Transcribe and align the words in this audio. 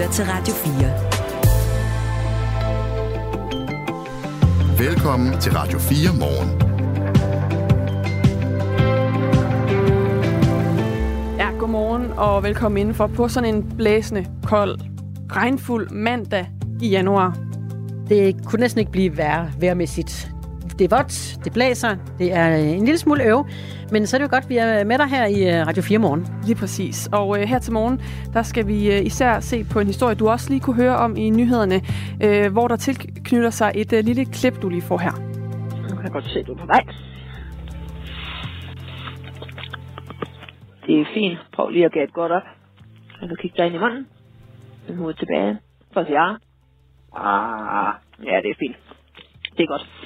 lytter 0.00 0.12
til 0.12 0.24
Radio 0.24 0.54
4. 4.78 4.88
Velkommen 4.88 5.40
til 5.40 5.52
Radio 5.52 5.78
4 5.78 6.14
morgen. 6.18 6.60
Ja, 11.38 11.50
godmorgen 11.58 12.12
og 12.12 12.42
velkommen 12.42 12.78
indenfor 12.78 13.06
på 13.06 13.28
sådan 13.28 13.54
en 13.54 13.76
blæsende, 13.76 14.26
kold, 14.44 14.78
regnfuld 15.32 15.90
mandag 15.90 16.48
i 16.80 16.88
januar. 16.88 17.38
Det 18.08 18.44
kunne 18.44 18.60
næsten 18.60 18.78
ikke 18.78 18.92
blive 18.92 19.16
værre 19.16 19.52
vejrmæssigt. 19.58 20.29
Det 20.80 20.92
er 20.92 20.96
vådt, 20.96 21.44
det 21.44 21.52
blæser, 21.52 21.96
det 22.18 22.32
er 22.32 22.56
en 22.56 22.84
lille 22.84 22.98
smule 22.98 23.24
øv, 23.24 23.46
men 23.92 24.06
så 24.06 24.16
er 24.16 24.18
det 24.18 24.26
jo 24.28 24.34
godt, 24.36 24.44
at 24.44 24.50
vi 24.50 24.56
er 24.56 24.84
med 24.84 24.98
dig 24.98 25.08
her 25.08 25.26
i 25.26 25.40
øh, 25.50 25.66
Radio 25.66 25.82
4 25.82 25.98
morgen. 25.98 26.26
Lige 26.46 26.58
præcis. 26.62 27.08
Og 27.12 27.38
øh, 27.38 27.42
her 27.48 27.58
til 27.58 27.72
morgen, 27.72 27.96
der 28.32 28.42
skal 28.42 28.66
vi 28.66 28.78
øh, 28.94 29.06
især 29.06 29.40
se 29.40 29.64
på 29.72 29.80
en 29.80 29.86
historie, 29.86 30.14
du 30.14 30.28
også 30.28 30.50
lige 30.50 30.60
kunne 30.60 30.76
høre 30.76 30.96
om 30.96 31.16
i 31.16 31.30
nyhederne, 31.30 31.78
øh, 32.24 32.52
hvor 32.52 32.68
der 32.68 32.76
tilknytter 32.76 33.50
sig 33.50 33.72
et 33.74 33.92
øh, 33.92 34.04
lille 34.04 34.24
klip, 34.24 34.62
du 34.62 34.68
lige 34.68 34.82
får 34.82 34.98
her. 34.98 35.14
Nu 35.88 35.94
kan 35.96 36.04
jeg 36.04 36.12
godt 36.12 36.24
se, 36.24 36.42
du 36.42 36.52
er 36.52 36.58
på 36.64 36.66
vej. 36.66 36.84
Det 40.86 41.00
er 41.00 41.04
fint. 41.14 41.38
Prøv 41.52 41.68
lige 41.68 41.84
at 41.84 41.92
gætte 41.92 42.12
godt 42.12 42.32
op. 42.32 42.46
Så 43.20 43.26
du 43.26 43.34
kigge 43.34 43.56
dig 43.56 43.66
ind 43.66 43.74
i 43.74 43.78
munden. 43.78 44.06
Den 44.88 44.96
hovedet 44.96 45.18
tilbage. 45.18 45.58
For 45.92 46.00
at 46.00 46.06
sige 46.06 46.20
ja. 46.22 46.28
Ah, 47.16 47.92
ja, 48.24 48.36
det 48.44 48.50
er 48.50 48.58
fint. 48.58 48.76
Det 49.56 49.62
er 49.62 49.66
godt. 49.66 49.99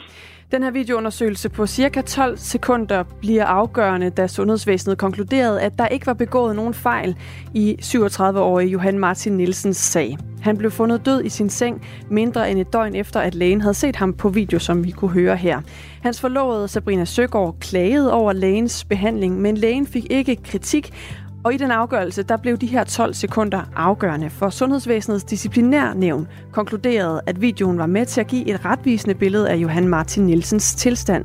Den 0.54 0.62
her 0.62 0.70
videoundersøgelse 0.70 1.48
på 1.48 1.66
cirka 1.66 2.00
12 2.00 2.38
sekunder 2.38 3.02
bliver 3.20 3.44
afgørende, 3.44 4.10
da 4.10 4.26
sundhedsvæsenet 4.26 4.98
konkluderede, 4.98 5.60
at 5.60 5.78
der 5.78 5.86
ikke 5.86 6.06
var 6.06 6.14
begået 6.14 6.56
nogen 6.56 6.74
fejl 6.74 7.16
i 7.54 7.76
37-årige 7.82 8.70
Johan 8.70 8.98
Martin 8.98 9.32
Nielsens 9.32 9.76
sag. 9.76 10.18
Han 10.40 10.56
blev 10.56 10.70
fundet 10.70 11.06
død 11.06 11.24
i 11.24 11.28
sin 11.28 11.50
seng 11.50 11.86
mindre 12.10 12.50
end 12.50 12.58
et 12.58 12.72
døgn 12.72 12.94
efter, 12.94 13.20
at 13.20 13.34
lægen 13.34 13.60
havde 13.60 13.74
set 13.74 13.96
ham 13.96 14.12
på 14.12 14.28
video, 14.28 14.58
som 14.58 14.84
vi 14.84 14.90
kunne 14.90 15.10
høre 15.10 15.36
her. 15.36 15.60
Hans 16.02 16.20
forlovede 16.20 16.68
Sabrina 16.68 17.04
Søgaard 17.04 17.56
klagede 17.60 18.12
over 18.12 18.32
lægens 18.32 18.84
behandling, 18.84 19.40
men 19.40 19.56
lægen 19.56 19.86
fik 19.86 20.06
ikke 20.10 20.36
kritik, 20.36 20.92
og 21.44 21.54
i 21.54 21.56
den 21.56 21.70
afgørelse, 21.70 22.22
der 22.22 22.36
blev 22.36 22.56
de 22.56 22.66
her 22.66 22.84
12 22.84 23.14
sekunder 23.14 23.62
afgørende, 23.76 24.30
for 24.30 24.50
Sundhedsvæsenets 24.50 25.24
disciplinærnævn 25.24 26.28
konkluderede, 26.52 27.20
at 27.26 27.40
videoen 27.40 27.78
var 27.78 27.86
med 27.86 28.06
til 28.06 28.20
at 28.20 28.26
give 28.26 28.46
et 28.46 28.64
retvisende 28.64 29.14
billede 29.14 29.50
af 29.50 29.56
Johan 29.56 29.88
Martin 29.88 30.26
Nielsens 30.26 30.74
tilstand. 30.74 31.24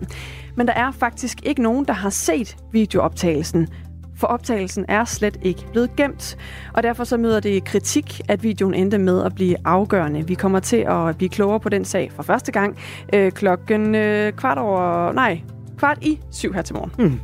Men 0.56 0.68
der 0.68 0.74
er 0.74 0.92
faktisk 0.92 1.46
ikke 1.46 1.62
nogen, 1.62 1.86
der 1.86 1.94
har 1.94 2.10
set 2.10 2.58
videooptagelsen, 2.72 3.68
for 4.16 4.28
optagelsen 4.28 4.86
er 4.88 5.06
slet 5.06 5.38
ikke 5.42 5.66
blevet 5.72 5.96
gemt. 5.96 6.38
Og 6.74 6.84
derfor 6.84 7.04
så 7.04 7.18
møder 7.18 7.40
det 7.40 7.64
kritik, 7.64 8.22
at 8.28 8.44
videoen 8.44 8.74
endte 8.74 8.98
med 8.98 9.24
at 9.24 9.36
blive 9.36 9.56
afgørende. 9.66 10.28
Vi 10.28 10.34
kommer 10.34 10.60
til 10.60 10.86
at 10.90 11.18
blive 11.18 11.30
klogere 11.30 11.60
på 11.60 11.70
den 11.70 11.86
sag 11.86 12.12
for 12.16 12.24
første 12.24 12.52
gang 12.52 12.78
øh, 13.14 13.32
klokken 13.32 13.96
øh, 13.96 14.34
kvart 14.34 14.58
over, 14.58 15.12
nej, 15.12 15.42
kvart 15.78 15.98
i 16.02 16.20
syv 16.32 16.54
her 16.54 16.62
til 16.62 16.76
morgen. 16.76 16.92
Mm. 17.00 17.20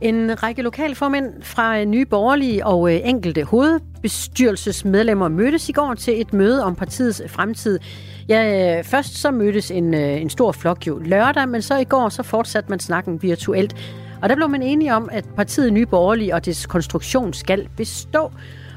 En 0.00 0.42
række 0.42 0.62
lokalformænd 0.62 1.42
fra 1.42 1.80
øh, 1.80 1.86
Nye 1.86 2.04
Borgerlige 2.04 2.66
og 2.66 2.94
øh, 2.94 3.00
enkelte 3.04 3.44
hovedbestyrelsesmedlemmer 3.44 5.28
mødtes 5.28 5.68
i 5.68 5.72
går 5.72 5.94
til 5.94 6.20
et 6.20 6.32
møde 6.32 6.64
om 6.64 6.74
partiets 6.74 7.22
fremtid. 7.26 7.78
Ja, 8.28 8.78
øh, 8.78 8.84
først 8.84 9.20
så 9.20 9.30
mødtes 9.30 9.70
en, 9.70 9.94
en 9.94 10.30
stor 10.30 10.52
flok 10.52 10.86
jo 10.86 10.98
lørdag, 10.98 11.48
men 11.48 11.62
så 11.62 11.78
i 11.78 11.84
går 11.84 12.08
så 12.08 12.22
fortsatte 12.22 12.70
man 12.70 12.80
snakken 12.80 13.22
virtuelt. 13.22 13.76
Og 14.22 14.28
der 14.28 14.34
blev 14.34 14.48
man 14.48 14.62
enige 14.62 14.94
om, 14.94 15.08
at 15.12 15.24
partiet 15.36 15.72
Nye 15.72 15.86
Borgerlige 15.86 16.34
og 16.34 16.44
dets 16.44 16.66
konstruktion 16.66 17.32
skal 17.32 17.68
bestå. 17.76 18.32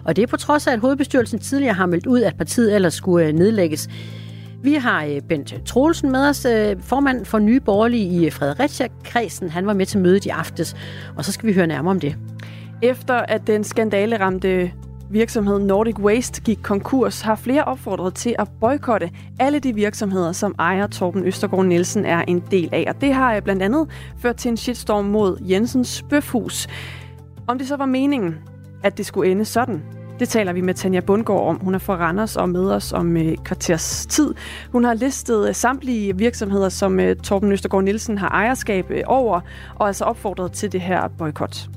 Og 0.06 0.16
det 0.16 0.22
er 0.22 0.28
på 0.28 0.38
trods 0.38 0.68
af, 0.68 0.74
at 0.74 0.80
hovedbestyrelsen 0.80 1.40
tidligere 1.40 1.74
har 1.74 1.86
meldt 1.86 2.06
ud, 2.06 2.22
at 2.22 2.38
partiet 2.38 2.76
ellers 2.76 2.94
skulle 2.94 3.32
nedlægges. 3.32 3.90
Vi 4.64 4.74
har 4.74 5.06
øh, 5.06 5.22
Bent 5.22 5.54
Troelsen 5.66 6.12
med 6.12 6.30
os, 6.30 6.46
øh, 6.46 6.76
formand 6.82 7.26
for 7.26 7.40
Nye 7.40 7.60
Borgerlige 7.60 8.06
i 8.06 8.26
øh, 8.26 8.32
Fredericia-kredsen. 8.32 9.50
Han 9.50 9.68
var 9.68 9.74
med 9.74 9.86
til 9.86 10.00
mødet 10.00 10.26
i 10.26 10.30
aftes, 10.30 10.76
og 11.18 11.26
så 11.26 11.32
skal 11.32 11.48
vi 11.48 11.54
høre 11.54 11.68
nærmere 11.68 11.92
om 11.92 12.00
det. 12.00 12.16
Efter 12.82 13.14
at 13.14 13.48
den 13.48 13.64
skandaleramte 13.64 14.72
virksomhed 15.10 15.60
Nordic 15.60 16.00
Waste 16.00 16.42
gik 16.42 16.60
konkurs, 16.62 17.22
har 17.22 17.36
flere 17.36 17.64
opfordret 17.64 18.14
til 18.14 18.36
at 18.40 18.48
boykotte 18.60 19.10
alle 19.40 19.60
de 19.60 19.76
virksomheder, 19.76 20.32
som 20.32 20.56
ejer 20.60 20.88
Torben 20.88 21.24
Østergaard 21.26 21.66
Nielsen 21.66 22.06
er 22.06 22.22
en 22.28 22.44
del 22.52 22.70
af. 22.72 22.86
Og 22.88 23.02
det 23.02 23.14
har 23.14 23.40
blandt 23.40 23.64
andet 23.64 23.88
ført 24.18 24.36
til 24.36 24.50
en 24.50 24.58
shitstorm 24.58 25.06
mod 25.06 25.38
Jensens 25.42 26.06
Bøfhus. 26.10 26.68
Om 27.48 27.58
det 27.58 27.68
så 27.68 27.76
var 27.76 27.86
meningen, 27.86 28.36
at 28.84 28.98
det 28.98 29.06
skulle 29.06 29.32
ende 29.32 29.46
sådan, 29.46 29.84
det 30.24 30.30
taler 30.30 30.54
vi 30.54 30.62
med 30.62 30.74
Tanja 30.74 31.00
Bundgaard 31.00 31.48
om. 31.48 31.56
Hun 31.56 31.76
er 31.76 31.80
fra 31.80 31.96
Randers 31.96 32.36
og 32.36 32.50
med 32.50 32.72
os 32.72 32.94
om 32.94 33.18
øh, 33.18 33.38
kvarters 33.46 34.06
tid. 34.06 34.34
Hun 34.72 34.84
har 34.84 34.94
listet 34.94 35.48
øh, 35.48 35.56
samtlige 35.56 36.18
virksomheder, 36.18 36.70
som 36.70 37.00
øh, 37.00 37.16
Torben 37.16 37.52
Østergaard 37.52 37.84
Nielsen 37.84 38.18
har 38.18 38.30
ejerskab 38.30 38.92
øh, 38.92 39.04
over, 39.06 39.42
og 39.76 39.88
altså 39.88 40.06
opfordret 40.06 40.52
til 40.52 40.72
det 40.72 40.82
her 40.82 41.08
boykot. 41.18 41.70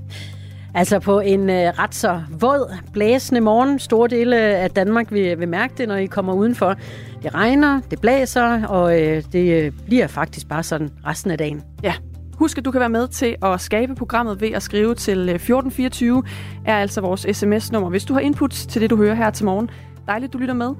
Altså 0.74 0.98
på 0.98 1.20
en 1.20 1.50
øh, 1.50 1.56
ret 1.56 1.94
så 1.94 2.22
våd, 2.40 2.76
blæsende 2.92 3.40
morgen. 3.40 3.78
Store 3.78 4.08
dele 4.08 4.36
af 4.36 4.70
Danmark 4.70 5.12
vil, 5.12 5.38
vil 5.38 5.48
mærke 5.48 5.74
det, 5.78 5.88
når 5.88 5.96
I 5.96 6.06
kommer 6.06 6.32
udenfor. 6.32 6.74
Det 7.22 7.34
regner, 7.34 7.80
det 7.90 8.00
blæser, 8.00 8.66
og 8.66 9.02
øh, 9.02 9.22
det 9.32 9.64
øh, 9.64 9.72
bliver 9.86 10.06
faktisk 10.06 10.48
bare 10.48 10.62
sådan 10.62 10.90
resten 11.06 11.30
af 11.30 11.38
dagen. 11.38 11.62
Ja, 11.82 11.94
Husk, 12.38 12.58
at 12.58 12.64
du 12.64 12.70
kan 12.70 12.80
være 12.80 12.88
med 12.88 13.08
til 13.08 13.36
at 13.42 13.60
skabe 13.60 13.94
programmet 13.94 14.40
ved 14.40 14.50
at 14.50 14.62
skrive 14.62 14.94
til 14.94 15.18
1424, 15.18 16.24
er 16.64 16.76
altså 16.76 17.00
vores 17.00 17.26
sms-nummer, 17.32 17.90
hvis 17.90 18.04
du 18.04 18.12
har 18.12 18.20
input 18.20 18.50
til 18.50 18.82
det, 18.82 18.90
du 18.90 18.96
hører 18.96 19.14
her 19.14 19.30
til 19.30 19.44
morgen. 19.44 19.70
Dejligt, 20.06 20.32
du 20.32 20.38
lytter 20.38 20.54
med. 20.54 20.74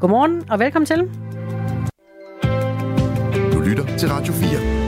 Godmorgen 0.00 0.50
og 0.50 0.58
velkommen 0.58 0.86
til. 0.86 1.00
Du 3.52 3.60
lytter 3.60 3.96
til 3.96 4.08
Radio 4.08 4.32
4. 4.32 4.81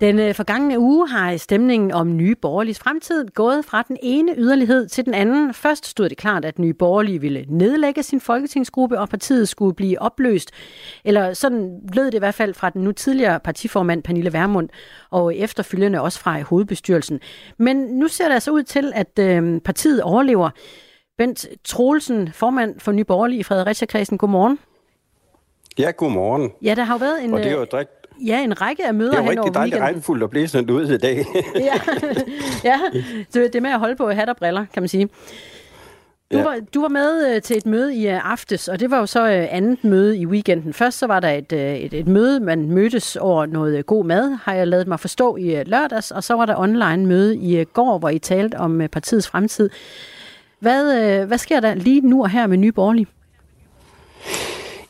Den 0.00 0.18
øh, 0.18 0.34
forgangne 0.34 0.78
uge 0.78 1.08
har 1.08 1.36
stemningen 1.36 1.92
om 1.92 2.16
Nye 2.16 2.34
Borgerliges 2.34 2.78
fremtid 2.78 3.26
gået 3.26 3.64
fra 3.64 3.82
den 3.82 3.96
ene 4.02 4.34
yderlighed 4.36 4.88
til 4.88 5.04
den 5.04 5.14
anden. 5.14 5.54
Først 5.54 5.86
stod 5.86 6.08
det 6.08 6.18
klart, 6.18 6.44
at 6.44 6.58
Nye 6.58 6.74
Borgerlige 6.74 7.20
ville 7.20 7.44
nedlægge 7.48 8.02
sin 8.02 8.20
folketingsgruppe, 8.20 8.98
og 8.98 9.08
partiet 9.08 9.48
skulle 9.48 9.74
blive 9.74 10.02
opløst. 10.02 10.50
Eller 11.04 11.32
sådan 11.32 11.80
lød 11.92 12.06
det 12.06 12.14
i 12.14 12.18
hvert 12.18 12.34
fald 12.34 12.54
fra 12.54 12.70
den 12.70 12.82
nu 12.82 12.92
tidligere 12.92 13.40
partiformand 13.40 14.02
Pernille 14.02 14.32
Vermund, 14.32 14.68
og 15.10 15.36
efterfølgende 15.36 16.00
også 16.00 16.20
fra 16.20 16.40
hovedbestyrelsen. 16.40 17.20
Men 17.56 17.76
nu 17.76 18.08
ser 18.08 18.24
det 18.24 18.34
altså 18.34 18.50
ud 18.50 18.62
til, 18.62 18.92
at 18.94 19.18
øh, 19.20 19.60
partiet 19.60 20.02
overlever. 20.02 20.50
Bent 21.18 21.46
Troelsen, 21.64 22.32
formand 22.32 22.80
for 22.80 22.92
Nye 22.92 23.04
Borgerlige 23.04 23.40
i 23.40 23.42
Fredericia-kredsen, 23.42 24.18
godmorgen. 24.18 24.58
Ja, 25.78 25.90
godmorgen. 25.90 26.52
Ja, 26.62 26.74
der 26.74 26.84
har 26.84 26.94
jo 26.94 26.98
været 26.98 27.24
en... 27.24 27.34
Og 27.34 27.38
det 27.38 27.48
er 27.48 27.52
jo 27.52 27.60
øh, 27.60 27.66
drik, 27.66 27.86
Ja, 28.26 28.44
en 28.44 28.60
række 28.60 28.86
af 28.86 28.94
møder 28.94 29.10
det 29.10 29.18
er 29.18 29.22
jo 29.22 29.28
hen 29.30 29.38
over 29.38 29.46
rigtig 29.46 29.54
dejligt 29.54 29.74
weekenden. 29.74 29.94
regnfuldt 29.94 30.22
og 30.22 30.30
blæsende 30.30 30.72
ud 30.74 30.86
i 30.88 30.98
dag. 30.98 31.24
ja, 31.54 31.74
ja. 32.64 32.78
Så 33.30 33.38
det 33.40 33.54
er 33.54 33.60
med 33.60 33.70
at 33.70 33.78
holde 33.78 33.96
på 33.96 34.10
hat 34.10 34.28
og 34.28 34.36
briller, 34.36 34.64
kan 34.74 34.82
man 34.82 34.88
sige. 34.88 35.08
Du, 36.32 36.36
Ja. 36.38 36.42
var, 36.44 36.56
du 36.74 36.80
var 36.80 36.88
med 36.88 37.34
øh, 37.36 37.42
til 37.42 37.56
et 37.56 37.66
møde 37.66 37.94
i 37.94 38.08
øh, 38.08 38.30
aftes, 38.32 38.68
og 38.68 38.80
det 38.80 38.90
var 38.90 38.98
jo 38.98 39.06
så 39.06 39.28
øh, 39.30 39.46
andet 39.50 39.84
møde 39.84 40.18
i 40.18 40.26
weekenden. 40.26 40.72
Først 40.72 40.98
så 40.98 41.06
var 41.06 41.20
der 41.20 41.28
et, 41.30 41.52
et, 41.52 41.94
et 41.94 42.06
møde, 42.08 42.40
man 42.40 42.70
mødtes 42.70 43.16
over 43.16 43.46
noget 43.46 43.86
god 43.86 44.04
mad, 44.04 44.36
har 44.42 44.54
jeg 44.54 44.68
lavet 44.68 44.86
mig 44.88 45.00
forstå 45.00 45.36
i 45.36 45.62
lørdags, 45.64 46.10
og 46.10 46.24
så 46.24 46.34
var 46.34 46.46
der 46.46 46.56
online 46.58 47.06
møde 47.06 47.36
i 47.36 47.64
går, 47.64 47.98
hvor 47.98 48.08
I 48.08 48.18
talte 48.18 48.54
om 48.54 48.82
partiets 48.92 49.28
fremtid. 49.28 49.70
Hvad, 50.60 51.24
hvad 51.26 51.38
sker 51.38 51.60
der 51.60 51.74
lige 51.74 52.00
nu 52.00 52.22
og 52.22 52.30
her 52.30 52.46
med 52.46 52.56
Nye 52.56 52.72
Borgerlige? 52.72 53.06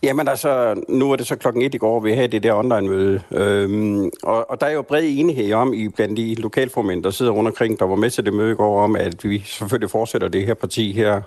Jamen 0.02 0.28
altså, 0.28 0.82
nu 0.88 1.12
er 1.12 1.16
det 1.16 1.26
så 1.26 1.36
klokken 1.36 1.62
et 1.62 1.74
i 1.74 1.78
går, 1.78 2.00
vi 2.00 2.12
havde 2.12 2.28
det 2.28 2.42
der 2.42 2.54
online-møde. 2.54 3.20
Øhm, 3.30 4.10
og, 4.22 4.50
og 4.50 4.60
der 4.60 4.66
er 4.66 4.72
jo 4.72 4.82
bred 4.82 5.04
enighed 5.06 5.52
om, 5.52 5.74
i 5.74 5.88
blandt 5.88 6.16
de 6.16 6.34
lokalformænd, 6.34 7.02
der 7.02 7.10
sidder 7.10 7.32
rundt 7.32 7.48
omkring, 7.48 7.78
der 7.78 7.84
var 7.84 7.96
med 7.96 8.10
til 8.10 8.24
det 8.24 8.34
møde 8.34 8.52
i 8.52 8.54
går, 8.54 8.82
om 8.82 8.96
at 8.96 9.24
vi 9.24 9.42
selvfølgelig 9.46 9.90
fortsætter 9.90 10.28
det 10.28 10.46
her 10.46 10.54
parti 10.54 10.92
her. 10.92 11.20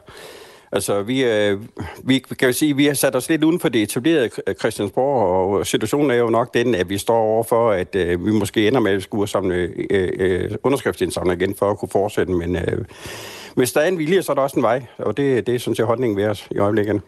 Altså, 0.71 1.01
vi, 1.01 1.23
øh, 1.23 1.59
vi 2.03 2.19
kan 2.19 2.47
jo 2.47 2.53
sige, 2.53 2.75
vi 2.75 2.85
har 2.85 2.93
sat 2.93 3.15
os 3.15 3.29
lidt 3.29 3.43
uden 3.43 3.59
for 3.59 3.69
det 3.69 3.81
etablerede 3.81 4.29
Christiansborg, 4.59 5.57
og 5.57 5.67
situationen 5.67 6.11
er 6.11 6.15
jo 6.15 6.29
nok 6.29 6.53
den, 6.53 6.75
at 6.75 6.89
vi 6.89 6.97
står 6.97 7.17
overfor, 7.17 7.71
at 7.71 7.95
øh, 7.95 8.25
vi 8.25 8.31
måske 8.31 8.67
ender 8.67 8.79
med 8.79 8.91
at 8.91 9.03
skulle 9.03 9.27
samle 9.27 9.55
øh, 9.89 10.09
øh, 10.19 10.51
underskriftsindsamling 10.63 11.41
igen 11.41 11.55
for 11.55 11.71
at 11.71 11.77
kunne 11.77 11.89
fortsætte. 11.89 12.33
Men 12.33 12.55
øh, 12.55 12.85
hvis 13.55 13.71
der 13.71 13.81
er 13.81 13.87
en 13.87 13.97
vilje, 13.97 14.21
så 14.21 14.31
er 14.31 14.33
der 14.33 14.41
også 14.41 14.59
en 14.59 14.63
vej, 14.63 14.83
og 14.97 15.17
det, 15.17 15.47
det 15.47 15.55
er 15.55 15.59
sådan 15.59 15.75
set 15.75 15.85
holdningen 15.85 16.17
ved 16.17 16.25
os 16.25 16.47
i 16.51 16.57
øjeblikket. 16.57 17.01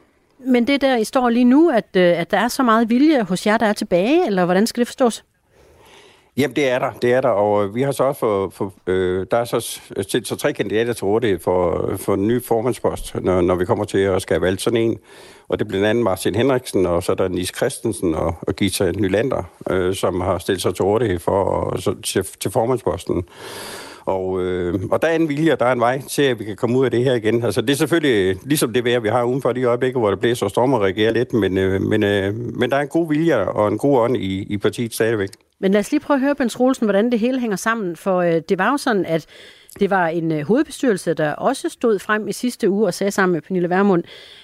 Men 0.45 0.67
det 0.67 0.81
der, 0.81 0.97
I 0.97 1.03
står 1.03 1.29
lige 1.29 1.45
nu, 1.45 1.69
at, 1.69 1.87
øh, 1.95 2.19
at 2.19 2.31
der 2.31 2.37
er 2.37 2.47
så 2.47 2.63
meget 2.63 2.89
vilje 2.89 3.23
hos 3.23 3.47
jer, 3.47 3.57
der 3.57 3.65
er 3.65 3.73
tilbage, 3.73 4.25
eller 4.25 4.45
hvordan 4.45 4.67
skal 4.67 4.79
det 4.79 4.87
forstås? 4.87 5.23
Jamen, 6.37 6.55
det 6.55 6.69
er 6.69 6.79
der, 6.79 6.91
det 7.01 7.13
er 7.13 7.21
der, 7.21 7.29
og 7.29 7.65
øh, 7.65 7.75
vi 7.75 7.81
har 7.81 7.91
så 7.91 8.03
også 8.03 8.19
for, 8.19 8.49
for 8.49 8.73
øh, 8.87 9.25
der 9.31 9.37
er 9.37 9.45
så, 9.45 9.59
så, 9.59 10.21
så 10.23 10.35
tre 10.35 10.53
kandidater 10.53 10.93
til 10.93 11.05
rådighed 11.05 11.39
for, 11.39 11.91
øh, 11.91 11.97
for 11.97 12.13
en 12.13 12.27
ny 12.27 12.43
formandspost, 12.43 13.15
når, 13.21 13.41
når 13.41 13.55
vi 13.55 13.65
kommer 13.65 13.85
til 13.85 13.97
at 13.97 14.21
skal 14.21 14.33
have 14.35 14.41
valgt 14.41 14.61
sådan 14.61 14.79
en. 14.79 14.97
Og 15.47 15.59
det 15.59 15.65
er 15.65 15.69
blandt 15.69 15.85
andet 15.85 16.03
Martin 16.03 16.35
Henriksen, 16.35 16.85
og 16.85 17.03
så 17.03 17.11
er 17.11 17.15
der 17.15 17.27
Nis 17.27 17.51
Christensen 17.55 18.15
og, 18.15 18.35
og 18.41 18.55
Gita 18.55 18.91
Nylander, 18.91 19.43
øh, 19.69 19.95
som 19.95 20.21
har 20.21 20.37
stillet 20.37 20.61
sig 20.61 20.75
til 20.75 20.85
rådighed 20.85 21.19
for, 21.19 21.43
og, 21.43 21.81
så, 21.81 21.95
til, 22.01 22.23
til 22.39 22.51
formandsposten. 22.51 23.23
Og, 24.05 24.43
øh, 24.43 24.79
og 24.91 25.01
der 25.01 25.07
er 25.07 25.15
en 25.15 25.29
vilje, 25.29 25.53
og 25.53 25.59
der 25.59 25.65
er 25.65 25.71
en 25.71 25.79
vej 25.79 26.01
til, 26.01 26.21
at 26.21 26.39
vi 26.39 26.43
kan 26.43 26.55
komme 26.55 26.79
ud 26.79 26.85
af 26.85 26.91
det 26.91 27.03
her 27.03 27.13
igen. 27.13 27.43
Altså, 27.43 27.61
det 27.61 27.69
er 27.69 27.75
selvfølgelig 27.75 28.37
ligesom 28.45 28.73
det 28.73 28.85
vejr, 28.85 28.99
vi 28.99 29.09
har 29.09 29.23
udenfor 29.23 29.51
de 29.51 29.63
øjeblikke, 29.63 29.99
hvor 29.99 30.09
det 30.09 30.19
blæser 30.19 30.45
og 30.45 30.49
stormer 30.49 30.77
og 30.77 30.83
reagerer 30.83 31.11
lidt, 31.11 31.33
men, 31.33 31.57
øh, 31.57 31.81
men, 31.81 32.03
øh, 32.03 32.35
men 32.35 32.69
der 32.69 32.77
er 32.77 32.81
en 32.81 32.87
god 32.87 33.09
vilje 33.09 33.47
og 33.47 33.67
en 33.67 33.77
god 33.77 33.99
ånd 33.99 34.17
i, 34.17 34.43
i 34.49 34.57
partiet 34.57 34.93
stadigvæk. 34.93 35.29
Men 35.59 35.71
lad 35.71 35.79
os 35.79 35.91
lige 35.91 35.99
prøve 35.99 36.15
at 36.15 36.21
høre, 36.21 36.35
Bens 36.35 36.59
Rolsen, 36.59 36.85
hvordan 36.85 37.11
det 37.11 37.19
hele 37.19 37.39
hænger 37.39 37.57
sammen, 37.57 37.95
for 37.95 38.21
øh, 38.21 38.41
det 38.49 38.57
var 38.57 38.71
jo 38.71 38.77
sådan, 38.77 39.05
at 39.05 39.25
det 39.79 39.89
var 39.89 40.07
en 40.07 40.31
øh, 40.31 40.47
hovedbestyrelse, 40.47 41.13
der 41.13 41.33
også 41.33 41.69
stod 41.69 41.99
frem 41.99 42.27
i 42.27 42.31
sidste 42.31 42.69
uge 42.69 42.87
og 42.87 42.93
sagde 42.93 43.11
sammen 43.11 43.33
med 43.33 43.41
Pernille 43.41 43.69
Vermund, 43.69 44.03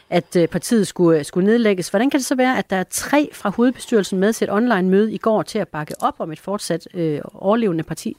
at 0.10 0.36
øh, 0.36 0.48
partiet 0.48 0.88
skulle, 0.88 1.20
øh, 1.20 1.26
skulle 1.26 1.46
nedlægges. 1.46 1.90
Hvordan 1.90 2.10
kan 2.10 2.18
det 2.18 2.28
så 2.28 2.36
være, 2.36 2.58
at 2.58 2.70
der 2.70 2.76
er 2.76 2.84
tre 2.90 3.30
fra 3.34 3.50
hovedbestyrelsen 3.50 4.20
med 4.20 4.34
til 4.34 4.46
et 4.46 4.54
online 4.54 4.90
møde 4.90 5.14
i 5.14 5.18
går 5.18 5.42
til 5.42 5.60
at 5.60 5.68
bakke 5.68 5.96
op 6.00 6.16
om 6.20 6.32
et 6.32 6.40
fortsat 6.40 6.88
øh, 6.94 7.22
overlevende 7.34 7.84
parti? 7.84 8.18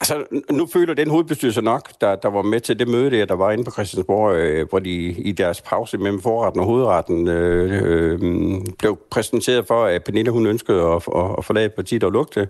Altså, 0.00 0.24
nu 0.50 0.66
føler 0.66 0.94
den 0.94 1.10
hovedbestyrelse 1.10 1.62
nok, 1.62 1.90
der, 2.00 2.16
der 2.16 2.28
var 2.28 2.42
med 2.42 2.60
til 2.60 2.78
det 2.78 2.88
møde 2.88 3.10
der, 3.10 3.24
der 3.24 3.34
var 3.34 3.50
inde 3.50 3.64
på 3.64 3.70
Christiansborg, 3.70 4.34
øh, 4.34 4.68
hvor 4.68 4.78
de 4.78 4.94
i 5.00 5.32
deres 5.32 5.60
pause 5.60 5.98
mellem 5.98 6.22
forretten 6.22 6.60
og 6.60 6.66
hovedretten 6.66 7.28
øh, 7.28 7.82
øh, 7.82 8.20
blev 8.78 8.98
præsenteret 9.10 9.66
for, 9.66 9.84
at 9.84 10.04
Pernille 10.04 10.30
hun 10.30 10.46
ønskede 10.46 10.82
at, 10.82 11.02
at, 11.16 11.24
at 11.38 11.44
forlade 11.44 11.68
partiet 11.68 12.04
og 12.04 12.12
lugte. 12.12 12.48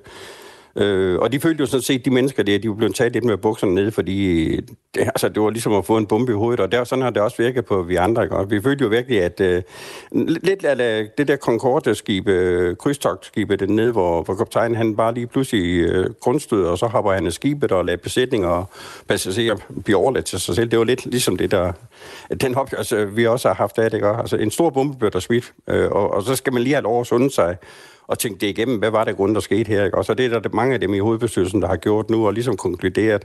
Øh, 0.77 1.19
og 1.19 1.33
de 1.33 1.41
følte 1.41 1.61
jo 1.61 1.67
sådan 1.67 1.83
set, 1.83 2.05
de 2.05 2.11
mennesker 2.11 2.43
der, 2.43 2.59
de 2.59 2.69
var 2.69 2.75
blevet 2.75 2.95
taget 2.95 3.13
lidt 3.13 3.25
med 3.25 3.37
bukserne 3.37 3.75
ned, 3.75 3.91
fordi 3.91 4.51
det, 4.95 5.01
altså, 5.01 5.29
det 5.29 5.43
var 5.43 5.51
ligesom 5.51 5.73
at 5.73 5.85
få 5.85 5.97
en 5.97 6.07
bombe 6.07 6.33
i 6.33 6.35
hovedet, 6.35 6.61
og 6.61 6.73
der, 6.73 6.85
sådan 6.85 7.03
har 7.03 7.11
det 7.11 7.23
også 7.23 7.37
virket 7.43 7.65
på 7.65 7.83
vi 7.83 7.97
andre. 7.97 8.23
Ikke? 8.23 8.37
Og 8.37 8.51
vi 8.51 8.63
følte 8.63 8.83
jo 8.85 8.89
virkelig, 8.89 9.23
at 9.23 9.41
øh, 9.41 9.63
lidt 10.43 10.65
af 10.65 11.09
det 11.19 11.29
der 11.29 11.37
Concorde-skib, 11.37 12.29
øh, 12.29 12.77
krydstogtskibet 12.77 13.61
dernede, 13.61 13.93
hvor, 13.93 14.23
hvor 14.23 14.35
kaptajnen 14.35 14.77
han 14.77 14.97
bare 14.97 15.15
lige 15.15 15.27
pludselig 15.27 15.89
øh, 15.89 16.11
grundstød, 16.21 16.65
og 16.65 16.79
så 16.79 16.87
hopper 16.87 17.13
han 17.13 17.27
af 17.27 17.33
skibet 17.33 17.73
og 17.73 17.85
lader 17.85 17.99
besætning 17.99 18.47
og 18.47 18.71
passagerer 19.09 19.57
blive 19.85 19.97
overladt 19.97 20.25
til 20.25 20.41
sig 20.41 20.55
selv. 20.55 20.71
Det 20.71 20.79
var 20.79 20.85
lidt 20.85 21.07
ligesom 21.07 21.37
det 21.37 21.51
der, 21.51 21.73
den 22.41 22.55
hop, 22.55 22.73
altså, 22.77 23.05
vi 23.05 23.27
også 23.27 23.49
har 23.49 23.55
haft 23.55 23.79
af 23.79 23.91
det. 23.91 23.97
Ikke? 23.97 24.09
Altså, 24.09 24.37
en 24.37 24.51
stor 24.51 24.71
bombe 24.71 24.99
blev 24.99 25.11
der 25.11 25.21
smidt, 25.21 25.53
øh, 25.69 25.91
og, 25.91 26.15
og, 26.15 26.23
så 26.23 26.37
skal 26.37 26.53
man 26.53 26.63
lige 26.63 26.75
have 26.75 26.83
lov 26.83 27.01
at 27.01 27.07
sunde 27.07 27.31
sig 27.31 27.57
og 28.07 28.19
tænkt 28.19 28.41
det 28.41 28.47
igennem, 28.47 28.79
hvad 28.79 28.91
var 28.91 29.05
det 29.05 29.17
grund, 29.17 29.35
der 29.35 29.41
skete 29.41 29.69
her? 29.69 29.85
Ikke? 29.85 29.99
Og 29.99 30.05
så 30.05 30.15
det 30.15 30.35
er 30.35 30.39
der 30.39 30.49
mange 30.53 30.75
af 30.75 30.81
dem 30.81 30.95
i 30.95 30.99
hovedbestyrelsen, 30.99 31.63
der 31.63 31.69
har 31.69 31.77
gjort 31.77 32.11
nu, 32.11 32.27
og 32.27 32.33
ligesom 32.33 32.57
konkluderet, 32.57 33.25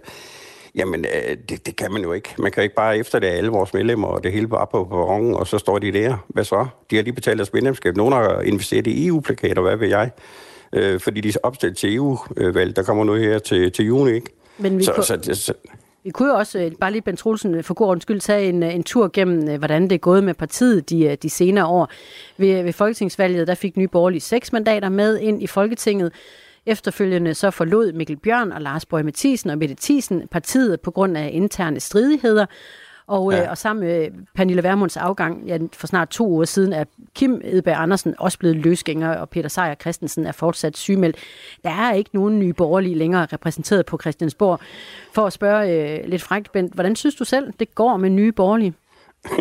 Jamen, 0.75 1.05
øh, 1.05 1.37
det, 1.49 1.65
det 1.65 1.75
kan 1.75 1.91
man 1.91 2.01
jo 2.01 2.13
ikke. 2.13 2.29
Man 2.37 2.51
kan 2.51 2.63
ikke 2.63 2.75
bare 2.75 2.97
efter 2.97 3.19
det 3.19 3.27
alle 3.27 3.49
vores 3.49 3.73
medlemmer, 3.73 4.07
og 4.07 4.23
det 4.23 4.31
hele 4.31 4.47
bare 4.47 4.67
på 4.71 4.83
perronen, 4.83 5.35
og 5.35 5.47
så 5.47 5.57
står 5.57 5.79
de 5.79 5.91
der. 5.91 6.25
Hvad 6.27 6.43
så? 6.43 6.67
De 6.91 6.95
har 6.95 7.03
lige 7.03 7.13
betalt 7.13 7.37
deres 7.37 7.53
medlemskab. 7.53 7.97
Nogle 7.97 8.15
har 8.15 8.41
investeret 8.41 8.87
i 8.87 9.07
EU-plakater, 9.07 9.61
hvad 9.61 9.75
ved 9.75 9.87
jeg? 9.87 10.11
Øh, 10.73 10.99
fordi 10.99 11.21
de 11.21 11.29
er 11.29 11.33
opstillet 11.43 11.77
til 11.77 11.95
EU-valg. 11.95 12.75
Der 12.75 12.83
kommer 12.83 13.03
noget 13.03 13.21
her 13.21 13.39
til, 13.39 13.71
til 13.71 13.85
juni, 13.85 14.11
ikke? 14.11 14.31
Men 14.57 14.77
vi 14.77 14.83
så, 14.83 14.93
kunne... 14.93 15.03
så, 15.03 15.19
så, 15.33 15.53
vi 16.03 16.09
kunne 16.09 16.29
jo 16.29 16.35
også, 16.35 16.59
øh, 16.59 16.71
bare 16.79 16.91
lige 16.91 17.01
Ben 17.01 17.17
Troelsen, 17.17 17.55
øh, 17.55 17.63
for 17.63 17.73
god 17.73 17.99
skyld, 17.99 18.19
tage 18.19 18.49
en, 18.49 18.63
øh, 18.63 18.75
en 18.75 18.83
tur 18.83 19.09
gennem, 19.13 19.59
hvordan 19.59 19.83
det 19.83 19.91
er 19.91 19.97
gået 19.97 20.23
med 20.23 20.33
partiet 20.33 20.89
de, 20.89 21.15
de 21.15 21.29
senere 21.29 21.65
år. 21.65 21.89
Ved, 22.37 22.63
ved 22.63 22.73
folketingsvalget, 22.73 23.47
der 23.47 23.55
fik 23.55 23.77
Nye 23.77 23.87
Borgerlige 23.87 24.21
seks 24.21 24.53
mandater 24.53 24.89
med 24.89 25.19
ind 25.19 25.43
i 25.43 25.47
Folketinget. 25.47 26.13
Efterfølgende 26.65 27.33
så 27.33 27.51
forlod 27.51 27.93
Mikkel 27.93 28.17
Bjørn 28.17 28.51
og 28.51 28.61
Lars 28.61 28.85
Borg 28.85 29.05
Mathisen 29.05 29.49
og 29.49 29.57
Mette 29.57 29.75
Thiesen 29.81 30.27
partiet 30.27 30.81
på 30.81 30.91
grund 30.91 31.17
af 31.17 31.29
interne 31.33 31.79
stridigheder. 31.79 32.45
Og, 33.11 33.31
ja. 33.31 33.43
øh, 33.43 33.49
og 33.49 33.57
sammen 33.57 33.87
med 33.87 34.07
Pernille 34.35 34.63
Vermunds 34.63 34.97
afgang 34.97 35.43
ja, 35.47 35.57
for 35.73 35.87
snart 35.87 36.09
to 36.09 36.27
uger 36.27 36.45
siden 36.45 36.73
er 36.73 36.83
Kim 37.15 37.41
Edberg 37.43 37.75
Andersen 37.77 38.15
også 38.17 38.39
blevet 38.39 38.57
løsgænger, 38.57 39.15
og 39.15 39.29
Peter 39.29 39.49
Sejer 39.49 39.75
Christensen 39.75 40.25
er 40.25 40.31
fortsat 40.31 40.77
sygemeldt. 40.77 41.17
Der 41.63 41.69
er 41.69 41.93
ikke 41.93 42.09
nogen 42.13 42.39
nye 42.39 42.53
borgerlige 42.53 42.95
længere 42.95 43.27
repræsenteret 43.33 43.85
på 43.85 43.97
Christiansborg. 44.01 44.59
For 45.13 45.25
at 45.25 45.33
spørge 45.33 45.71
øh, 45.71 46.09
lidt 46.09 46.21
frækt, 46.21 46.51
Bent, 46.51 46.73
hvordan 46.73 46.95
synes 46.95 47.15
du 47.15 47.23
selv, 47.23 47.53
det 47.59 47.75
går 47.75 47.97
med 47.97 48.09
nye 48.09 48.31
borgerlige? 48.31 48.73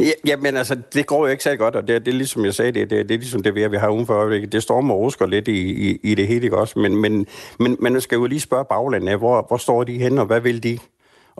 ja, 0.00 0.10
jamen 0.26 0.56
altså, 0.56 0.76
det 0.94 1.06
går 1.06 1.26
jo 1.26 1.30
ikke 1.32 1.42
så 1.42 1.56
godt, 1.56 1.76
og 1.76 1.88
det, 1.88 2.06
det 2.06 2.12
er 2.12 2.16
ligesom 2.16 2.44
jeg 2.44 2.54
sagde, 2.54 2.72
det, 2.72 2.90
det, 2.90 3.08
det 3.08 3.14
er 3.14 3.18
ligesom 3.18 3.42
det, 3.42 3.54
vi 3.54 3.76
har 3.76 3.88
udenfor 3.88 4.14
øjeblikket. 4.14 4.52
Det 4.52 4.62
stormer 4.62 4.94
og 4.94 5.00
rusker 5.00 5.26
lidt 5.26 5.48
i, 5.48 5.90
i, 5.90 6.00
i 6.02 6.14
det 6.14 6.26
hele, 6.26 6.44
ikke 6.44 6.58
også? 6.58 6.78
Men, 6.78 6.96
men, 6.96 7.26
men 7.58 7.76
man 7.80 8.00
skal 8.00 8.16
jo 8.16 8.26
lige 8.26 8.40
spørge 8.40 8.64
baglandet, 8.64 9.18
hvor, 9.18 9.44
hvor 9.48 9.56
står 9.56 9.84
de 9.84 9.98
hen, 9.98 10.18
og 10.18 10.26
hvad 10.26 10.40
vil 10.40 10.62
de? 10.62 10.78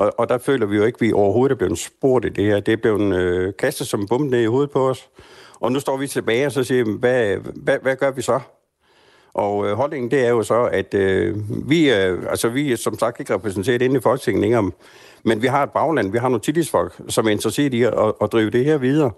Og, 0.01 0.15
og 0.19 0.29
der 0.29 0.39
føler 0.39 0.67
vi 0.67 0.77
jo 0.77 0.85
ikke, 0.85 0.97
at 0.97 1.01
vi 1.01 1.13
overhovedet 1.13 1.55
er 1.55 1.59
blevet 1.59 1.79
spurgt 1.79 2.25
i 2.25 2.29
det 2.29 2.45
her. 2.45 2.61
Det 2.61 2.73
er 2.73 2.77
blevet 2.77 3.17
øh, 3.17 3.53
kastet 3.59 3.87
som 3.87 4.07
bombe 4.07 4.31
ned 4.31 4.41
i 4.41 4.47
hovedet 4.47 4.71
på 4.71 4.89
os. 4.89 5.09
Og 5.61 5.73
nu 5.73 5.81
står 5.81 5.97
vi 5.97 6.07
tilbage 6.07 6.47
og 6.47 6.53
så 6.53 6.65
siger, 6.65 6.85
hvad, 6.85 7.37
hvad, 7.37 7.79
hvad 7.83 7.97
gør 7.97 8.11
vi 8.11 8.23
så? 8.23 8.41
Og 9.35 9.67
øh, 9.67 9.73
holdningen 9.73 10.11
det 10.11 10.25
er 10.25 10.29
jo 10.29 10.43
så, 10.43 10.63
at 10.73 10.95
øh, 10.95 11.37
vi, 11.71 11.93
øh, 11.93 12.19
altså, 12.31 12.49
vi 12.49 12.73
er 12.73 12.77
som 12.77 12.99
sagt 12.99 13.21
ikke 13.21 13.35
repræsenteret 13.35 13.83
inde 13.83 13.97
i 13.97 14.01
Folketinget 14.01 14.41
længere, 14.41 14.71
men 15.25 15.43
vi 15.43 15.47
har 15.47 15.63
et 15.63 15.71
bagland, 15.71 16.13
vi 16.13 16.19
har 16.19 16.29
nogle 16.29 16.41
tillidsfolk, 16.41 17.01
som 17.09 17.27
er 17.27 17.31
interesseret 17.31 17.75
i 17.75 17.83
at, 17.83 17.95
at 18.23 18.33
drive 18.33 18.51
det 18.51 18.65
her 18.65 18.79
videre. 18.79 19.11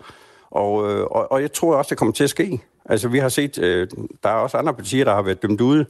Og, 0.51 0.91
øh, 0.91 1.05
og, 1.05 1.33
og 1.33 1.43
jeg 1.43 1.53
tror 1.53 1.77
også, 1.77 1.89
det 1.89 1.99
kommer 1.99 2.13
til 2.13 2.25
at 2.25 2.31
ske. 2.31 2.61
Altså 2.85 3.09
vi 3.09 3.19
har 3.19 3.29
set, 3.29 3.59
øh, 3.59 3.89
der 4.23 4.29
er 4.29 4.35
også 4.35 4.57
andre 4.57 4.75
partier, 4.75 5.05
der 5.05 5.15
har 5.15 5.23
været 5.23 5.43
dømt 5.43 5.61
ude, 5.61 5.87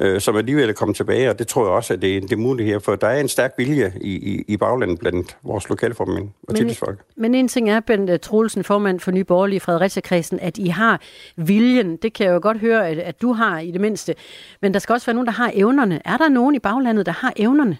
øh, 0.00 0.20
som 0.20 0.36
alligevel 0.36 0.68
er 0.68 0.72
kommet 0.72 0.96
tilbage, 0.96 1.30
og 1.30 1.38
det 1.38 1.48
tror 1.48 1.64
jeg 1.64 1.72
også, 1.72 1.94
at 1.94 2.02
det, 2.02 2.22
det 2.22 2.32
er 2.32 2.36
muligt 2.36 2.68
her, 2.68 2.78
for 2.78 2.96
der 2.96 3.06
er 3.06 3.20
en 3.20 3.28
stærk 3.28 3.54
vilje 3.56 3.92
i, 4.00 4.10
i, 4.10 4.44
i 4.48 4.56
baglandet 4.56 4.98
blandt 4.98 5.36
vores 5.42 5.68
lokalformænd 5.68 6.28
og 6.48 6.54
tillidsfolk. 6.54 7.00
Men 7.16 7.34
en 7.34 7.48
ting 7.48 7.70
er, 7.70 7.80
Bent 7.80 8.10
øh, 8.10 8.18
Troelsen, 8.18 8.64
formand 8.64 9.00
for 9.00 9.10
Nye 9.10 9.24
Borgerlige 9.24 9.56
i 9.56 9.60
Fredericia-kredsen, 9.60 10.40
at 10.40 10.58
I 10.58 10.68
har 10.68 11.00
viljen. 11.36 11.96
Det 11.96 12.12
kan 12.12 12.26
jeg 12.26 12.32
jo 12.32 12.40
godt 12.42 12.58
høre, 12.58 12.88
at, 12.88 12.98
at 12.98 13.22
du 13.22 13.32
har 13.32 13.58
i 13.58 13.70
det 13.70 13.80
mindste. 13.80 14.14
Men 14.62 14.74
der 14.74 14.78
skal 14.78 14.92
også 14.92 15.06
være 15.06 15.14
nogen, 15.14 15.26
der 15.26 15.32
har 15.32 15.50
evnerne. 15.54 16.00
Er 16.04 16.16
der 16.16 16.28
nogen 16.28 16.54
i 16.54 16.58
baglandet, 16.58 17.06
der 17.06 17.12
har 17.12 17.32
evnerne? 17.36 17.78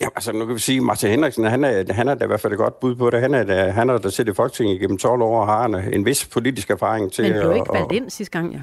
Ja, 0.00 0.06
altså 0.16 0.32
nu 0.32 0.46
kan 0.46 0.54
vi 0.54 0.60
sige, 0.60 0.76
at 0.76 0.82
Martin 0.82 1.10
Henriksen, 1.10 1.44
han 1.44 1.64
er, 1.64 1.92
han 1.92 2.08
er 2.08 2.14
da 2.14 2.24
i 2.24 2.26
hvert 2.26 2.40
fald 2.40 2.52
et 2.52 2.58
godt 2.58 2.80
bud 2.80 2.94
på 2.94 3.10
det. 3.10 3.20
Han 3.20 3.34
er, 3.34 3.44
da, 3.44 3.70
han 3.70 3.90
er 3.90 3.98
der 3.98 4.08
siddet 4.08 4.32
i 4.32 4.34
Folketinget 4.34 4.80
gennem 4.80 4.98
12 4.98 5.22
år 5.22 5.40
og 5.40 5.46
har 5.46 5.64
en, 5.64 5.74
en 5.74 6.04
vis 6.04 6.26
politisk 6.26 6.70
erfaring 6.70 7.12
til... 7.12 7.24
Men 7.24 7.32
blev 7.32 7.54
ikke 7.54 7.72
valgt 7.72 7.92
ind 7.92 8.10
sidste 8.10 8.38
gang, 8.38 8.52
ja? 8.52 8.60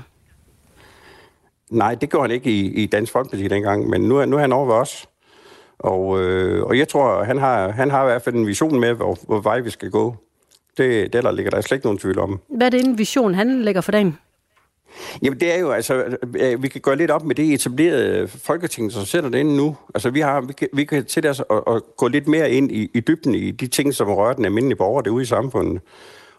Nej, 1.72 1.96
det 1.96 2.10
gjorde 2.10 2.24
han 2.24 2.32
ikke 2.32 2.50
i, 2.50 2.84
i 2.84 2.86
Dansk 2.86 3.12
Folkeparti 3.12 3.48
dengang, 3.48 3.90
men 3.90 4.02
nu, 4.02 4.26
nu 4.26 4.36
er 4.36 4.42
han 4.42 4.54
over 4.54 4.66
ved 4.66 4.74
os. 4.74 5.10
Og, 5.80 6.22
øh, 6.22 6.64
og 6.64 6.78
jeg 6.78 6.88
tror, 6.88 7.24
han 7.24 7.38
har, 7.38 7.72
han 7.72 7.92
har 7.92 8.04
i 8.04 8.06
hvert 8.06 8.22
fald 8.22 8.36
en 8.36 8.48
vision 8.48 8.80
med, 8.80 8.94
hvor, 8.94 9.18
hvor 9.26 9.40
vej 9.40 9.60
vi 9.60 9.70
skal 9.70 9.90
gå. 9.92 10.16
Det, 10.78 11.14
det 11.14 11.24
der 11.24 11.32
ligger 11.32 11.52
der 11.52 11.62
slet 11.62 11.76
ikke 11.76 11.86
nogen 11.86 12.00
tvivl 12.00 12.20
om. 12.20 12.40
Hvad 12.48 12.68
er 12.68 12.70
det 12.70 12.86
en 12.86 12.98
vision, 12.98 13.34
han 13.34 13.62
lægger 13.62 13.82
for 13.82 13.92
dagen? 13.92 14.18
Jamen 15.24 15.40
det 15.40 15.56
er 15.56 15.60
jo, 15.60 15.72
altså, 15.72 16.18
vi 16.60 16.68
kan 16.68 16.82
gå 16.82 16.94
lidt 16.94 17.12
op 17.12 17.26
med 17.26 17.36
det 17.36 17.54
etablerede 17.54 18.28
folketing, 18.28 18.92
som 18.92 19.06
sætter 19.06 19.30
det 19.30 19.40
ind 19.40 19.56
nu. 19.56 19.78
Altså 19.96 20.10
vi, 20.10 20.20
har, 20.20 20.42
vi, 20.42 20.54
kan, 20.54 20.68
vi 20.74 20.86
kan 20.86 21.06
til 21.06 21.28
os 21.28 21.40
at, 21.50 21.64
at 21.68 21.82
gå 21.98 22.08
lidt 22.08 22.28
mere 22.28 22.52
ind 22.52 22.72
i, 22.72 22.90
i 22.94 23.00
dybden 23.00 23.36
i 23.36 23.52
de 23.52 23.68
ting, 23.68 23.94
som 23.94 24.10
rører 24.10 24.34
den 24.34 24.46
almindelige 24.46 24.78
borger 24.78 25.02
derude 25.02 25.24
i 25.24 25.26
samfundet. 25.26 25.82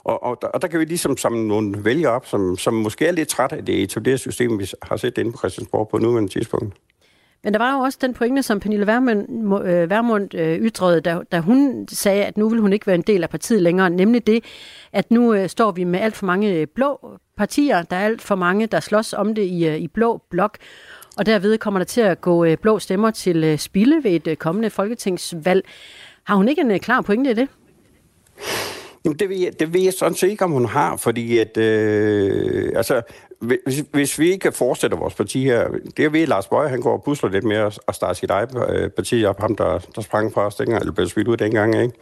Og, 0.04 0.22
og, 0.22 0.38
og 0.54 0.62
der 0.62 0.68
kan 0.68 0.80
vi 0.80 0.84
ligesom 0.84 1.16
samle 1.16 1.48
nogle 1.48 1.84
vælgere 1.84 2.12
op, 2.12 2.26
som, 2.26 2.56
som 2.56 2.74
måske 2.74 3.06
er 3.06 3.12
lidt 3.12 3.28
træt 3.28 3.52
af 3.52 3.64
det 3.64 3.82
etablerede 3.82 4.18
system, 4.18 4.58
vi 4.58 4.70
har 4.82 4.96
set 4.96 5.18
inde 5.18 5.32
på 5.32 5.38
Christiansborg 5.38 5.88
på 5.88 5.98
nuværende 5.98 6.32
tidspunkt. 6.32 6.74
Men 7.44 7.52
der 7.52 7.58
var 7.58 7.76
jo 7.76 7.78
også 7.78 7.98
den 8.00 8.14
pointe, 8.14 8.42
som 8.42 8.60
Pernille 8.60 8.86
Vermund, 8.86 9.28
øh, 9.64 9.90
Vermund 9.90 10.34
øh, 10.34 10.58
ytrede, 10.58 11.00
da, 11.00 11.18
da 11.32 11.40
hun 11.40 11.88
sagde, 11.88 12.24
at 12.24 12.36
nu 12.36 12.48
vil 12.48 12.60
hun 12.60 12.72
ikke 12.72 12.86
være 12.86 12.96
en 12.96 13.02
del 13.02 13.22
af 13.22 13.30
partiet 13.30 13.62
længere, 13.62 13.90
nemlig 13.90 14.26
det, 14.26 14.44
at 14.92 15.10
nu 15.10 15.34
øh, 15.34 15.48
står 15.48 15.70
vi 15.70 15.84
med 15.84 16.00
alt 16.00 16.16
for 16.16 16.26
mange 16.26 16.54
øh, 16.54 16.66
blå 16.74 17.18
partier. 17.36 17.82
Der 17.82 17.96
er 17.96 18.04
alt 18.04 18.22
for 18.22 18.34
mange, 18.34 18.66
der 18.66 18.80
slås 18.80 19.12
om 19.12 19.34
det 19.34 19.42
i, 19.42 19.66
øh, 19.68 19.76
i 19.76 19.88
blå 19.88 20.22
blok. 20.30 20.58
Og 21.16 21.26
derved 21.26 21.58
kommer 21.58 21.80
der 21.80 21.84
til 21.84 22.00
at 22.00 22.20
gå 22.20 22.44
øh, 22.44 22.56
blå 22.56 22.78
stemmer 22.78 23.10
til 23.10 23.58
spilde 23.58 24.04
ved 24.04 24.26
et 24.26 24.38
kommende 24.38 24.70
folketingsvalg. 24.70 25.64
Har 26.24 26.34
hun 26.34 26.48
ikke 26.48 26.60
en 26.60 26.80
klar 26.80 27.00
pointe 27.00 27.30
i 27.30 27.34
det? 27.34 27.48
Jamen, 29.04 29.18
det 29.18 29.28
ved, 29.28 29.36
jeg, 29.36 29.60
det 29.60 29.74
ved 29.74 29.80
jeg 29.80 29.92
sådan 29.92 30.14
set 30.14 30.28
ikke, 30.28 30.44
om 30.44 30.50
hun 30.50 30.66
har, 30.66 30.96
fordi 30.96 31.38
at, 31.38 31.56
øh, 31.56 32.72
altså, 32.76 33.02
hvis, 33.38 33.84
hvis 33.92 34.18
vi 34.18 34.30
ikke 34.32 34.52
fortsætter 34.52 34.96
vores 34.96 35.14
parti 35.14 35.44
her, 35.44 35.68
det 35.96 36.04
er 36.04 36.08
ved, 36.08 36.22
at 36.22 36.28
Lars 36.28 36.46
Bøge, 36.46 36.68
han 36.68 36.80
går 36.80 36.92
og 36.92 37.02
pusler 37.04 37.30
lidt 37.30 37.44
mere 37.44 37.70
og 37.86 37.94
starter 37.94 38.14
sit 38.14 38.30
eget 38.30 38.50
øh, 38.68 38.90
parti 38.90 39.24
op, 39.24 39.40
ham 39.40 39.56
der, 39.56 39.78
der 39.94 40.00
sprang 40.00 40.32
fra 40.32 40.46
os 40.46 40.54
dengang, 40.54 40.80
eller 40.80 40.92
blev 40.92 41.06
smidt 41.06 41.28
ud 41.28 41.36
dengang, 41.36 41.82
ikke? 41.82 41.94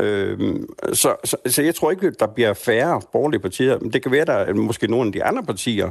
Øh, 0.00 0.56
så, 0.92 1.16
så, 1.24 1.36
så 1.46 1.62
jeg 1.62 1.74
tror 1.74 1.90
ikke, 1.90 2.10
der 2.10 2.26
bliver 2.26 2.54
færre 2.54 3.00
borgerlige 3.12 3.40
partier, 3.40 3.78
men 3.78 3.92
det 3.92 4.02
kan 4.02 4.12
være, 4.12 4.20
at 4.20 4.26
der 4.26 4.34
er 4.34 4.54
måske 4.54 4.86
nogle 4.86 5.06
af 5.06 5.12
de 5.12 5.24
andre 5.24 5.42
partier, 5.42 5.90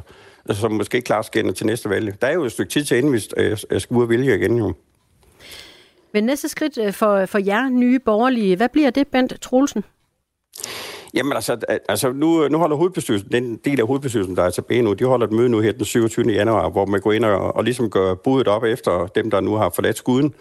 som 0.49 0.71
måske 0.71 0.95
ikke 0.95 1.05
klarer 1.05 1.21
skænder 1.21 1.51
til 1.51 1.65
næste 1.65 1.89
valg. 1.89 2.21
Der 2.21 2.27
er 2.27 2.33
jo 2.33 2.43
et 2.43 2.51
stykke 2.51 2.71
tid 2.71 2.83
til, 2.83 2.97
inden 2.97 3.13
vi 3.13 3.21
øh, 3.37 3.57
øh, 3.69 3.81
skal 3.81 3.95
ud 3.97 4.03
og 4.03 4.09
vælge 4.09 4.35
igen, 4.35 4.57
jo. 4.57 4.73
Men 6.13 6.23
næste 6.23 6.49
skridt 6.49 6.95
for, 6.95 7.25
for 7.25 7.39
jer 7.39 7.69
nye 7.69 7.99
borgerlige, 7.99 8.55
hvad 8.55 8.69
bliver 8.69 8.89
det, 8.89 9.07
Bent 9.07 9.41
Troelsen? 9.41 9.83
Jamen 11.13 11.33
altså, 11.33 11.57
altså 11.89 12.11
nu, 12.11 12.47
nu 12.47 12.57
holder 12.57 12.75
hovedbestyrelsen, 12.75 13.31
den 13.31 13.55
del 13.65 13.79
af 13.79 13.87
hovedbestyrelsen, 13.87 14.35
der 14.35 14.43
er 14.43 14.49
tilbage 14.49 14.81
nu, 14.81 14.93
de 14.93 15.05
holder 15.05 15.27
et 15.27 15.33
møde 15.33 15.49
nu 15.49 15.59
her 15.59 15.71
den 15.71 15.85
27. 15.85 16.31
januar, 16.31 16.69
hvor 16.69 16.85
man 16.85 16.99
går 16.99 17.11
ind 17.11 17.25
og, 17.25 17.55
og 17.55 17.63
ligesom 17.63 17.89
gør 17.89 18.13
budet 18.13 18.47
op 18.47 18.63
efter 18.63 19.07
dem, 19.07 19.31
der 19.31 19.39
nu 19.39 19.55
har 19.55 19.69
forladt 19.69 19.97
skuden. 19.97 20.33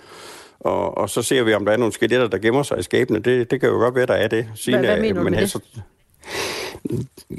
Og, 0.60 0.98
og 0.98 1.10
så 1.10 1.22
ser 1.22 1.42
vi, 1.42 1.54
om 1.54 1.64
der 1.64 1.72
er 1.72 1.76
nogle 1.76 1.92
skeletter, 1.92 2.28
der 2.28 2.38
gemmer 2.38 2.62
sig 2.62 2.78
i 2.78 2.82
skabene. 2.82 3.18
Det, 3.18 3.50
det 3.50 3.60
kan 3.60 3.68
jo 3.68 3.74
godt 3.74 3.94
være, 3.94 4.06
der 4.06 4.14
er 4.14 4.28
det. 4.28 4.46
Siden, 4.54 4.78
hvad, 4.78 4.88
hvad 4.88 5.00
mener 5.00 5.22
du 5.22 5.30
med 5.30 5.40
det? 5.40 5.50
Så, 5.50 5.60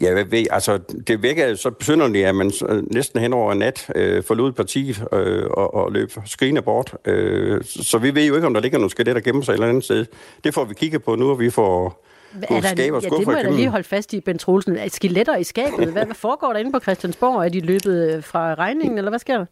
Ja, 0.02 0.14
hvad 0.14 0.24
ved, 0.26 0.46
altså, 0.50 0.80
det 1.08 1.24
virker 1.24 1.56
så 1.56 1.70
besynderligt, 1.70 2.28
at 2.28 2.36
man 2.36 2.52
næsten 2.92 3.22
hen 3.22 3.34
over 3.34 3.54
nat 3.54 3.90
øh, 3.96 4.24
forlod 4.24 4.52
partiet 4.52 5.04
øh, 5.14 5.46
og, 5.50 5.74
og 5.74 5.92
løb 5.92 6.12
skrigende 6.26 6.62
bort. 6.62 6.96
Øh, 7.06 7.64
så 7.64 7.98
vi 7.98 8.16
ved 8.16 8.26
jo 8.26 8.36
ikke, 8.36 8.48
om 8.48 8.54
der 8.54 8.62
ligger 8.62 8.78
nogle 8.78 8.92
skeletter 8.92 9.22
gemmer 9.22 9.42
sig 9.42 9.52
et 9.52 9.56
eller 9.56 9.68
andet 9.68 9.84
sted. 9.84 10.06
Det 10.44 10.54
får 10.54 10.66
vi 10.66 10.74
kigge 10.74 11.00
på 11.00 11.16
nu, 11.16 11.30
og 11.30 11.40
vi 11.40 11.50
får 11.50 12.06
er 12.42 12.62
der, 12.62 12.68
skab 12.68 12.94
og 12.94 13.04
ja, 13.04 13.10
det 13.10 13.26
må 13.28 13.32
jeg 13.32 13.46
da 13.46 13.50
lige 13.50 13.70
holde 13.70 13.84
fast 13.84 14.14
i, 14.14 14.20
Ben 14.20 14.38
Troelsen. 14.38 14.78
Skeletter 14.90 15.38
i 15.38 15.44
skabet. 15.44 15.88
Hvad, 15.92 16.06
hvad 16.06 16.16
foregår 16.16 16.54
der 16.54 16.60
inde 16.60 16.72
på 16.72 16.80
Christiansborg? 16.80 17.46
Er 17.46 17.50
de 17.50 17.60
løbet 17.60 18.24
fra 18.24 18.54
regningen, 18.54 18.98
eller 18.98 19.12
hvad 19.12 19.20
sker 19.20 19.38
der? 19.38 19.46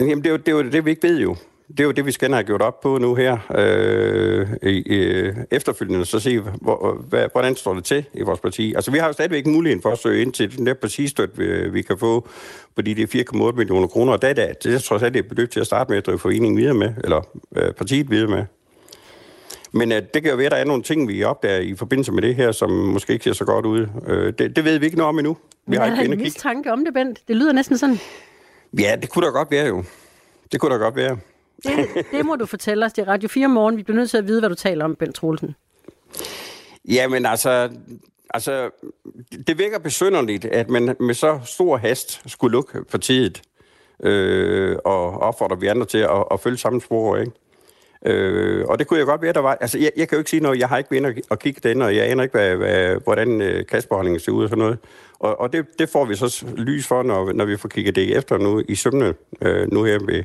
Jamen, 0.00 0.18
det 0.18 0.26
er 0.26 0.30
jo 0.30 0.36
det, 0.36 0.48
er 0.48 0.52
jo 0.52 0.62
det 0.62 0.84
vi 0.84 0.90
ikke 0.90 1.08
ved 1.08 1.20
jo 1.20 1.36
det 1.68 1.80
er 1.80 1.84
jo 1.84 1.90
det, 1.90 2.06
vi 2.06 2.12
skal 2.12 2.32
have 2.32 2.44
gjort 2.44 2.62
op 2.62 2.80
på 2.80 2.98
nu 2.98 3.14
her 3.14 3.38
øh, 3.54 4.48
i, 4.62 4.94
øh, 4.96 5.36
efterfølgende, 5.50 6.06
så 6.06 6.20
se, 6.20 6.38
hvor, 6.38 7.04
hvad, 7.08 7.28
hvordan 7.32 7.56
står 7.56 7.74
det 7.74 7.84
til 7.84 8.04
i 8.14 8.22
vores 8.22 8.40
parti. 8.40 8.74
Altså, 8.74 8.90
vi 8.90 8.98
har 8.98 9.06
jo 9.06 9.12
stadigvæk 9.12 9.46
muligheden 9.46 9.82
for 9.82 9.90
at 9.90 9.98
søge 9.98 10.22
ind 10.22 10.32
til 10.32 10.56
den 10.56 10.66
der 10.66 10.74
partistøt, 10.74 11.38
vi, 11.38 11.68
vi 11.68 11.82
kan 11.82 11.98
få, 11.98 12.28
fordi 12.74 12.94
det 12.94 13.14
er 13.14 13.24
4,8 13.50 13.56
millioner 13.56 13.86
kroner, 13.86 14.12
og 14.12 14.22
det 14.22 14.30
er 14.30 14.34
det, 14.34 14.64
det 14.64 14.74
er 14.74 14.78
trods 14.78 15.02
alt 15.02 15.16
et 15.16 15.28
beløb 15.28 15.50
til 15.50 15.60
at 15.60 15.66
starte 15.66 15.90
med 15.90 15.98
at 15.98 16.06
drive 16.06 16.18
foreningen 16.18 16.56
videre 16.56 16.74
med, 16.74 16.94
eller 17.04 17.22
øh, 17.56 17.72
partiet 17.72 18.10
videre 18.10 18.30
med. 18.30 18.44
Men 19.72 19.92
øh, 19.92 20.02
det 20.14 20.22
kan 20.22 20.30
jo 20.30 20.36
være, 20.36 20.46
at 20.46 20.52
der 20.52 20.58
er 20.58 20.64
nogle 20.64 20.82
ting, 20.82 21.08
vi 21.08 21.24
opdager 21.24 21.60
i 21.60 21.74
forbindelse 21.74 22.12
med 22.12 22.22
det 22.22 22.34
her, 22.34 22.52
som 22.52 22.70
måske 22.70 23.12
ikke 23.12 23.24
ser 23.24 23.32
så 23.32 23.44
godt 23.44 23.66
ud. 23.66 23.86
Øh, 24.06 24.32
det, 24.38 24.56
det 24.56 24.64
ved 24.64 24.78
vi 24.78 24.84
ikke 24.86 24.98
noget 24.98 25.08
om 25.08 25.18
endnu. 25.18 25.36
Vi 25.66 25.76
har 25.76 25.86
ikke 25.86 26.12
en 26.14 26.18
mistanke 26.18 26.72
om 26.72 26.84
det, 26.84 26.94
Bent. 26.94 27.28
Det 27.28 27.36
lyder 27.36 27.52
næsten 27.52 27.78
sådan. 27.78 27.98
Ja, 28.78 28.96
det 29.02 29.10
kunne 29.10 29.26
da 29.26 29.30
godt 29.30 29.50
være 29.50 29.66
jo. 29.66 29.84
Det 30.52 30.60
kunne 30.60 30.74
da 30.74 30.78
godt 30.78 30.96
være. 30.96 31.18
Det, 31.62 31.88
det 32.12 32.26
må 32.26 32.36
du 32.36 32.46
fortælle 32.46 32.86
os. 32.86 32.92
Det 32.92 33.02
er 33.02 33.08
Radio 33.08 33.28
4 33.28 33.48
morgen. 33.48 33.76
Vi 33.76 33.82
bliver 33.82 33.96
nødt 33.96 34.10
til 34.10 34.16
at 34.16 34.26
vide, 34.26 34.40
hvad 34.40 34.48
du 34.48 34.54
taler 34.54 34.84
om, 34.84 34.96
Bent 34.96 35.14
Troelsen. 35.14 35.54
Jamen 36.88 37.26
altså, 37.26 37.70
altså, 38.30 38.70
det 39.46 39.58
virker 39.58 39.78
besynderligt, 39.78 40.44
at 40.44 40.70
man 40.70 40.96
med 41.00 41.14
så 41.14 41.40
stor 41.44 41.76
hast 41.76 42.22
skulle 42.26 42.52
lukke 42.52 42.84
partiet 42.84 43.42
øh, 44.02 44.76
og 44.84 45.20
opfordre 45.20 45.60
vi 45.60 45.66
andre 45.66 45.86
til 45.86 45.98
at, 45.98 46.24
at 46.30 46.40
følge 46.40 46.58
samme 46.58 46.80
spor, 46.80 47.16
ikke? 47.16 47.32
Øh, 48.06 48.64
og 48.68 48.78
det 48.78 48.86
kunne 48.86 48.98
jeg 48.98 49.06
godt 49.06 49.22
være, 49.22 49.32
der 49.32 49.40
var... 49.40 49.58
Altså, 49.60 49.78
jeg, 49.78 49.90
jeg 49.96 50.08
kan 50.08 50.16
jo 50.16 50.20
ikke 50.20 50.30
sige 50.30 50.42
noget. 50.42 50.58
Jeg 50.58 50.68
har 50.68 50.78
ikke 50.78 50.90
været 50.90 51.16
inde 51.16 51.22
og 51.30 51.38
kigge 51.38 51.60
den, 51.68 51.82
og 51.82 51.96
jeg 51.96 52.10
aner 52.10 52.22
ikke, 52.22 52.38
hvad, 52.38 52.56
hvad, 52.56 52.96
hvordan 53.04 53.42
øh, 53.42 53.66
kassebeholdningen 53.66 54.20
ser 54.20 54.32
ud 54.32 54.42
og 54.42 54.48
sådan 54.48 54.62
noget. 54.62 54.78
Og, 55.18 55.40
og 55.40 55.52
det, 55.52 55.66
det 55.78 55.88
får 55.88 56.04
vi 56.04 56.14
så 56.14 56.44
lys 56.56 56.86
for, 56.86 57.02
når, 57.02 57.32
når 57.32 57.44
vi 57.44 57.56
får 57.56 57.68
kigget 57.68 57.96
det 57.96 58.16
efter 58.16 58.38
nu 58.38 58.62
i 58.68 58.74
sømne, 58.74 59.14
øh, 59.42 59.72
nu 59.72 59.84
her 59.84 59.98
ved, 59.98 60.24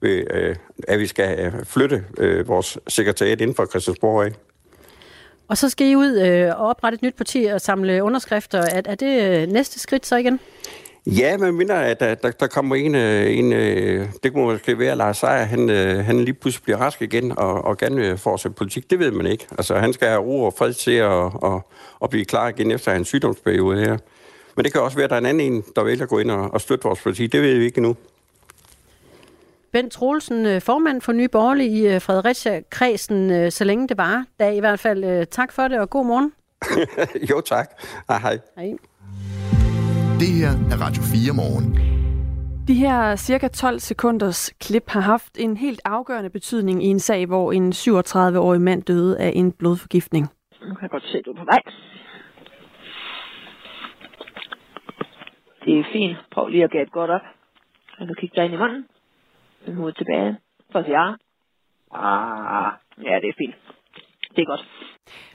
ved, 0.00 0.24
øh, 0.30 0.56
at 0.88 0.98
vi 0.98 1.06
skal 1.06 1.38
øh, 1.38 1.64
flytte 1.64 2.04
øh, 2.18 2.48
vores 2.48 2.78
sekretariat 2.88 3.40
inden 3.40 3.56
for 3.56 3.66
Christiansborg 3.66 4.24
af. 4.24 4.32
Og 5.48 5.56
så 5.58 5.68
skal 5.68 5.86
I 5.86 5.96
ud 5.96 6.20
øh, 6.20 6.60
og 6.60 6.68
oprette 6.68 6.96
et 6.96 7.02
nyt 7.02 7.16
parti 7.16 7.44
og 7.44 7.60
samle 7.60 8.02
underskrifter. 8.02 8.58
Er, 8.58 8.82
er 8.84 8.94
det 8.94 9.42
øh, 9.42 9.48
næste 9.48 9.80
skridt 9.80 10.06
så 10.06 10.16
igen? 10.16 10.40
Ja, 11.16 11.36
men 11.36 11.54
mindre, 11.54 11.86
at 11.86 12.00
der, 12.00 12.14
der, 12.14 12.30
der 12.30 12.46
kommer 12.46 12.76
en, 12.76 12.94
øh, 12.94 13.38
en 13.38 13.52
øh, 13.52 14.08
det 14.22 14.32
kunne 14.32 14.44
måske 14.44 14.78
være, 14.78 14.90
at 14.90 14.96
Lars 14.96 15.16
Seier, 15.16 15.44
han, 15.44 15.70
øh, 15.70 16.04
han 16.04 16.24
lige 16.24 16.34
pludselig 16.34 16.62
bliver 16.62 16.78
rask 16.78 17.02
igen 17.02 17.38
og, 17.38 17.64
og 17.64 17.78
gerne 17.78 17.96
vil 17.96 18.18
fortsætte 18.18 18.54
politik. 18.54 18.90
Det 18.90 18.98
ved 18.98 19.10
man 19.10 19.26
ikke. 19.26 19.46
Altså, 19.50 19.74
han 19.74 19.92
skal 19.92 20.08
have 20.08 20.20
ro 20.20 20.42
og 20.42 20.54
fred 20.58 20.72
til 20.72 20.92
at, 20.92 21.08
og, 21.34 21.68
og 22.00 22.10
blive 22.10 22.24
klar 22.24 22.48
igen 22.48 22.70
efter 22.70 22.92
hans 22.92 23.08
sygdomsperiode 23.08 23.80
her. 23.80 23.98
Men 24.56 24.64
det 24.64 24.72
kan 24.72 24.82
også 24.82 24.96
være, 24.96 25.04
at 25.04 25.10
der 25.10 25.16
er 25.16 25.20
en 25.20 25.26
anden 25.26 25.52
en, 25.52 25.64
der 25.76 25.82
vælger 25.82 26.02
at 26.02 26.08
gå 26.08 26.18
ind 26.18 26.30
og, 26.30 26.50
og 26.52 26.60
støtte 26.60 26.84
vores 26.84 27.00
politik. 27.00 27.32
Det 27.32 27.42
ved 27.42 27.58
vi 27.58 27.64
ikke 27.64 27.78
endnu. 27.78 27.96
Bent 29.72 29.92
Troelsen, 29.92 30.60
formand 30.60 31.00
for 31.00 31.12
Nye 31.12 31.28
Borgerlige 31.28 31.96
i 31.96 31.98
Fredericia-kredsen, 31.98 33.50
så 33.50 33.64
længe 33.64 33.88
det 33.88 33.96
var. 33.96 34.24
Da 34.40 34.50
i 34.50 34.60
hvert 34.60 34.80
fald 34.80 35.26
tak 35.26 35.52
for 35.52 35.68
det, 35.68 35.78
og 35.80 35.90
god 35.90 36.06
morgen. 36.06 36.32
jo, 37.30 37.40
tak. 37.40 37.70
Hej, 38.08 38.18
hej. 38.18 38.38
hej. 38.56 38.76
Det 40.24 40.32
her 40.40 40.52
er 40.72 40.76
Radio 40.84 41.02
4 41.02 41.34
morgen. 41.42 41.66
De 42.68 42.74
her 42.74 43.16
cirka 43.16 43.48
12 43.48 43.78
sekunders 43.78 44.52
klip 44.60 44.86
har 44.88 45.00
haft 45.00 45.38
en 45.38 45.56
helt 45.56 45.80
afgørende 45.84 46.30
betydning 46.30 46.84
i 46.84 46.86
en 46.86 46.98
sag, 46.98 47.26
hvor 47.26 47.52
en 47.52 47.72
37-årig 47.72 48.60
mand 48.60 48.82
døde 48.82 49.18
af 49.18 49.32
en 49.34 49.52
blodforgiftning. 49.52 50.26
Nu 50.68 50.74
kan 50.74 50.82
jeg 50.82 50.90
godt 50.90 51.02
se, 51.02 51.18
at 51.18 51.24
du 51.24 51.30
er 51.30 51.36
på 51.36 51.44
vej. 51.44 51.62
Det 55.64 55.78
er 55.78 55.84
fint. 55.92 56.16
Prøv 56.32 56.48
lige 56.48 56.64
at 56.64 56.70
gætte 56.70 56.92
godt 56.92 57.10
op. 57.10 57.26
Jeg 57.98 58.06
kan 58.06 58.16
kigge 58.20 58.36
dig 58.36 58.44
ind 58.44 58.54
i 58.54 58.56
munden. 58.56 58.84
Den 59.66 59.74
hoved 59.76 59.92
tilbage. 59.92 60.36
For 60.72 60.78
at 60.78 60.84
sige 60.84 61.00
ja. 61.00 61.06
Ah, 62.06 62.72
ja, 63.08 63.14
det 63.22 63.28
er 63.28 63.38
fint. 63.42 63.54
Det 64.34 64.42
er 64.42 64.46
godt. 64.46 64.64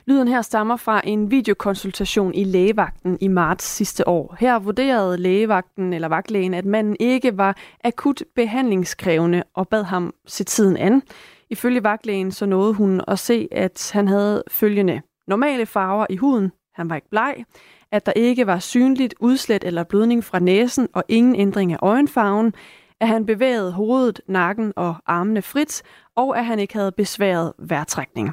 Lyden 0.06 0.28
her 0.28 0.42
stammer 0.42 0.76
fra 0.76 1.00
en 1.04 1.30
videokonsultation 1.30 2.34
i 2.34 2.44
lægevagten 2.44 3.18
i 3.20 3.28
marts 3.28 3.64
sidste 3.64 4.08
år. 4.08 4.36
Her 4.38 4.58
vurderede 4.58 5.18
lægevagten 5.18 5.92
eller 5.92 6.08
vagtlægen, 6.08 6.54
at 6.54 6.64
manden 6.64 6.96
ikke 7.00 7.38
var 7.38 7.56
akut 7.84 8.22
behandlingskrævende 8.34 9.42
og 9.54 9.68
bad 9.68 9.82
ham 9.82 10.14
se 10.26 10.44
tiden 10.44 10.76
an. 10.76 11.02
Ifølge 11.50 11.84
vagtlægen 11.84 12.32
så 12.32 12.46
nåede 12.46 12.74
hun 12.74 13.00
at 13.08 13.18
se, 13.18 13.48
at 13.52 13.90
han 13.92 14.08
havde 14.08 14.42
følgende 14.50 15.00
normale 15.26 15.66
farver 15.66 16.06
i 16.10 16.16
huden, 16.16 16.52
han 16.74 16.90
var 16.90 16.96
ikke 16.96 17.10
bleg, 17.10 17.44
at 17.92 18.06
der 18.06 18.12
ikke 18.12 18.46
var 18.46 18.58
synligt 18.58 19.14
udslæt 19.20 19.64
eller 19.64 19.84
blødning 19.84 20.24
fra 20.24 20.38
næsen 20.38 20.88
og 20.94 21.04
ingen 21.08 21.36
ændring 21.36 21.72
af 21.72 21.78
øjenfarven, 21.82 22.54
at 23.00 23.08
han 23.08 23.26
bevægede 23.26 23.72
hovedet, 23.72 24.20
nakken 24.28 24.72
og 24.76 24.94
armene 25.06 25.42
frit, 25.42 25.82
og 26.16 26.38
at 26.38 26.44
han 26.44 26.58
ikke 26.58 26.74
havde 26.74 26.92
besværet 26.92 27.52
vejrtrækning. 27.58 28.30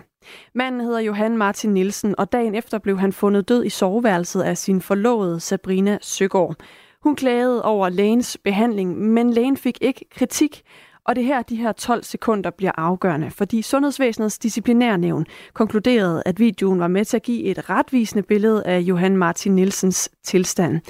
Manden 0.56 0.82
hedder 0.82 1.00
Johan 1.00 1.38
Martin 1.38 1.74
Nielsen, 1.74 2.16
og 2.18 2.32
dagen 2.32 2.56
efter 2.56 2.78
blev 2.78 3.00
han 3.00 3.14
fundet 3.14 3.50
død 3.50 3.66
i 3.66 3.70
soveværelset 3.70 4.42
af 4.42 4.58
sin 4.58 4.82
forlovede 4.82 5.40
Sabrina 5.40 5.98
Søgaard. 6.02 6.56
Hun 7.04 7.16
klagede 7.16 7.66
over 7.66 7.90
lægens 7.90 8.38
behandling, 8.44 8.98
men 8.98 9.34
lægen 9.34 9.58
fik 9.58 9.78
ikke 9.82 10.06
kritik, 10.12 10.64
og 11.06 11.16
det 11.16 11.24
her, 11.24 11.42
de 11.42 11.56
her 11.56 11.72
12 11.72 12.04
sekunder 12.04 12.50
bliver 12.50 12.72
afgørende, 12.78 13.32
fordi 13.32 13.62
Sundhedsvæsenets 13.62 14.40
disciplinærnævn 14.40 15.26
konkluderede, 15.54 16.24
at 16.26 16.40
videoen 16.40 16.80
var 16.80 16.88
med 16.88 17.06
til 17.06 17.18
at 17.18 17.24
give 17.24 17.44
et 17.44 17.70
retvisende 17.70 18.24
billede 18.24 18.66
af 18.66 18.80
Johan 18.80 19.18
Martin 19.18 19.56
Nielsens 19.56 20.10
tilstand. 20.24 20.82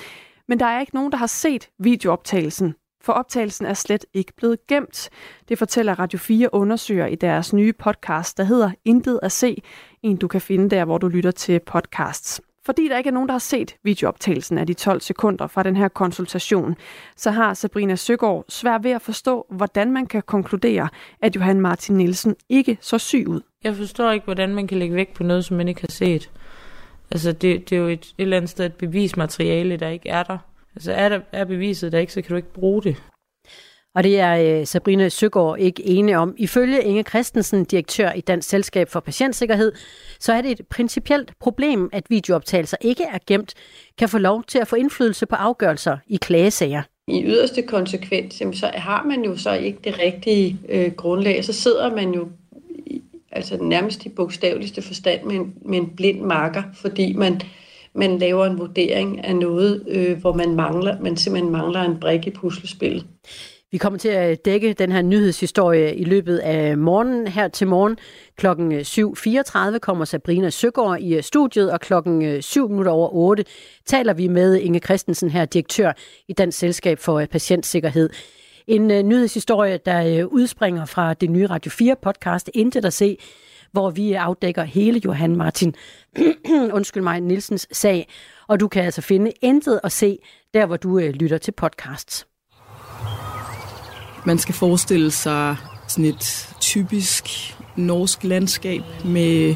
Men 0.47 0.59
der 0.59 0.65
er 0.65 0.79
ikke 0.79 0.95
nogen, 0.95 1.11
der 1.11 1.17
har 1.17 1.27
set 1.27 1.69
videooptagelsen, 1.79 2.75
for 3.03 3.13
optagelsen 3.13 3.65
er 3.65 3.73
slet 3.73 4.05
ikke 4.13 4.33
blevet 4.37 4.67
gemt. 4.67 5.09
Det 5.49 5.57
fortæller 5.57 5.99
Radio 5.99 6.19
4 6.19 6.53
undersøger 6.53 7.05
i 7.05 7.15
deres 7.15 7.53
nye 7.53 7.73
podcast, 7.73 8.37
der 8.37 8.43
hedder 8.43 8.71
Intet 8.85 9.19
at 9.23 9.31
se, 9.31 9.61
en 10.03 10.17
du 10.17 10.27
kan 10.27 10.41
finde 10.41 10.69
der, 10.69 10.85
hvor 10.85 10.97
du 10.97 11.07
lytter 11.07 11.31
til 11.31 11.59
podcasts. 11.59 12.41
Fordi 12.65 12.89
der 12.89 12.97
ikke 12.97 13.07
er 13.07 13.13
nogen, 13.13 13.29
der 13.29 13.33
har 13.33 13.39
set 13.39 13.75
videooptagelsen 13.83 14.57
af 14.57 14.67
de 14.67 14.73
12 14.73 15.01
sekunder 15.01 15.47
fra 15.47 15.63
den 15.63 15.75
her 15.75 15.87
konsultation, 15.87 16.75
så 17.15 17.31
har 17.31 17.53
Sabrina 17.53 17.95
Søgaard 17.95 18.45
svært 18.49 18.83
ved 18.83 18.91
at 18.91 19.01
forstå, 19.01 19.45
hvordan 19.49 19.91
man 19.91 20.05
kan 20.05 20.21
konkludere, 20.21 20.89
at 21.21 21.35
Johan 21.35 21.61
Martin 21.61 21.95
Nielsen 21.95 22.35
ikke 22.49 22.77
så 22.81 22.97
syg 22.97 23.25
ud. 23.27 23.41
Jeg 23.63 23.75
forstår 23.75 24.11
ikke, 24.11 24.23
hvordan 24.23 24.55
man 24.55 24.67
kan 24.67 24.79
lægge 24.79 24.95
vægt 24.95 25.13
på 25.13 25.23
noget, 25.23 25.45
som 25.45 25.57
man 25.57 25.67
ikke 25.67 25.81
har 25.81 25.91
set. 25.91 26.29
Altså, 27.11 27.31
det, 27.31 27.69
det 27.69 27.75
er 27.75 27.79
jo 27.79 27.87
et, 27.87 27.99
et 27.99 28.13
eller 28.17 28.37
andet 28.37 28.49
sted 28.49 28.65
et 28.65 28.73
bevismateriale, 28.73 29.77
der 29.77 29.87
ikke 29.87 30.09
er 30.09 30.23
der. 30.23 30.37
Altså 30.75 30.91
er, 30.91 31.09
der, 31.09 31.19
er 31.31 31.45
beviset 31.45 31.91
der 31.91 31.99
ikke, 31.99 32.13
så 32.13 32.21
kan 32.21 32.29
du 32.29 32.35
ikke 32.35 32.53
bruge 32.53 32.83
det. 32.83 32.95
Og 33.95 34.03
det 34.03 34.19
er 34.19 34.59
øh, 34.59 34.67
Sabrina 34.67 35.09
Søgaard 35.09 35.59
ikke 35.59 35.85
enig 35.85 36.17
om. 36.17 36.35
Ifølge 36.37 36.83
Inge 36.83 37.03
Christensen, 37.03 37.65
direktør 37.65 38.11
i 38.11 38.21
Dansk 38.21 38.49
Selskab 38.49 38.89
for 38.89 38.99
Patientsikkerhed, 38.99 39.71
så 40.19 40.33
er 40.33 40.41
det 40.41 40.51
et 40.51 40.67
principielt 40.67 41.31
problem, 41.39 41.89
at 41.93 42.03
videooptagelser 42.09 42.77
ikke 42.81 43.03
er 43.03 43.17
gemt, 43.27 43.53
kan 43.97 44.09
få 44.09 44.17
lov 44.17 44.43
til 44.43 44.59
at 44.59 44.67
få 44.67 44.75
indflydelse 44.75 45.25
på 45.25 45.35
afgørelser 45.35 45.97
i 46.07 46.15
klagesager. 46.21 46.81
I 47.07 47.23
yderste 47.23 47.61
konsekvens, 47.61 48.33
så 48.53 48.71
har 48.73 49.03
man 49.03 49.23
jo 49.23 49.37
så 49.37 49.53
ikke 49.53 49.79
det 49.83 49.99
rigtige 49.99 50.59
øh, 50.69 50.91
grundlag. 50.91 51.45
Så 51.45 51.53
sidder 51.53 51.95
man 51.95 52.13
jo 52.13 52.27
altså 53.31 53.57
nærmest 53.63 54.05
i 54.05 54.09
bogstaveligste 54.09 54.81
forstand 54.81 55.23
med 55.23 55.35
en, 55.35 55.53
med 55.65 55.77
en 55.77 55.95
blind 55.95 56.21
marker, 56.21 56.63
fordi 56.73 57.13
man 57.13 57.41
man 57.95 58.17
laver 58.17 58.45
en 58.45 58.59
vurdering 58.59 59.25
af 59.25 59.35
noget, 59.35 59.83
øh, 59.87 60.17
hvor 60.17 60.33
man 60.33 60.55
mangler, 60.55 61.01
man 61.01 61.17
simpelthen 61.17 61.51
mangler 61.51 61.81
en 61.81 61.99
brik 61.99 62.27
i 62.27 62.29
puslespillet. 62.29 63.05
Vi 63.71 63.77
kommer 63.77 63.99
til 63.99 64.09
at 64.09 64.45
dække 64.45 64.73
den 64.73 64.91
her 64.91 65.01
nyhedshistorie 65.01 65.95
i 65.95 66.03
løbet 66.03 66.37
af 66.37 66.77
morgenen. 66.77 67.27
Her 67.27 67.47
til 67.47 67.67
morgen 67.67 67.97
klokken 68.35 68.71
øh, 68.71 68.81
7.34 69.73 69.79
kommer 69.79 70.05
Sabrina 70.05 70.49
Søgaard 70.49 70.99
i 70.99 71.15
øh, 71.15 71.23
studiet, 71.23 71.71
og 71.71 71.79
klokken 71.79 72.25
øh, 72.25 72.41
7 72.41 72.69
minutter 72.69 72.91
over 72.91 73.09
8 73.13 73.45
taler 73.85 74.13
vi 74.13 74.27
med 74.27 74.55
Inge 74.55 74.79
Christensen 74.79 75.29
her, 75.29 75.45
direktør 75.45 75.91
i 76.27 76.33
Dansk 76.33 76.57
Selskab 76.57 76.99
for 76.99 77.25
Patientsikkerhed. 77.25 78.09
En 78.67 78.87
nyhedshistorie, 78.87 79.79
der 79.85 80.23
udspringer 80.23 80.85
fra 80.85 81.13
det 81.13 81.29
nye 81.29 81.47
Radio 81.47 81.71
4 81.71 81.95
podcast 82.01 82.49
Intet 82.53 82.85
at 82.85 82.93
se, 82.93 83.17
hvor 83.71 83.89
vi 83.89 84.13
afdækker 84.13 84.63
hele 84.63 85.01
Johan 85.05 85.35
Martin 85.35 85.75
undskyld 86.77 87.03
mig, 87.03 87.21
Nielsens 87.21 87.67
sag. 87.71 88.07
Og 88.47 88.59
du 88.59 88.67
kan 88.67 88.83
altså 88.83 89.01
finde 89.01 89.31
intet 89.41 89.79
at 89.83 89.91
se, 89.91 90.17
der 90.53 90.65
hvor 90.65 90.77
du 90.77 90.99
øh, 90.99 91.09
lytter 91.09 91.37
til 91.37 91.51
podcasts. 91.51 92.27
Man 94.25 94.37
skal 94.37 94.55
forestille 94.55 95.11
sig 95.11 95.57
sådan 95.87 96.05
et 96.05 96.55
typisk 96.59 97.25
norsk 97.75 98.23
landskab 98.23 98.81
med 99.05 99.55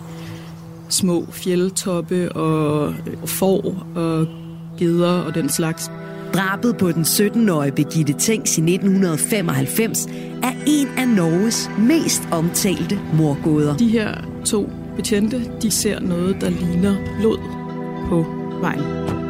små 0.89 1.25
fjeldtoppe 1.31 2.31
og 2.31 2.89
øh, 3.07 3.27
får 3.27 3.75
og 3.95 4.27
geder 4.77 5.21
og 5.21 5.35
den 5.35 5.49
slags. 5.49 5.89
Drabet 6.33 6.77
på 6.77 6.91
den 6.91 7.03
17-årige 7.03 7.71
Birgitte 7.71 8.13
Tengs 8.13 8.57
i 8.57 8.61
1995 8.61 10.05
er 10.43 10.53
en 10.67 10.87
af 10.97 11.07
Norges 11.07 11.69
mest 11.79 12.21
omtalte 12.31 12.99
morgåder. 13.13 13.77
De 13.77 13.87
her 13.87 14.13
to 14.45 14.69
betjente, 14.95 15.51
de 15.61 15.71
ser 15.71 15.99
noget, 15.99 16.41
der 16.41 16.49
ligner 16.49 16.95
blod 17.19 17.39
på 18.09 18.25
vejen 18.61 19.24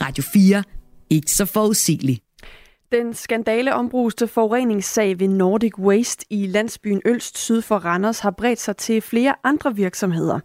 Radio 0.00 0.24
4. 0.32 0.62
Ikke 1.10 1.30
så 1.30 1.44
forudsigelig. 1.44 2.20
Den 2.92 3.14
skandaleombruste 3.14 4.26
forureningssag 4.26 5.20
ved 5.20 5.28
Nordic 5.28 5.78
Waste 5.78 6.26
i 6.30 6.46
landsbyen 6.46 7.02
Ølst 7.04 7.38
syd 7.38 7.62
for 7.62 7.76
Randers 7.76 8.20
har 8.20 8.30
bredt 8.30 8.60
sig 8.60 8.76
til 8.76 9.02
flere 9.02 9.34
andre 9.44 9.74
virksomheder. 9.74 10.40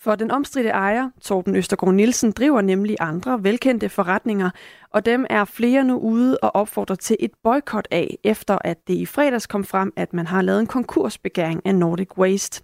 For 0.00 0.14
den 0.14 0.30
omstridte 0.30 0.70
ejer, 0.70 1.10
Torben 1.22 1.56
Østergaard 1.56 1.94
Nielsen, 1.94 2.32
driver 2.32 2.60
nemlig 2.60 2.96
andre 3.00 3.44
velkendte 3.44 3.88
forretninger, 3.88 4.50
og 4.90 5.06
dem 5.06 5.26
er 5.30 5.44
flere 5.44 5.84
nu 5.84 5.98
ude 5.98 6.38
og 6.38 6.54
opfordrer 6.54 6.96
til 6.96 7.16
et 7.20 7.30
boykot 7.42 7.88
af, 7.90 8.18
efter 8.24 8.58
at 8.64 8.76
det 8.88 8.94
i 8.94 9.06
fredags 9.06 9.46
kom 9.46 9.64
frem, 9.64 9.92
at 9.96 10.12
man 10.12 10.26
har 10.26 10.42
lavet 10.42 10.60
en 10.60 10.66
konkursbegæring 10.66 11.66
af 11.66 11.74
Nordic 11.74 12.18
Waste. 12.18 12.62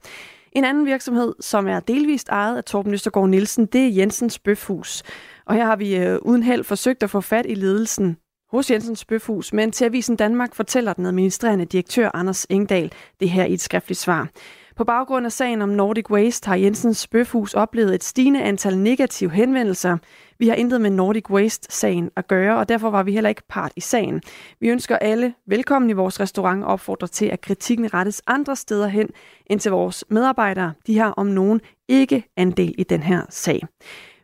En 0.52 0.64
anden 0.64 0.86
virksomhed, 0.86 1.34
som 1.40 1.68
er 1.68 1.80
delvist 1.80 2.28
ejet 2.28 2.56
af 2.56 2.64
Torben 2.64 2.94
Østergaard 2.94 3.28
Nielsen, 3.28 3.66
det 3.66 3.80
er 3.80 3.88
Jensens 3.88 4.38
Bøfhus. 4.38 5.02
Og 5.46 5.54
her 5.54 5.64
har 5.64 5.76
vi 5.76 5.96
øh, 5.96 6.18
uden 6.22 6.42
held 6.42 6.64
forsøgt 6.64 7.02
at 7.02 7.10
få 7.10 7.20
fat 7.20 7.46
i 7.48 7.54
ledelsen 7.54 8.16
hos 8.52 8.70
Jensens 8.70 9.04
Bøfhus, 9.04 9.52
men 9.52 9.72
til 9.72 9.84
Avisen 9.84 10.16
Danmark 10.16 10.54
fortæller 10.54 10.92
den 10.92 11.06
administrerende 11.06 11.64
direktør 11.64 12.10
Anders 12.14 12.46
Engdal 12.50 12.92
det 13.20 13.30
her 13.30 13.44
i 13.44 13.52
et 13.52 13.60
skriftligt 13.60 14.00
svar. 14.00 14.28
På 14.76 14.84
baggrund 14.84 15.26
af 15.26 15.32
sagen 15.32 15.62
om 15.62 15.68
Nordic 15.68 16.10
Waste 16.10 16.48
har 16.48 16.56
Jensens 16.56 17.08
Bøfhus 17.08 17.54
oplevet 17.54 17.94
et 17.94 18.04
stigende 18.04 18.42
antal 18.42 18.78
negative 18.78 19.30
henvendelser. 19.30 19.98
Vi 20.38 20.48
har 20.48 20.54
intet 20.54 20.80
med 20.80 20.90
Nordic 20.90 21.30
Waste-sagen 21.30 22.10
at 22.16 22.28
gøre, 22.28 22.58
og 22.58 22.68
derfor 22.68 22.90
var 22.90 23.02
vi 23.02 23.12
heller 23.12 23.28
ikke 23.28 23.42
part 23.48 23.72
i 23.76 23.80
sagen. 23.80 24.22
Vi 24.60 24.68
ønsker 24.68 24.96
alle 24.96 25.34
velkommen 25.46 25.90
i 25.90 25.92
vores 25.92 26.20
restaurant 26.20 26.64
og 26.64 26.72
opfordrer 26.72 27.08
til, 27.08 27.26
at 27.26 27.40
kritikken 27.40 27.94
rettes 27.94 28.22
andre 28.26 28.56
steder 28.56 28.86
hen 28.86 29.08
end 29.46 29.60
til 29.60 29.70
vores 29.70 30.04
medarbejdere. 30.08 30.72
De 30.86 30.98
har 30.98 31.10
om 31.10 31.26
nogen 31.26 31.60
ikke 31.88 32.24
andel 32.36 32.74
i 32.78 32.84
den 32.84 33.02
her 33.02 33.22
sag. 33.30 33.62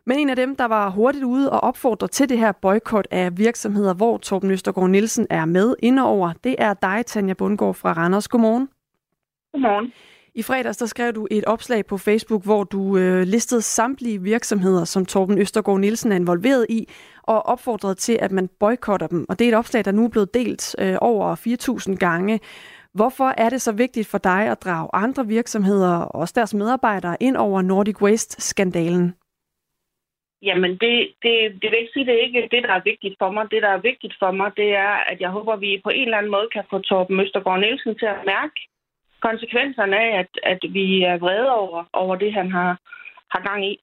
Men 0.09 0.19
en 0.19 0.29
af 0.29 0.35
dem, 0.35 0.55
der 0.55 0.65
var 0.65 0.89
hurtigt 0.89 1.23
ude 1.23 1.51
og 1.51 1.59
opfordre 1.59 2.07
til 2.07 2.29
det 2.29 2.37
her 2.37 2.51
boykot 2.51 3.07
af 3.11 3.37
virksomheder, 3.37 3.93
hvor 3.93 4.17
Torben 4.17 4.51
Østergaard 4.51 4.89
Nielsen 4.89 5.27
er 5.29 5.45
med 5.45 5.75
indover, 5.79 6.33
det 6.43 6.55
er 6.57 6.73
dig, 6.73 7.05
Tanja 7.05 7.33
Bundgaard 7.33 7.73
fra 7.73 7.93
Randers. 7.93 8.27
Godmorgen. 8.27 8.69
Godmorgen. 9.53 9.93
I 10.35 10.41
fredags 10.41 10.77
der 10.77 10.85
skrev 10.85 11.13
du 11.13 11.27
et 11.31 11.45
opslag 11.45 11.85
på 11.85 11.97
Facebook, 11.97 12.43
hvor 12.43 12.63
du 12.63 12.97
øh, 12.97 13.23
listede 13.23 13.61
samtlige 13.61 14.21
virksomheder, 14.21 14.85
som 14.85 15.05
Torben 15.05 15.37
Østergaard 15.37 15.79
Nielsen 15.79 16.11
er 16.11 16.15
involveret 16.15 16.65
i, 16.69 16.89
og 17.23 17.45
opfordrede 17.45 17.95
til, 17.95 18.17
at 18.21 18.31
man 18.31 18.49
boykotter 18.59 19.07
dem. 19.07 19.25
Og 19.29 19.39
det 19.39 19.45
er 19.45 19.49
et 19.49 19.57
opslag, 19.57 19.85
der 19.85 19.91
nu 19.91 20.05
er 20.05 20.09
blevet 20.09 20.33
delt 20.33 20.75
øh, 20.79 20.97
over 21.01 21.35
4.000 21.89 21.95
gange. 21.95 22.39
Hvorfor 22.93 23.33
er 23.37 23.49
det 23.49 23.61
så 23.61 23.71
vigtigt 23.71 24.07
for 24.07 24.17
dig 24.17 24.41
at 24.41 24.61
drage 24.63 24.89
andre 24.93 25.27
virksomheder 25.27 25.95
og 25.95 26.15
også 26.15 26.33
deres 26.35 26.53
medarbejdere 26.53 27.17
ind 27.19 27.37
over 27.37 27.61
Nordic 27.61 28.01
Waste-skandalen? 28.01 29.13
Jamen, 30.41 30.71
det, 30.71 30.95
det, 31.23 31.33
det 31.61 31.67
vil 31.71 31.79
ikke 31.79 31.93
sige, 31.93 32.05
det 32.05 32.13
er 32.13 32.25
ikke 32.27 32.47
det, 32.51 32.63
der 32.63 32.73
er 32.73 32.89
vigtigt 32.91 33.15
for 33.19 33.31
mig. 33.31 33.51
Det, 33.51 33.61
der 33.61 33.69
er 33.69 33.87
vigtigt 33.89 34.15
for 34.19 34.31
mig, 34.31 34.51
det 34.57 34.69
er, 34.75 34.93
at 35.11 35.21
jeg 35.21 35.29
håber, 35.29 35.53
at 35.53 35.61
vi 35.61 35.81
på 35.83 35.89
en 35.89 36.03
eller 36.03 36.17
anden 36.17 36.31
måde 36.31 36.49
kan 36.53 36.63
få 36.69 36.79
Torben 36.79 37.19
Østergaard 37.19 37.59
Nielsen 37.59 37.95
til 37.97 38.05
at 38.05 38.25
mærke 38.25 38.59
konsekvenserne 39.21 39.97
af, 39.99 40.19
at, 40.19 40.31
at 40.43 40.59
vi 40.69 41.03
er 41.03 41.17
vrede 41.17 41.51
over, 41.51 41.83
over 41.93 42.15
det, 42.15 42.33
han 42.33 42.51
har, 42.51 42.79
har 43.31 43.41
gang 43.49 43.65
i. 43.71 43.79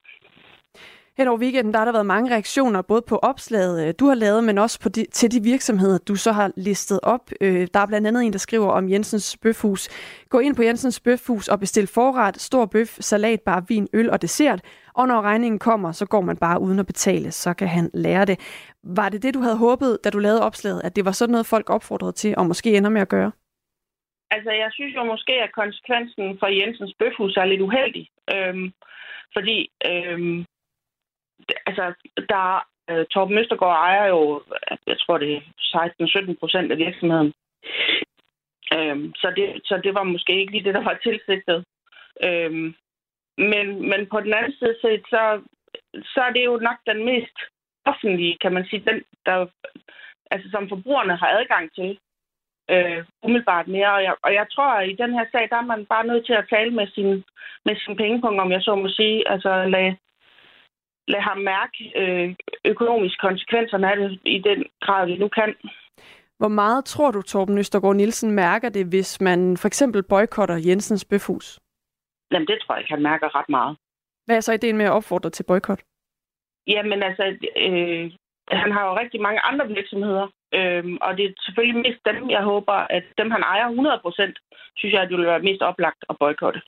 Hen 1.18 1.28
over 1.28 1.38
weekenden 1.38 1.72
der 1.72 1.78
har 1.78 1.84
der 1.84 1.92
været 1.92 2.06
mange 2.06 2.30
reaktioner, 2.34 2.82
både 2.82 3.02
på 3.08 3.16
opslaget, 3.16 3.88
øh, 3.88 3.94
du 4.00 4.06
har 4.06 4.14
lavet, 4.14 4.44
men 4.44 4.58
også 4.58 4.80
på 4.80 4.88
de, 4.88 5.04
til 5.12 5.32
de 5.32 5.42
virksomheder, 5.42 5.98
du 5.98 6.14
så 6.14 6.32
har 6.32 6.52
listet 6.56 7.00
op. 7.02 7.30
Øh, 7.40 7.66
der 7.74 7.80
er 7.80 7.86
blandt 7.86 8.06
andet 8.06 8.22
en, 8.22 8.32
der 8.32 8.38
skriver 8.38 8.70
om 8.70 8.90
Jensens 8.90 9.38
Bøfhus. 9.42 9.88
Gå 10.28 10.38
ind 10.38 10.56
på 10.56 10.62
Jensens 10.62 11.00
Bøfhus 11.00 11.48
og 11.48 11.60
bestil 11.60 11.86
forret, 11.86 12.40
stor 12.40 12.66
bøf, 12.66 12.88
salat, 12.88 13.40
bar, 13.40 13.64
vin, 13.68 13.88
øl 13.92 14.10
og 14.10 14.22
dessert. 14.22 14.60
Og 14.94 15.08
når 15.08 15.22
regningen 15.22 15.58
kommer, 15.58 15.92
så 15.92 16.06
går 16.06 16.20
man 16.20 16.36
bare 16.36 16.60
uden 16.60 16.78
at 16.78 16.86
betale, 16.86 17.30
så 17.30 17.54
kan 17.54 17.68
han 17.68 17.90
lære 17.94 18.24
det. 18.24 18.36
Var 18.82 19.08
det 19.08 19.22
det, 19.22 19.34
du 19.34 19.40
havde 19.40 19.56
håbet, 19.56 19.98
da 20.04 20.10
du 20.10 20.18
lavede 20.18 20.42
opslaget, 20.42 20.80
at 20.84 20.96
det 20.96 21.04
var 21.04 21.12
sådan 21.12 21.32
noget, 21.32 21.46
folk 21.46 21.70
opfordrede 21.70 22.12
til, 22.12 22.34
og 22.36 22.46
måske 22.46 22.76
ender 22.76 22.90
med 22.90 23.00
at 23.00 23.08
gøre? 23.08 23.32
Altså, 24.30 24.50
jeg 24.50 24.70
synes 24.72 24.94
jo 24.94 25.04
måske, 25.04 25.32
at 25.32 25.52
konsekvensen 25.52 26.38
for 26.40 26.46
Jensens 26.46 26.94
Bøfhus 26.98 27.36
er 27.36 27.44
lidt 27.44 27.60
uheldig. 27.60 28.08
Øhm, 28.34 28.72
fordi 29.36 29.70
øhm, 29.90 30.44
altså, 31.66 31.92
der 32.28 32.66
øh, 32.90 33.06
Torben 33.06 33.38
Østergaard 33.38 33.76
ejer 33.76 34.06
jo, 34.08 34.42
jeg 34.86 34.98
tror 34.98 35.18
det 35.18 35.36
er 35.36 35.40
16-17 36.32 36.38
procent 36.40 36.72
af 36.72 36.78
virksomheden. 36.78 37.32
Øhm, 38.74 39.14
så, 39.14 39.32
det, 39.36 39.60
så 39.64 39.80
det 39.84 39.94
var 39.94 40.02
måske 40.02 40.40
ikke 40.40 40.52
lige 40.52 40.64
det, 40.64 40.74
der 40.74 40.84
var 40.84 40.98
tilsigtet. 41.02 41.64
Øhm, 42.22 42.74
men, 43.38 43.88
men 43.90 44.06
på 44.10 44.20
den 44.20 44.34
anden 44.34 44.52
side 44.52 44.76
set, 44.80 45.02
så, 45.10 45.40
så 45.94 46.20
er 46.20 46.32
det 46.32 46.44
jo 46.44 46.56
nok 46.56 46.78
den 46.86 47.04
mest 47.04 47.36
offentlige, 47.84 48.38
kan 48.40 48.52
man 48.52 48.66
sige, 48.66 48.82
den, 48.90 49.02
der, 49.26 49.46
altså, 50.30 50.50
som 50.50 50.68
forbrugerne 50.68 51.16
har 51.16 51.28
adgang 51.28 51.74
til 51.74 51.98
øh, 52.70 53.04
umiddelbart 53.22 53.68
mere. 53.68 53.92
Og 53.92 54.02
jeg, 54.02 54.14
og 54.22 54.34
jeg 54.34 54.46
tror, 54.52 54.70
at 54.72 54.88
i 54.88 54.92
den 55.02 55.12
her 55.12 55.26
sag, 55.32 55.48
der 55.50 55.56
er 55.56 55.70
man 55.72 55.86
bare 55.86 56.06
nødt 56.06 56.26
til 56.26 56.32
at 56.32 56.48
tale 56.50 56.70
med 56.70 56.86
sin, 56.86 57.24
med 57.64 57.76
sin 57.76 57.96
pengepunkt, 57.96 58.40
om 58.40 58.52
jeg 58.52 58.62
så 58.62 58.74
må 58.74 58.88
sige. 58.88 59.28
Altså 59.28 59.64
lade 59.64 59.96
lad 61.08 61.20
ham 61.20 61.38
mærke 61.38 61.78
øh, 62.00 62.34
økonomiske 62.64 63.20
konsekvenserne 63.20 63.90
af 63.90 63.96
det 63.96 64.20
i 64.24 64.38
den 64.38 64.64
grad, 64.80 65.06
vi 65.06 65.16
nu 65.16 65.28
kan. 65.28 65.54
Hvor 66.38 66.48
meget 66.48 66.84
tror 66.84 67.10
du, 67.10 67.22
Torben 67.22 67.58
Østergaard 67.58 67.96
Nielsen 67.96 68.30
mærker 68.30 68.68
det, 68.68 68.86
hvis 68.86 69.20
man 69.20 69.56
for 69.56 69.66
eksempel 69.66 70.02
boykotter 70.02 70.56
Jensens 70.66 71.04
Bøfhus? 71.04 71.60
Jamen, 72.32 72.46
det 72.46 72.58
tror 72.60 72.74
jeg 72.74 72.80
ikke, 72.80 72.94
han 72.94 73.02
mærker 73.02 73.38
ret 73.38 73.48
meget. 73.48 73.76
Hvad 74.26 74.36
er 74.36 74.40
så 74.40 74.52
ideen 74.52 74.76
med 74.76 74.86
at 74.86 74.92
opfordre 74.92 75.30
til 75.30 75.44
boykot? 75.48 75.82
Jamen, 76.66 77.02
altså, 77.02 77.24
øh, 77.56 78.12
han 78.62 78.72
har 78.72 78.84
jo 78.88 78.98
rigtig 78.98 79.20
mange 79.20 79.40
andre 79.40 79.68
virksomheder, 79.68 80.26
øh, 80.54 80.84
og 81.00 81.16
det 81.16 81.24
er 81.24 81.32
selvfølgelig 81.44 81.82
mest 81.82 82.00
dem, 82.04 82.30
jeg 82.30 82.42
håber, 82.42 82.72
at 82.72 83.04
dem, 83.18 83.30
han 83.30 83.42
ejer 83.42 83.68
100%, 83.68 84.32
synes 84.76 84.92
jeg, 84.92 85.02
at 85.02 85.08
det 85.08 85.18
vil 85.18 85.26
være 85.26 85.46
mest 85.48 85.62
oplagt 85.62 86.04
at 86.10 86.16
boykotte. 86.20 86.60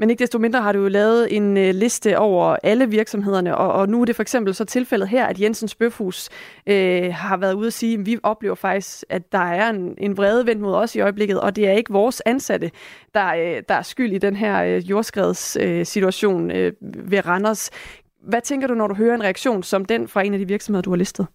Men 0.00 0.10
ikke 0.10 0.20
desto 0.20 0.38
mindre 0.38 0.62
har 0.62 0.72
du 0.72 0.78
jo 0.78 0.88
lavet 0.88 1.36
en 1.36 1.56
øh, 1.56 1.74
liste 1.74 2.18
over 2.18 2.56
alle 2.62 2.90
virksomhederne, 2.90 3.56
og, 3.56 3.72
og 3.72 3.88
nu 3.88 4.00
er 4.00 4.04
det 4.04 4.16
for 4.16 4.22
eksempel 4.22 4.54
så 4.54 4.64
tilfældet 4.64 5.08
her, 5.08 5.26
at 5.26 5.40
Jensens 5.40 5.74
Bøfhus 5.74 6.28
øh, 6.66 7.14
har 7.14 7.36
været 7.36 7.54
ude 7.54 7.66
at 7.66 7.72
sige, 7.72 7.98
at 7.98 8.06
vi 8.06 8.18
oplever 8.22 8.54
faktisk, 8.54 9.04
at 9.08 9.32
der 9.32 9.38
er 9.38 9.70
en, 9.70 9.94
en 9.98 10.16
vrede 10.16 10.46
vendt 10.46 10.62
mod 10.62 10.74
os 10.74 10.96
i 10.96 11.00
øjeblikket, 11.00 11.40
og 11.40 11.56
det 11.56 11.68
er 11.68 11.72
ikke 11.72 11.92
vores 11.92 12.22
ansatte, 12.26 12.70
der, 13.14 13.26
øh, 13.34 13.62
der 13.68 13.74
er 13.74 13.82
skyld 13.82 14.12
i 14.12 14.18
den 14.18 14.36
her 14.36 14.64
øh, 14.64 14.90
jordskredssituation 14.90 16.50
øh, 16.50 16.66
øh, 16.66 16.72
ved 17.10 17.26
Randers. 17.26 17.70
Hvad 18.22 18.40
tænker 18.40 18.66
du, 18.66 18.74
når 18.74 18.86
du 18.88 18.94
hører 18.94 19.14
en 19.14 19.22
reaktion 19.22 19.62
som 19.62 19.84
den 19.84 20.08
fra 20.08 20.22
en 20.22 20.32
af 20.32 20.38
de 20.38 20.48
virksomheder, 20.48 20.82
du 20.82 20.90
har 20.90 20.96
listet? 20.96 21.26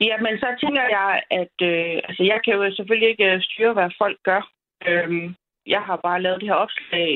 Jamen, 0.00 0.38
så 0.38 0.46
tænker 0.60 0.82
jeg, 0.82 1.22
at 1.30 1.56
øh, 1.62 2.00
altså, 2.08 2.22
jeg 2.22 2.40
kan 2.44 2.54
jo 2.54 2.74
selvfølgelig 2.76 3.08
ikke 3.08 3.24
øh, 3.24 3.42
styre, 3.42 3.72
hvad 3.72 3.90
folk 3.98 4.18
gør. 4.24 4.50
Øhm, 4.88 5.34
jeg 5.68 5.82
har 5.82 5.96
bare 5.96 6.22
lavet 6.22 6.40
det 6.40 6.48
her 6.48 6.54
opslag 6.54 7.10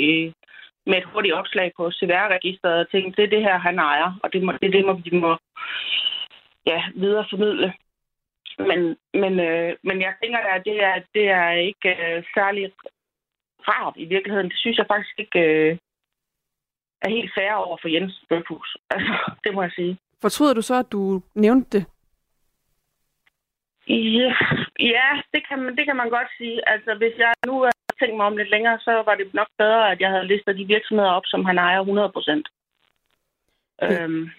med 0.87 0.99
et 0.99 1.05
hurtigt 1.05 1.35
opslag 1.35 1.73
på 1.77 1.91
CVR-registeret 1.91 2.81
og 2.81 2.91
tænkt, 2.91 3.17
det 3.17 3.25
er 3.25 3.35
det 3.35 3.43
her, 3.43 3.59
han 3.59 3.79
ejer, 3.79 4.19
og 4.23 4.33
det, 4.33 4.43
må, 4.43 4.53
det 4.53 4.67
er 4.67 4.77
det, 4.77 4.85
må, 4.87 4.93
vi 4.93 5.17
må 5.19 5.37
ja, 6.67 6.83
videreformidle. 6.95 7.73
Men, 8.59 8.97
men, 9.23 9.41
øh, 9.41 9.77
men 9.83 10.01
jeg 10.01 10.15
tænker, 10.23 10.39
at 10.39 10.63
det 10.65 10.83
er, 10.83 10.97
det 11.15 11.29
er 11.29 11.51
ikke 11.51 11.91
øh, 12.07 12.25
særlig 12.35 12.73
rart 13.69 13.95
i 13.97 14.05
virkeligheden. 14.05 14.49
Det 14.49 14.59
synes 14.59 14.79
jeg 14.79 14.87
faktisk 14.91 15.19
ikke 15.19 15.41
øh, 15.41 15.79
er 17.03 17.11
helt 17.11 17.33
fair 17.37 17.53
over 17.53 17.77
for 17.81 17.89
Jens 17.89 18.25
Bøfhus. 18.29 18.77
Altså, 18.95 19.15
det 19.45 19.55
må 19.55 19.63
jeg 19.63 19.73
sige. 19.75 19.99
Fortryder 20.21 20.55
du 20.55 20.63
så, 20.63 20.75
at 20.75 20.93
du 20.93 21.23
nævnte 21.35 21.79
det? 21.79 21.87
Ja, 23.89 24.35
ja 24.81 25.09
det, 25.33 25.49
kan 25.49 25.59
man, 25.59 25.77
det 25.77 25.85
kan 25.87 25.97
man 25.97 26.11
godt 26.11 26.29
sige. 26.39 26.69
Altså, 26.69 26.95
hvis 26.95 27.17
jeg 27.19 27.33
nu 27.47 27.65
tænkt 28.03 28.17
mig 28.17 28.27
om 28.27 28.37
lidt 28.37 28.51
længere, 28.51 28.79
så 28.87 28.93
var 29.09 29.15
det 29.15 29.35
nok 29.35 29.51
bedre, 29.59 29.83
at 29.93 29.99
jeg 30.01 30.11
havde 30.11 30.27
listet 30.33 30.59
de 30.59 30.65
virksomheder 30.75 31.11
op, 31.11 31.27
som 31.27 31.45
han 31.45 31.59
ejer 31.59 31.81
100 31.81 32.11
procent. 32.17 32.47
Øhm, 33.83 34.31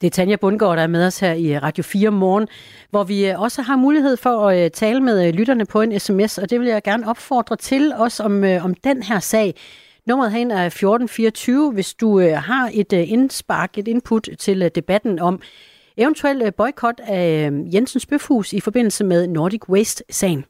Det 0.00 0.06
er 0.06 0.10
Tanja 0.10 0.36
Bundgaard, 0.36 0.76
der 0.76 0.82
er 0.82 0.86
med 0.96 1.06
os 1.06 1.20
her 1.20 1.32
i 1.32 1.58
Radio 1.58 1.84
4 1.84 2.10
morgen, 2.10 2.48
hvor 2.90 3.04
vi 3.04 3.28
øh, 3.30 3.40
også 3.40 3.62
har 3.62 3.76
mulighed 3.76 4.16
for 4.16 4.48
at 4.48 4.64
øh, 4.64 4.70
tale 4.70 5.00
med 5.00 5.28
øh, 5.28 5.34
lytterne 5.34 5.66
på 5.66 5.80
en 5.80 6.00
sms, 6.00 6.38
og 6.38 6.50
det 6.50 6.60
vil 6.60 6.68
jeg 6.68 6.82
gerne 6.82 7.08
opfordre 7.08 7.56
til, 7.56 7.92
også 7.96 8.22
om, 8.22 8.44
om 8.64 8.74
den 8.74 9.02
her 9.02 9.18
sag. 9.18 9.54
Nummeret 10.06 10.32
hen 10.32 10.50
er 10.50 10.66
1424, 10.66 11.72
hvis 11.72 11.94
du 11.94 12.18
har 12.20 12.70
et 12.74 12.92
indspark, 12.92 13.78
et 13.78 13.88
input 13.88 14.28
til 14.38 14.74
debatten 14.74 15.18
om 15.18 15.40
eventuel 15.96 16.52
boykot 16.52 17.00
af 17.00 17.50
Jensens 17.74 18.06
Bøfhus 18.06 18.52
i 18.52 18.60
forbindelse 18.60 19.04
med 19.04 19.26
Nordic 19.28 19.68
Waste-sagen. 19.68 20.44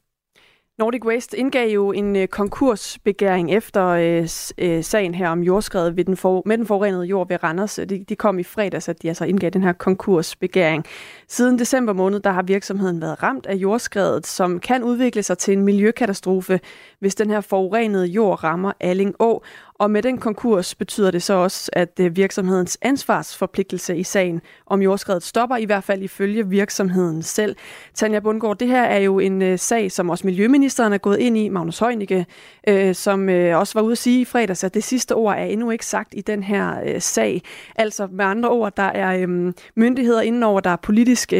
Nordic 0.77 1.05
Waste 1.05 1.37
indgav 1.37 1.69
jo 1.69 1.91
en 1.91 2.15
øh, 2.15 2.27
konkursbegæring 2.27 3.51
efter 3.51 3.87
øh, 3.87 4.27
øh, 4.57 4.83
sagen 4.83 5.15
her 5.15 5.29
om 5.29 5.43
jordskredet 5.43 5.97
ved 5.97 6.05
den 6.05 6.17
for, 6.17 6.41
med 6.45 6.57
den 6.57 6.65
forurenede 6.65 7.05
jord 7.05 7.27
ved 7.27 7.43
Randers. 7.43 7.79
Øh, 7.79 7.89
de, 7.89 8.03
de 8.09 8.15
kom 8.15 8.39
i 8.39 8.43
fredags, 8.43 8.89
at 8.89 9.01
de 9.01 9.07
altså 9.07 9.25
indgav 9.25 9.49
den 9.49 9.63
her 9.63 9.73
konkursbegæring. 9.73 10.85
Siden 11.27 11.59
december 11.59 11.93
måned, 11.93 12.19
der 12.19 12.29
har 12.31 12.43
virksomheden 12.43 13.01
været 13.01 13.23
ramt 13.23 13.45
af 13.45 13.55
jordskredet, 13.55 14.27
som 14.27 14.59
kan 14.59 14.83
udvikle 14.83 15.23
sig 15.23 15.37
til 15.37 15.53
en 15.53 15.61
miljøkatastrofe, 15.61 16.59
hvis 16.99 17.15
den 17.15 17.29
her 17.29 17.41
forurenede 17.41 18.05
jord 18.05 18.43
rammer 18.43 18.71
Alling 18.79 19.15
Å. 19.19 19.43
Og 19.79 19.91
med 19.91 20.01
den 20.01 20.17
konkurs 20.17 20.75
betyder 20.75 21.11
det 21.11 21.23
så 21.23 21.33
også, 21.33 21.69
at 21.73 21.99
øh, 21.99 22.15
virksomhedens 22.15 22.77
ansvarsforpligtelse 22.81 23.97
i 23.97 24.03
sagen 24.03 24.41
om 24.65 24.81
jordskredet 24.81 25.23
stopper, 25.23 25.57
i 25.57 25.65
hvert 25.65 25.83
fald 25.83 26.01
ifølge 26.01 26.47
virksomheden 26.47 27.23
selv. 27.23 27.55
Tanja 27.93 28.19
Bundgaard, 28.19 28.57
det 28.57 28.67
her 28.67 28.83
er 28.83 28.97
jo 28.97 29.19
en 29.19 29.41
øh, 29.41 29.59
sag, 29.59 29.91
som 29.91 30.09
også 30.09 30.27
Miljøministeren 30.27 30.93
er 30.93 30.97
gået 30.97 31.17
ind 31.17 31.37
i, 31.37 31.49
Magnus 31.49 31.79
Heunicke, 31.79 32.25
øh, 32.67 32.95
som 32.95 33.27
også 33.53 33.71
var 33.73 33.81
ude 33.81 33.91
at 33.91 33.97
sige 33.97 34.21
i 34.21 34.25
fredags, 34.25 34.63
at 34.63 34.73
det 34.73 34.83
sidste 34.83 35.15
ord 35.15 35.35
er 35.35 35.43
endnu 35.43 35.71
ikke 35.71 35.85
sagt 35.85 36.13
i 36.17 36.21
den 36.21 36.43
her 36.43 36.99
sag. 36.99 37.41
Altså 37.75 38.07
med 38.11 38.25
andre 38.25 38.49
ord, 38.49 38.75
der 38.77 38.83
er 38.83 39.27
myndigheder 39.75 40.21
indenover, 40.21 40.59
der 40.59 40.69
er 40.69 40.75
politisk 40.75 41.33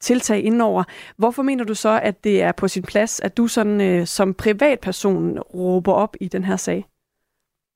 tiltag 0.00 0.44
indenover. 0.44 0.84
Hvorfor 1.16 1.42
mener 1.42 1.64
du 1.64 1.74
så, 1.74 2.00
at 2.02 2.24
det 2.24 2.42
er 2.42 2.52
på 2.52 2.68
sin 2.68 2.82
plads, 2.82 3.20
at 3.20 3.36
du 3.36 3.46
sådan 3.46 4.06
som 4.06 4.34
privatperson 4.34 5.38
råber 5.38 5.92
op 5.92 6.16
i 6.20 6.28
den 6.28 6.44
her 6.44 6.56
sag? 6.56 6.91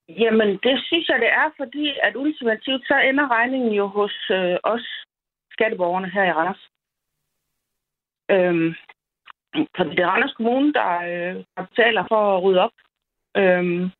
Jamen, 0.08 0.48
det 0.62 0.84
synes 0.86 1.08
jeg, 1.08 1.18
det 1.20 1.28
er, 1.28 1.50
fordi 1.56 1.94
at 2.02 2.16
ultimativt 2.16 2.86
så 2.86 2.96
ender 2.98 3.30
regningen 3.30 3.72
jo 3.72 3.86
hos 3.86 4.30
øh, 4.30 4.56
os 4.62 5.04
skatteborgerne 5.50 6.10
her 6.10 6.24
i 6.24 6.32
Randers. 6.32 6.68
Øhm, 8.30 8.74
fordi 9.76 9.90
det 9.90 9.98
er 9.98 10.08
Randers 10.08 10.32
Kommune, 10.32 10.72
der, 10.72 10.90
øh, 11.10 11.44
der 11.56 11.62
betaler 11.66 12.04
for 12.08 12.36
at 12.36 12.42
rydde 12.42 12.60
op. 12.60 12.76
Øhm, 13.36 13.90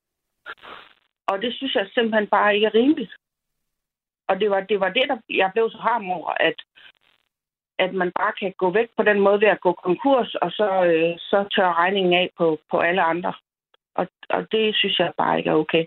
og 1.26 1.42
det 1.42 1.54
synes 1.54 1.74
jeg 1.74 1.88
simpelthen 1.94 2.26
bare 2.26 2.54
ikke 2.54 2.66
er 2.66 2.74
rimeligt. 2.74 3.14
Og 4.28 4.40
det 4.40 4.50
var 4.50 4.60
det, 4.60 4.80
var 4.80 4.88
det 4.88 5.08
der 5.08 5.18
jeg 5.28 5.50
blev 5.54 5.70
så 5.70 5.78
harm 5.78 6.10
over, 6.10 6.30
at, 6.30 6.58
at 7.78 7.94
man 7.94 8.12
bare 8.18 8.32
kan 8.40 8.52
gå 8.58 8.70
væk 8.70 8.88
på 8.96 9.02
den 9.02 9.20
måde 9.20 9.40
ved 9.40 9.48
at 9.48 9.60
gå 9.60 9.72
konkurs, 9.72 10.34
og 10.34 10.50
så, 10.50 10.84
øh, 10.84 11.18
så 11.18 11.48
tør 11.54 11.78
regningen 11.82 12.14
af 12.14 12.30
på, 12.38 12.58
på 12.70 12.78
alle 12.78 13.02
andre. 13.02 13.32
Og, 13.94 14.08
og 14.28 14.52
det 14.52 14.76
synes 14.76 14.98
jeg 14.98 15.12
bare 15.18 15.38
ikke 15.38 15.50
er 15.50 15.54
okay. 15.54 15.84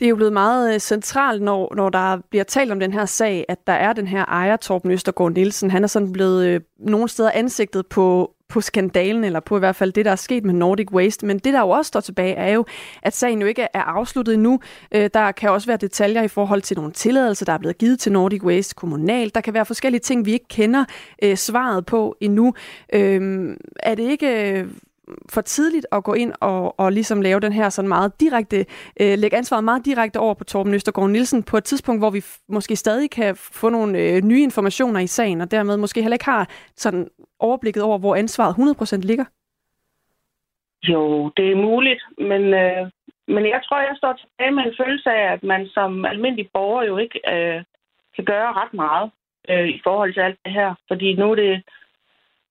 Det 0.00 0.06
er 0.06 0.10
jo 0.10 0.16
blevet 0.16 0.32
meget 0.32 0.74
øh, 0.74 0.80
centralt, 0.80 1.42
når, 1.42 1.74
når 1.76 1.90
der 1.90 2.18
bliver 2.30 2.44
talt 2.44 2.72
om 2.72 2.80
den 2.80 2.92
her 2.92 3.04
sag, 3.04 3.44
at 3.48 3.66
der 3.66 3.72
er 3.72 3.92
den 3.92 4.06
her 4.06 4.24
ejer, 4.24 4.56
Torben 4.56 4.90
Østergaard 4.90 5.32
Nielsen. 5.32 5.70
Han 5.70 5.84
er 5.84 5.88
sådan 5.88 6.12
blevet 6.12 6.46
øh, 6.46 6.60
nogle 6.78 7.08
steder 7.08 7.30
ansigtet 7.34 7.86
på, 7.86 8.34
på 8.48 8.60
skandalen, 8.60 9.24
eller 9.24 9.40
på 9.40 9.56
i 9.56 9.58
hvert 9.58 9.76
fald 9.76 9.92
det, 9.92 10.04
der 10.04 10.10
er 10.10 10.16
sket 10.16 10.44
med 10.44 10.54
Nordic 10.54 10.92
Waste. 10.92 11.26
Men 11.26 11.38
det, 11.38 11.54
der 11.54 11.60
jo 11.60 11.70
også 11.70 11.88
står 11.88 12.00
tilbage, 12.00 12.34
er 12.34 12.52
jo, 12.52 12.64
at 13.02 13.16
sagen 13.16 13.40
jo 13.40 13.46
ikke 13.46 13.62
er 13.62 13.82
afsluttet 13.82 14.34
endnu. 14.34 14.60
Øh, 14.94 15.10
der 15.14 15.32
kan 15.32 15.50
også 15.50 15.66
være 15.66 15.76
detaljer 15.76 16.22
i 16.22 16.28
forhold 16.28 16.62
til 16.62 16.76
nogle 16.76 16.92
tilladelser, 16.92 17.44
der 17.44 17.52
er 17.52 17.58
blevet 17.58 17.78
givet 17.78 18.00
til 18.00 18.12
Nordic 18.12 18.42
Waste 18.42 18.74
kommunalt. 18.74 19.34
Der 19.34 19.40
kan 19.40 19.54
være 19.54 19.66
forskellige 19.66 20.00
ting, 20.00 20.26
vi 20.26 20.32
ikke 20.32 20.48
kender 20.48 20.84
øh, 21.22 21.36
svaret 21.36 21.86
på 21.86 22.16
endnu. 22.20 22.54
Øh, 22.92 23.56
er 23.76 23.94
det 23.94 24.02
ikke 24.02 24.52
øh, 24.52 24.68
for 25.28 25.40
tidligt 25.40 25.86
at 25.92 26.04
gå 26.04 26.14
ind 26.14 26.32
og, 26.40 26.80
og 26.80 26.92
ligesom 26.92 27.22
lave 27.22 27.40
den 27.40 27.52
her 27.52 27.68
sådan 27.68 27.88
meget 27.88 28.20
direkte, 28.20 28.66
øh, 29.00 29.18
lægge 29.18 29.36
ansvaret 29.36 29.64
meget 29.64 29.84
direkte 29.84 30.18
over 30.18 30.34
på 30.34 30.44
Torben 30.44 30.74
Østergaard 30.74 31.10
Nielsen 31.10 31.42
på 31.42 31.56
et 31.56 31.64
tidspunkt, 31.64 32.00
hvor 32.00 32.10
vi 32.10 32.22
måske 32.48 32.76
stadig 32.76 33.10
kan 33.10 33.36
få 33.36 33.68
nogle 33.68 33.98
øh, 33.98 34.22
nye 34.22 34.42
informationer 34.42 35.00
i 35.00 35.06
sagen, 35.06 35.40
og 35.40 35.50
dermed 35.50 35.76
måske 35.76 36.02
heller 36.02 36.14
ikke 36.14 36.24
har 36.24 36.48
sådan 36.76 37.08
overblikket 37.38 37.82
over, 37.82 37.98
hvor 37.98 38.14
ansvaret 38.14 38.54
100% 38.54 39.06
ligger? 39.06 39.24
Jo, 40.82 41.28
det 41.36 41.52
er 41.52 41.56
muligt, 41.56 42.02
men, 42.18 42.42
øh, 42.54 42.90
men 43.28 43.44
jeg 43.46 43.60
tror, 43.64 43.80
jeg 43.80 43.96
står 43.96 44.12
tilbage 44.12 44.50
med 44.50 44.62
en 44.64 44.74
følelse 44.80 45.10
af, 45.10 45.32
at 45.32 45.42
man 45.42 45.68
som 45.68 46.04
almindelig 46.04 46.50
borger 46.52 46.82
jo 46.82 46.96
ikke 46.96 47.20
øh, 47.34 47.62
kan 48.16 48.24
gøre 48.24 48.52
ret 48.52 48.74
meget 48.74 49.10
øh, 49.48 49.68
i 49.68 49.80
forhold 49.84 50.14
til 50.14 50.20
alt 50.20 50.38
det 50.44 50.52
her, 50.52 50.74
fordi 50.88 51.14
nu 51.14 51.30
er 51.30 51.34
det 51.34 51.62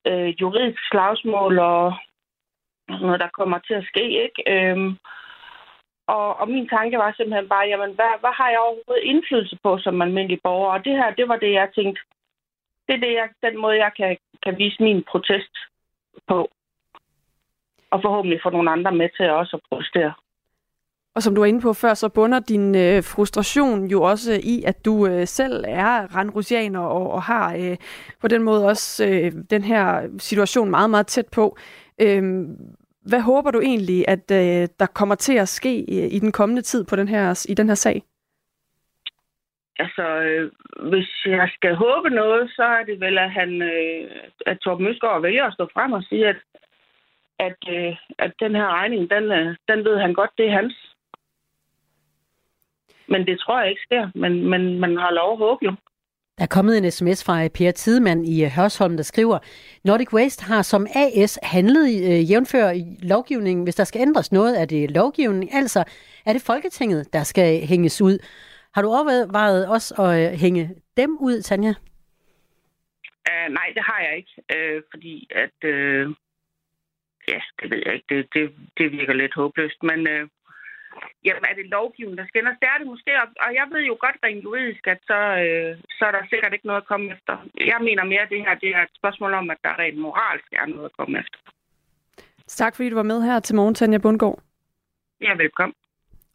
øh, 0.06 0.28
juridisk 0.40 0.78
slagsmål, 0.90 1.58
og 1.58 1.94
sådan 2.94 3.06
noget, 3.06 3.20
der 3.20 3.36
kommer 3.38 3.58
til 3.58 3.74
at 3.74 3.88
ske, 3.90 4.04
ikke? 4.26 4.40
Øhm, 4.52 4.90
og, 6.14 6.28
og 6.40 6.46
min 6.54 6.68
tanke 6.68 6.98
var 6.98 7.12
simpelthen 7.12 7.48
bare, 7.48 7.66
jamen, 7.72 7.92
hvad, 7.94 8.12
hvad 8.20 8.34
har 8.40 8.48
jeg 8.50 8.60
overhovedet 8.60 9.08
indflydelse 9.12 9.56
på 9.62 9.78
som 9.78 10.02
almindelig 10.02 10.40
borger? 10.42 10.70
Og 10.72 10.84
det 10.84 10.92
her, 10.92 11.10
det 11.18 11.28
var 11.28 11.36
det, 11.36 11.52
jeg 11.52 11.68
tænkte, 11.74 12.00
det 12.86 12.94
er 12.94 13.00
det, 13.06 13.12
jeg, 13.20 13.28
den 13.46 13.60
måde, 13.60 13.76
jeg 13.84 13.92
kan, 13.96 14.16
kan 14.44 14.58
vise 14.58 14.82
min 14.82 15.04
protest 15.10 15.54
på. 16.28 16.50
Og 17.90 18.02
forhåbentlig 18.02 18.40
få 18.42 18.50
nogle 18.50 18.70
andre 18.70 18.92
med 18.92 19.08
til 19.16 19.30
også 19.30 19.56
at 19.56 19.62
protestere. 19.68 20.12
Og 21.14 21.22
som 21.22 21.34
du 21.34 21.40
var 21.40 21.46
inde 21.46 21.60
på 21.60 21.72
før, 21.72 21.94
så 21.94 22.08
bunder 22.08 22.40
din 22.40 22.74
øh, 22.74 23.04
frustration 23.04 23.86
jo 23.86 24.02
også 24.02 24.40
i, 24.42 24.62
at 24.66 24.84
du 24.84 25.06
øh, 25.06 25.26
selv 25.26 25.64
er 25.68 26.16
randrusianer 26.16 26.80
og, 26.80 27.10
og 27.10 27.22
har 27.22 27.54
øh, 27.54 27.76
på 28.20 28.28
den 28.28 28.42
måde 28.42 28.66
også 28.66 29.06
øh, 29.06 29.32
den 29.50 29.62
her 29.62 30.08
situation 30.18 30.70
meget, 30.70 30.90
meget 30.90 31.06
tæt 31.06 31.26
på. 31.32 31.56
Øh, 32.00 32.22
hvad 33.10 33.20
håber 33.20 33.50
du 33.50 33.60
egentlig, 33.60 34.04
at 34.08 34.30
øh, 34.30 34.68
der 34.80 34.86
kommer 34.86 35.14
til 35.14 35.36
at 35.38 35.48
ske 35.48 35.90
i, 35.90 36.06
i 36.16 36.18
den 36.18 36.32
kommende 36.32 36.62
tid 36.62 36.84
på 36.84 36.96
den 36.96 37.08
her, 37.08 37.46
i 37.48 37.54
den 37.54 37.68
her 37.68 37.74
sag? 37.74 38.02
Altså, 39.78 40.02
øh, 40.02 40.52
hvis 40.90 41.10
jeg 41.26 41.48
skal 41.54 41.74
håbe 41.74 42.10
noget, 42.10 42.50
så 42.50 42.62
er 42.62 42.84
det 42.84 43.00
vel, 43.00 43.18
at, 43.18 43.30
han, 43.30 43.62
øh, 43.62 44.10
at 44.46 44.58
Torben 44.58 44.86
Øsgaard 44.86 45.22
vælger 45.22 45.44
at 45.44 45.54
stå 45.54 45.68
frem 45.74 45.92
og 45.92 46.02
sige, 46.02 46.28
at, 46.28 46.36
at, 47.38 47.58
øh, 47.68 47.96
at 48.18 48.32
den 48.40 48.54
her 48.54 48.68
regning, 48.68 49.10
den, 49.10 49.24
øh, 49.32 49.56
den 49.68 49.84
ved 49.84 49.98
han 49.98 50.14
godt, 50.14 50.30
det 50.38 50.46
er 50.46 50.50
hans. 50.50 50.94
Men 53.06 53.26
det 53.26 53.40
tror 53.40 53.60
jeg 53.60 53.70
ikke 53.70 53.82
sker, 53.82 54.10
men, 54.14 54.50
men 54.50 54.80
man 54.80 54.96
har 54.96 55.10
lov 55.10 55.32
at 55.32 55.38
håbe 55.38 55.64
jo. 55.64 55.72
Der 56.38 56.44
er 56.44 56.48
kommet 56.56 56.78
en 56.78 56.90
sms 56.90 57.24
fra 57.24 57.44
øh, 57.44 57.50
Per 57.50 57.70
Tidemand 57.70 58.26
i 58.26 58.44
øh, 58.44 58.50
Hørsholm, 58.50 58.96
der 58.96 59.02
skriver, 59.02 59.38
Nordic 59.84 60.12
Waste 60.12 60.44
har 60.44 60.62
som 60.62 60.86
AS 60.94 61.38
handlet 61.42 61.86
øh, 62.10 62.30
jævnfør 62.30 62.72
lovgivningen. 63.02 63.64
Hvis 63.64 63.74
der 63.74 63.84
skal 63.84 64.00
ændres 64.00 64.32
noget, 64.32 64.60
er 64.60 64.64
det 64.64 64.90
lovgivningen. 64.90 65.56
Altså 65.56 65.84
er 66.26 66.32
det 66.32 66.42
Folketinget, 66.42 67.12
der 67.12 67.22
skal 67.22 67.66
hænges 67.66 68.00
ud. 68.02 68.18
Har 68.74 68.82
du 68.82 68.88
overvejet 68.88 69.68
også 69.68 69.94
at 70.02 70.32
øh, 70.32 70.38
hænge 70.38 70.70
dem 70.96 71.10
ud, 71.20 71.42
Tanja? 71.42 71.74
Uh, 73.30 73.48
nej, 73.58 73.68
det 73.74 73.82
har 73.82 74.00
jeg 74.06 74.16
ikke. 74.16 74.34
Uh, 74.54 74.82
fordi 74.90 75.28
at... 75.30 75.56
Uh, 75.64 76.14
ja, 77.32 77.40
det 77.60 77.70
ved 77.70 77.82
jeg 77.86 77.94
ikke. 77.94 78.06
Det, 78.08 78.26
det, 78.34 78.42
det 78.78 78.92
virker 78.92 79.12
lidt 79.12 79.34
håbløst. 79.34 79.82
Men 79.82 80.00
uh, 80.00 80.28
jamen 81.26 81.44
er 81.50 81.54
det 81.54 81.66
lovgivningen, 81.76 82.18
der 82.18 82.26
skal 82.26 82.38
ændres? 82.40 82.60
Det 82.62 82.68
er 82.72 82.78
det 82.78 82.86
måske, 82.92 83.10
og 83.44 83.50
jeg 83.58 83.66
ved 83.72 83.82
jo 83.90 83.96
godt 84.04 84.16
rent 84.24 84.44
juridisk, 84.44 84.82
at 84.94 85.00
så, 85.10 85.20
øh, 85.44 85.70
så 85.98 86.02
er 86.08 86.12
der 86.16 86.22
sikkert 86.30 86.52
ikke 86.52 86.66
noget 86.66 86.82
at 86.82 86.90
komme 86.92 87.06
efter. 87.14 87.34
Jeg 87.72 87.80
mener 87.88 88.04
mere, 88.04 88.24
at 88.26 88.30
det 88.30 88.40
her 88.46 88.54
det 88.54 88.70
er 88.76 88.82
et 88.82 88.98
spørgsmål 89.00 89.32
om, 89.40 89.50
at 89.50 89.60
der 89.64 89.78
rent 89.78 89.98
moralsk 89.98 90.50
er 90.52 90.66
noget 90.66 90.84
at 90.84 90.96
komme 90.98 91.18
efter. 91.22 91.38
Tak 92.46 92.76
fordi 92.76 92.88
du 92.90 92.94
var 92.94 93.10
med 93.12 93.22
her 93.22 93.40
til 93.40 93.54
morgen, 93.56 93.74
Tanja 93.74 93.98
Bundgaard. 93.98 94.38
Ja, 95.20 95.32
velkommen. 95.34 95.74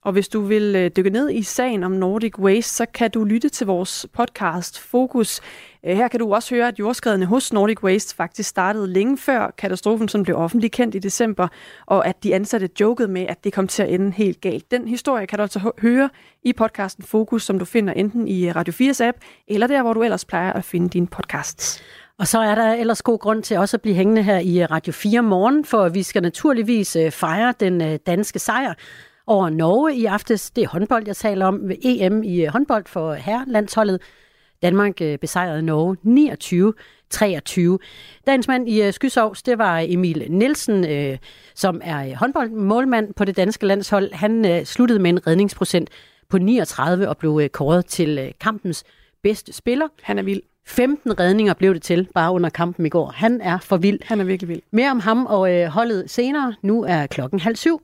Og 0.03 0.11
hvis 0.13 0.29
du 0.29 0.41
vil 0.41 0.75
øh, 0.75 0.91
dykke 0.97 1.09
ned 1.09 1.29
i 1.31 1.43
sagen 1.43 1.83
om 1.83 1.91
Nordic 1.91 2.39
Waste, 2.39 2.75
så 2.75 2.85
kan 2.93 3.11
du 3.11 3.23
lytte 3.23 3.49
til 3.49 3.67
vores 3.67 4.05
podcast 4.13 4.79
Fokus. 4.79 5.41
Øh, 5.85 5.95
her 5.95 6.07
kan 6.07 6.19
du 6.19 6.33
også 6.33 6.55
høre, 6.55 6.67
at 6.67 6.79
jordskredene 6.79 7.25
hos 7.25 7.53
Nordic 7.53 7.83
Waste 7.83 8.15
faktisk 8.15 8.49
startede 8.49 8.87
længe 8.87 9.17
før 9.17 9.51
katastrofen, 9.57 10.07
som 10.07 10.23
blev 10.23 10.37
offentligt 10.37 10.73
kendt 10.73 10.95
i 10.95 10.99
december, 10.99 11.47
og 11.85 12.07
at 12.07 12.23
de 12.23 12.35
ansatte 12.35 12.69
jokede 12.79 13.07
med, 13.07 13.25
at 13.29 13.43
det 13.43 13.53
kom 13.53 13.67
til 13.67 13.83
at 13.83 13.89
ende 13.89 14.11
helt 14.11 14.41
galt. 14.41 14.71
Den 14.71 14.87
historie 14.87 15.27
kan 15.27 15.37
du 15.37 15.41
altså 15.41 15.71
høre 15.81 16.09
i 16.43 16.53
podcasten 16.53 17.03
Fokus, 17.03 17.43
som 17.43 17.59
du 17.59 17.65
finder 17.65 17.93
enten 17.93 18.27
i 18.27 18.47
øh, 18.47 18.55
Radio 18.55 18.91
4's 18.91 19.03
app, 19.03 19.17
eller 19.47 19.67
der, 19.67 19.81
hvor 19.81 19.93
du 19.93 20.03
ellers 20.03 20.25
plejer 20.25 20.53
at 20.53 20.63
finde 20.63 20.89
dine 20.89 21.07
podcasts. 21.07 21.83
Og 22.19 22.27
så 22.27 22.39
er 22.39 22.55
der 22.55 22.73
ellers 22.73 23.01
god 23.01 23.19
grund 23.19 23.43
til 23.43 23.57
også 23.57 23.77
at 23.77 23.81
blive 23.81 23.95
hængende 23.95 24.23
her 24.23 24.39
i 24.39 24.65
Radio 24.65 24.93
4 24.93 25.21
morgen, 25.21 25.65
for 25.65 25.89
vi 25.89 26.03
skal 26.03 26.21
naturligvis 26.21 26.97
fejre 27.11 27.53
den 27.59 27.97
danske 27.97 28.39
sejr 28.39 28.73
over 29.27 29.49
Norge 29.49 29.95
i 29.95 30.05
aftes. 30.05 30.51
Det 30.51 30.63
er 30.63 30.67
håndbold, 30.67 31.03
jeg 31.07 31.15
taler 31.15 31.45
om 31.45 31.69
ved 31.69 31.75
EM 31.83 32.23
i 32.23 32.45
håndbold 32.45 32.85
for 32.87 33.13
herrelandsholdet. 33.13 34.01
Danmark 34.61 35.01
øh, 35.01 35.17
besejrede 35.17 35.61
Norge 35.61 35.97
29 36.03 36.73
23. 37.09 37.79
Dagens 38.27 38.47
mand 38.47 38.69
i 38.69 38.81
øh, 38.81 38.93
Skysovs, 38.93 39.43
det 39.43 39.57
var 39.57 39.85
Emil 39.87 40.25
Nielsen, 40.29 40.85
øh, 40.89 41.17
som 41.55 41.81
er 41.83 42.15
håndboldmålmand 42.15 43.13
på 43.13 43.25
det 43.25 43.37
danske 43.37 43.65
landshold. 43.65 44.13
Han 44.13 44.65
sluttede 44.65 44.99
med 44.99 45.09
en 45.09 45.27
redningsprocent 45.27 45.89
på 46.33 46.37
39 46.37 47.09
og 47.09 47.17
blev 47.17 47.39
øh, 47.43 47.49
kåret 47.49 47.85
til 47.85 48.19
øh, 48.19 48.31
kampens 48.39 48.83
bedste 49.23 49.53
spiller. 49.53 49.87
Han 50.01 50.19
er 50.19 50.23
vild. 50.23 50.41
15 50.65 51.19
redninger 51.19 51.53
blev 51.53 51.73
det 51.73 51.81
til 51.81 52.07
bare 52.13 52.31
under 52.31 52.49
kampen 52.49 52.85
i 52.85 52.89
går. 52.89 53.11
Han 53.15 53.41
er 53.41 53.57
for 53.59 53.77
vild. 53.77 53.99
Han 54.03 54.19
er 54.19 54.23
virkelig 54.23 54.49
vild. 54.49 54.61
Mere 54.71 54.91
om 54.91 54.99
ham 54.99 55.25
og 55.25 55.53
øh, 55.53 55.67
holdet 55.67 56.09
senere. 56.09 56.53
Nu 56.61 56.83
er 56.83 57.07
klokken 57.07 57.39
halv 57.39 57.55
syv. 57.55 57.81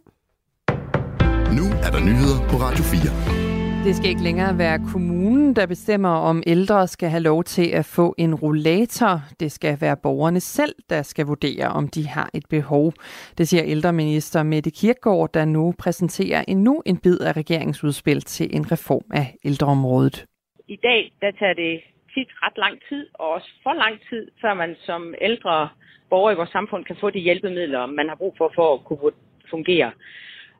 Nu 1.57 1.65
er 1.85 1.89
der 1.95 2.01
nyheder 2.09 2.39
på 2.51 2.55
Radio 2.65 2.83
4. 2.83 3.39
Det 3.85 3.95
skal 3.95 4.09
ikke 4.09 4.23
længere 4.29 4.57
være 4.57 4.77
kommunen, 4.93 5.55
der 5.55 5.65
bestemmer, 5.67 6.09
om 6.09 6.43
ældre 6.47 6.87
skal 6.87 7.09
have 7.09 7.23
lov 7.23 7.43
til 7.43 7.67
at 7.79 7.85
få 7.85 8.15
en 8.17 8.35
rollator. 8.35 9.13
Det 9.39 9.51
skal 9.51 9.77
være 9.81 9.97
borgerne 10.03 10.39
selv, 10.39 10.75
der 10.89 11.01
skal 11.01 11.25
vurdere, 11.25 11.67
om 11.67 11.87
de 11.87 12.07
har 12.07 12.29
et 12.33 12.45
behov. 12.49 12.93
Det 13.37 13.47
siger 13.47 13.63
ældreminister 13.65 14.43
Mette 14.43 14.71
Kirkegaard, 14.71 15.29
der 15.33 15.45
nu 15.45 15.73
præsenterer 15.79 16.43
endnu 16.47 16.83
en 16.85 16.97
bid 16.97 17.19
af 17.19 17.33
regeringsudspil 17.37 18.21
til 18.21 18.55
en 18.55 18.71
reform 18.71 19.05
af 19.13 19.35
ældreområdet. 19.45 20.25
I 20.67 20.75
dag 20.75 21.11
der 21.21 21.31
tager 21.39 21.53
det 21.53 21.81
tit 22.13 22.29
ret 22.43 22.57
lang 22.57 22.75
tid, 22.89 23.07
og 23.13 23.27
også 23.29 23.49
for 23.63 23.73
lang 23.73 23.95
tid, 24.09 24.27
før 24.41 24.53
man 24.53 24.75
som 24.85 25.13
ældre 25.21 25.69
borger 26.09 26.31
i 26.31 26.35
vores 26.35 26.49
samfund 26.49 26.85
kan 26.85 26.97
få 26.99 27.09
de 27.09 27.19
hjælpemidler, 27.19 27.85
man 27.85 28.07
har 28.09 28.15
brug 28.15 28.35
for 28.37 28.51
for 28.55 28.73
at 28.73 28.83
kunne 28.85 29.11
fungere. 29.49 29.91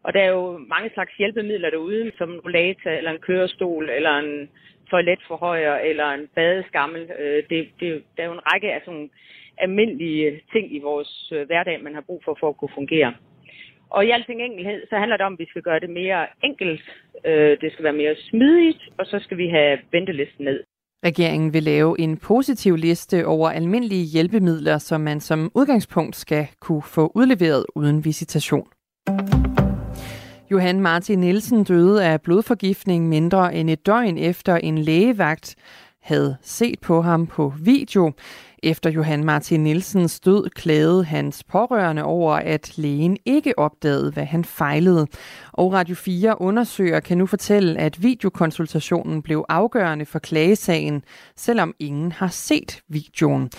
Og 0.03 0.13
der 0.13 0.21
er 0.21 0.31
jo 0.31 0.57
mange 0.57 0.89
slags 0.93 1.13
hjælpemidler 1.17 1.69
derude, 1.69 2.11
som 2.17 2.29
en 2.33 2.39
rollator, 2.39 2.89
eller 2.89 3.11
en 3.11 3.25
kørestol, 3.27 3.89
eller 3.89 4.13
en 4.17 4.49
toiletforhøjer, 4.89 5.75
eller 5.75 6.07
en 6.09 6.27
badeskammel. 6.35 7.01
Øh, 7.19 7.43
det, 7.49 7.69
det, 7.79 8.03
der 8.17 8.23
er 8.23 8.27
jo 8.27 8.33
en 8.33 8.47
række 8.51 8.73
af 8.73 8.81
sådan 8.85 9.09
almindelige 9.57 10.41
ting 10.53 10.75
i 10.75 10.79
vores 10.79 11.31
øh, 11.35 11.45
hverdag, 11.47 11.83
man 11.83 11.93
har 11.93 12.01
brug 12.01 12.21
for 12.25 12.37
for 12.39 12.49
at 12.49 12.57
kunne 12.57 12.77
fungere. 12.79 13.13
Og 13.89 14.05
i 14.05 14.09
alting 14.09 14.41
enkelhed, 14.41 14.81
så 14.89 14.95
handler 14.95 15.17
det 15.17 15.25
om, 15.25 15.33
at 15.33 15.39
vi 15.39 15.45
skal 15.49 15.61
gøre 15.61 15.79
det 15.79 15.89
mere 15.89 16.27
enkelt, 16.43 16.81
øh, 17.25 17.57
det 17.61 17.71
skal 17.71 17.83
være 17.83 18.01
mere 18.03 18.15
smidigt, 18.29 18.81
og 18.97 19.05
så 19.05 19.19
skal 19.19 19.37
vi 19.37 19.47
have 19.47 19.79
ventelisten 19.91 20.45
ned. 20.45 20.59
Regeringen 21.05 21.53
vil 21.53 21.63
lave 21.63 21.99
en 21.99 22.17
positiv 22.17 22.75
liste 22.75 23.25
over 23.25 23.49
almindelige 23.49 24.05
hjælpemidler, 24.05 24.77
som 24.77 25.01
man 25.01 25.19
som 25.19 25.51
udgangspunkt 25.55 26.15
skal 26.15 26.47
kunne 26.59 26.83
få 26.83 27.11
udleveret 27.15 27.65
uden 27.75 28.05
visitation. 28.05 28.67
Johan 30.51 30.81
Martin 30.81 31.19
Nielsen 31.19 31.63
døde 31.63 32.05
af 32.05 32.21
blodforgiftning 32.21 33.09
mindre 33.09 33.55
end 33.55 33.69
et 33.69 33.85
døgn 33.85 34.17
efter 34.17 34.55
en 34.55 34.77
lægevagt 34.77 35.55
havde 36.01 36.37
set 36.41 36.79
på 36.79 37.01
ham 37.01 37.27
på 37.27 37.53
video. 37.59 38.11
Efter 38.63 38.89
Johan 38.89 39.23
Martin 39.23 39.63
Nielsens 39.63 40.19
død 40.19 40.49
klagede 40.49 41.03
hans 41.03 41.43
pårørende 41.43 42.03
over, 42.03 42.33
at 42.33 42.77
lægen 42.77 43.17
ikke 43.25 43.59
opdagede, 43.59 44.11
hvad 44.11 44.25
han 44.25 44.45
fejlede. 44.45 45.07
Og 45.53 45.73
Radio 45.73 45.95
4 45.95 46.41
undersøger 46.41 46.99
kan 46.99 47.17
nu 47.17 47.25
fortælle, 47.25 47.79
at 47.79 48.03
videokonsultationen 48.03 49.21
blev 49.21 49.45
afgørende 49.49 50.05
for 50.05 50.19
klagesagen, 50.19 51.03
selvom 51.35 51.73
ingen 51.79 52.11
har 52.11 52.27
set 52.27 52.81
videoen. 52.87 53.49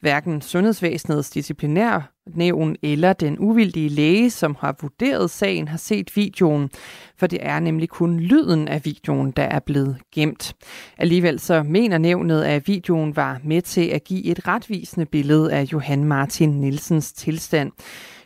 Hverken 0.00 0.42
sundhedsvæsenets 0.42 1.30
disciplinær 1.30 2.12
nævn 2.34 2.76
eller 2.82 3.12
den 3.12 3.38
uvildige 3.38 3.88
læge, 3.88 4.30
som 4.30 4.56
har 4.60 4.76
vurderet 4.80 5.30
sagen, 5.30 5.68
har 5.68 5.78
set 5.78 6.16
videoen, 6.16 6.70
for 7.18 7.26
det 7.26 7.38
er 7.42 7.60
nemlig 7.60 7.88
kun 7.88 8.20
lyden 8.20 8.68
af 8.68 8.84
videoen, 8.84 9.30
der 9.30 9.42
er 9.42 9.58
blevet 9.58 9.98
gemt. 10.14 10.54
Alligevel 10.98 11.38
så 11.40 11.62
mener 11.62 11.98
nævnet, 11.98 12.42
at 12.42 12.68
videoen 12.68 13.16
var 13.16 13.40
med 13.44 13.62
til 13.62 13.86
at 13.86 14.04
give 14.04 14.24
et 14.24 14.48
retvisende 14.48 15.06
billede 15.06 15.52
af 15.52 15.62
Johan 15.72 16.04
Martin 16.04 16.50
Nielsens 16.50 17.12
tilstand. 17.12 17.72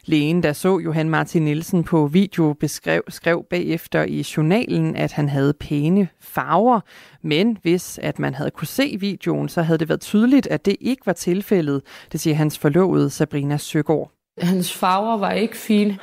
Lægen, 0.06 0.42
der 0.42 0.52
så 0.52 0.78
Johan 0.78 1.10
Martin 1.10 1.42
Nielsen 1.42 1.84
på 1.84 2.06
video, 2.06 2.52
beskrev, 2.60 3.02
skrev 3.08 3.44
bagefter 3.50 4.02
i 4.02 4.26
journalen, 4.36 4.96
at 4.96 5.12
han 5.12 5.28
havde 5.28 5.52
pæne 5.52 6.08
farver, 6.20 6.80
men 7.22 7.58
hvis 7.62 7.98
at 8.02 8.18
man 8.18 8.34
havde 8.34 8.50
kunne 8.50 8.66
se 8.66 8.96
videoen, 9.00 9.48
så 9.48 9.62
havde 9.62 9.78
det 9.78 9.88
været 9.88 10.00
tydeligt, 10.00 10.46
at 10.46 10.66
det 10.66 10.76
ikke 10.80 11.06
var 11.06 11.12
tilfældet, 11.12 11.82
det 12.12 12.20
siger 12.20 12.36
hans 12.36 12.58
forlovede 12.58 13.10
Sabrina 13.10 13.56
Søgaard. 13.56 14.10
Hans 14.40 14.72
farver 14.72 15.16
var 15.16 15.32
ikke 15.32 15.56
fine. 15.56 15.98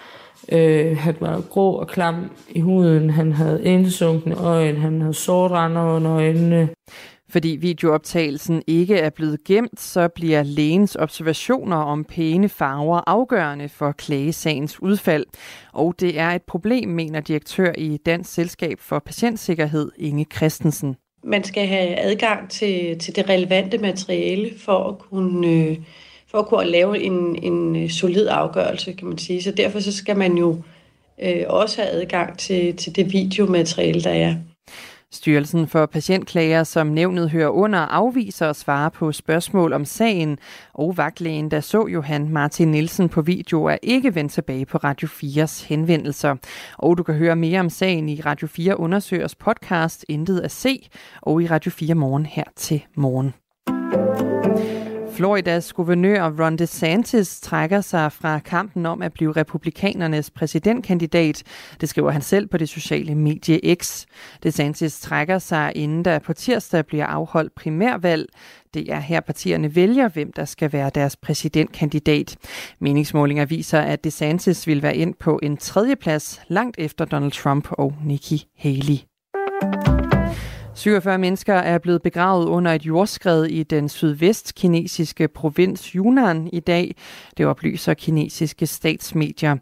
Øh, 0.52 0.98
han 0.98 1.16
var 1.20 1.42
grå 1.42 1.72
og 1.72 1.88
klam 1.88 2.32
i 2.50 2.60
huden, 2.60 3.10
han 3.10 3.32
havde 3.32 3.64
indsunkne 3.64 4.36
øjne, 4.36 4.80
han 4.80 5.02
havde 5.02 5.14
sort 5.14 5.52
under 5.52 6.12
øjnene. 6.12 6.70
Fordi 7.32 7.50
videooptagelsen 7.50 8.64
ikke 8.68 8.98
er 8.98 9.10
blevet 9.10 9.44
gemt, 9.44 9.80
så 9.80 10.08
bliver 10.08 10.44
lægens 10.44 10.96
observationer 11.00 11.78
om 11.78 12.04
pæne 12.04 12.50
farver 12.50 13.02
afgørende 13.08 13.70
for 13.70 13.92
klagesagens 13.92 14.82
udfald. 14.82 15.26
Og 15.74 15.96
det 16.00 16.20
er 16.20 16.30
et 16.30 16.42
problem, 16.42 16.90
mener 16.90 17.20
direktør 17.20 17.72
i 17.78 17.98
Dansk 17.98 18.34
Selskab 18.34 18.80
for 18.80 19.00
Patientsikkerhed, 19.00 19.92
Inge 19.98 20.26
Christensen. 20.36 20.96
Man 21.24 21.44
skal 21.44 21.68
have 21.68 22.00
adgang 22.00 22.50
til, 22.50 23.00
til 23.00 23.16
det 23.16 23.30
relevante 23.30 23.78
materiale 23.78 24.52
for 24.58 24.90
at 24.90 25.00
kunne, 25.00 25.48
øh, 25.48 25.78
for 26.32 26.38
at 26.38 26.48
kunne 26.48 26.66
lave 26.66 27.04
en, 27.04 27.44
en 27.44 27.90
solid 27.90 28.28
afgørelse, 28.28 28.94
kan 28.94 29.08
man 29.08 29.18
sige. 29.18 29.44
Så 29.44 29.52
derfor 29.52 29.80
så 29.80 29.92
skal 29.92 30.18
man 30.18 30.38
jo 30.38 30.62
øh, 31.24 31.44
også 31.48 31.82
have 31.82 31.90
adgang 31.94 32.38
til, 32.38 32.78
til 32.78 32.96
det 32.96 33.14
videomateriale, 33.14 34.02
der 34.02 34.10
er. 34.10 34.36
Styrelsen 35.14 35.68
for 35.68 35.86
Patientklager, 35.86 36.64
som 36.64 36.88
nævnet 36.88 37.30
hører 37.30 37.50
under, 37.50 37.80
afviser 37.80 38.50
at 38.50 38.56
svare 38.56 38.92
på 38.92 39.12
spørgsmål 39.12 39.74
om 39.74 39.86
sagen, 39.86 40.40
og 40.74 40.98
vagtlægen, 40.98 41.52
der 41.52 41.60
så 41.60 41.88
Johan 41.88 42.30
Martin 42.30 42.72
Nielsen 42.72 43.10
på 43.10 43.22
video, 43.22 43.64
er 43.66 43.78
ikke 43.84 44.16
vendt 44.16 44.32
tilbage 44.32 44.66
på 44.66 44.78
Radio 44.78 45.08
4's 45.08 45.68
henvendelser. 45.68 46.36
Og 46.78 46.98
du 46.98 47.04
kan 47.04 47.16
høre 47.16 47.36
mere 47.36 47.60
om 47.60 47.70
sagen 47.70 48.10
i 48.10 48.22
Radio 48.22 48.48
4 48.48 48.80
Undersøgers 48.80 49.36
podcast 49.36 50.06
Intet 50.10 50.40
at 50.40 50.52
se, 50.52 50.90
og 51.22 51.42
i 51.44 51.48
Radio 51.48 51.72
4 51.72 51.96
Morgen 51.96 52.26
her 52.26 52.46
til 52.56 52.86
morgen. 52.96 53.34
Floridas 55.22 55.74
guvernør 55.74 56.30
Ron 56.40 56.58
DeSantis 56.58 57.40
trækker 57.40 57.82
sig 57.82 58.12
fra 58.12 58.40
kampen 58.40 58.86
om 58.86 59.02
at 59.02 59.14
blive 59.14 59.32
republikanernes 59.32 60.32
præsidentkandidat. 60.32 61.44
Det 61.82 61.90
skriver 61.90 62.12
han 62.12 62.22
selv 62.22 62.48
på 62.48 62.58
det 62.58 62.70
sociale 62.70 63.16
medie 63.16 63.76
X. 63.76 64.06
DeSantis 64.44 65.00
trækker 65.00 65.40
sig, 65.40 65.72
inden 65.76 66.06
der 66.06 66.20
på 66.20 66.34
tirsdag 66.34 66.86
bliver 66.86 67.06
afholdt 67.06 67.56
primærvalg. 67.56 68.30
Det 68.74 68.92
er 68.92 69.00
her 69.00 69.20
partierne 69.20 69.76
vælger, 69.76 70.10
hvem 70.10 70.34
der 70.34 70.46
skal 70.46 70.74
være 70.74 70.92
deres 70.96 71.16
præsidentkandidat. 71.16 72.38
Meningsmålinger 72.80 73.46
viser, 73.46 73.80
at 73.80 74.04
DeSantis 74.04 74.68
vil 74.68 74.82
være 74.82 74.96
ind 74.96 75.14
på 75.20 75.40
en 75.44 75.58
tredjeplads 75.58 76.42
langt 76.48 76.76
efter 76.80 77.06
Donald 77.06 77.32
Trump 77.32 77.68
og 77.72 77.94
Nikki 78.06 78.46
Haley. 78.58 79.11
47 80.82 81.18
mennesker 81.18 81.54
er 81.54 81.78
blevet 81.78 82.02
begravet 82.02 82.46
under 82.46 82.72
et 82.72 82.86
jordskred 82.86 83.46
i 83.46 83.64
den 83.64 83.90
sydvestkinesiske 83.90 85.28
provins 85.28 85.86
Yunnan 85.88 86.50
i 86.54 86.60
dag. 86.60 86.96
Det 87.38 87.46
oplyser 87.46 87.94
kinesiske 87.94 88.68
statsmedier. 88.68 89.56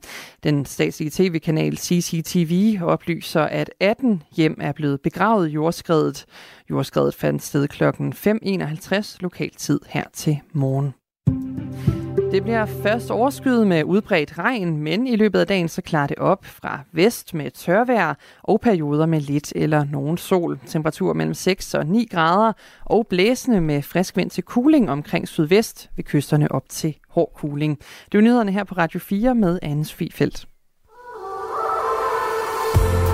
Den 0.43 0.65
statslige 0.65 1.09
tv-kanal 1.09 1.77
CCTV 1.77 2.79
oplyser, 2.81 3.41
at 3.41 3.71
18 3.79 4.23
hjem 4.35 4.57
er 4.61 4.71
blevet 4.71 5.01
begravet 5.01 5.49
i 5.49 5.51
jordskredet. 5.51 6.25
Jordskredet 6.69 7.15
fandt 7.15 7.43
sted 7.43 7.67
kl. 7.67 7.83
5.51 7.83 9.17
lokaltid 9.19 9.79
her 9.89 10.03
til 10.13 10.39
morgen. 10.53 11.98
Det 12.31 12.43
bliver 12.43 12.65
først 12.65 13.11
overskyet 13.11 13.67
med 13.67 13.83
udbredt 13.83 14.37
regn, 14.37 14.77
men 14.77 15.07
i 15.07 15.15
løbet 15.15 15.39
af 15.39 15.47
dagen 15.47 15.67
så 15.67 15.81
klarer 15.81 16.07
det 16.07 16.17
op 16.17 16.45
fra 16.45 16.79
vest 16.91 17.33
med 17.33 17.51
tørvejr 17.51 18.13
og 18.43 18.61
perioder 18.61 19.05
med 19.05 19.21
lidt 19.21 19.53
eller 19.55 19.83
nogen 19.83 20.17
sol. 20.17 20.59
Temperatur 20.65 21.13
mellem 21.13 21.33
6 21.33 21.73
og 21.73 21.85
9 21.85 22.07
grader 22.11 22.53
og 22.85 23.07
blæsende 23.07 23.61
med 23.61 23.81
frisk 23.81 24.17
vind 24.17 24.29
til 24.29 24.43
kuling 24.43 24.91
omkring 24.91 25.27
sydvest 25.27 25.89
ved 25.95 26.03
kysterne 26.03 26.51
op 26.51 26.69
til 26.69 26.95
hård 27.09 27.31
kuling. 27.35 27.79
Det 28.11 28.17
er 28.17 28.21
nyhederne 28.21 28.51
her 28.51 28.63
på 28.63 28.75
Radio 28.75 28.99
4 28.99 29.35
med 29.35 29.59
Anne 29.61 29.85
Sofie 29.85 30.29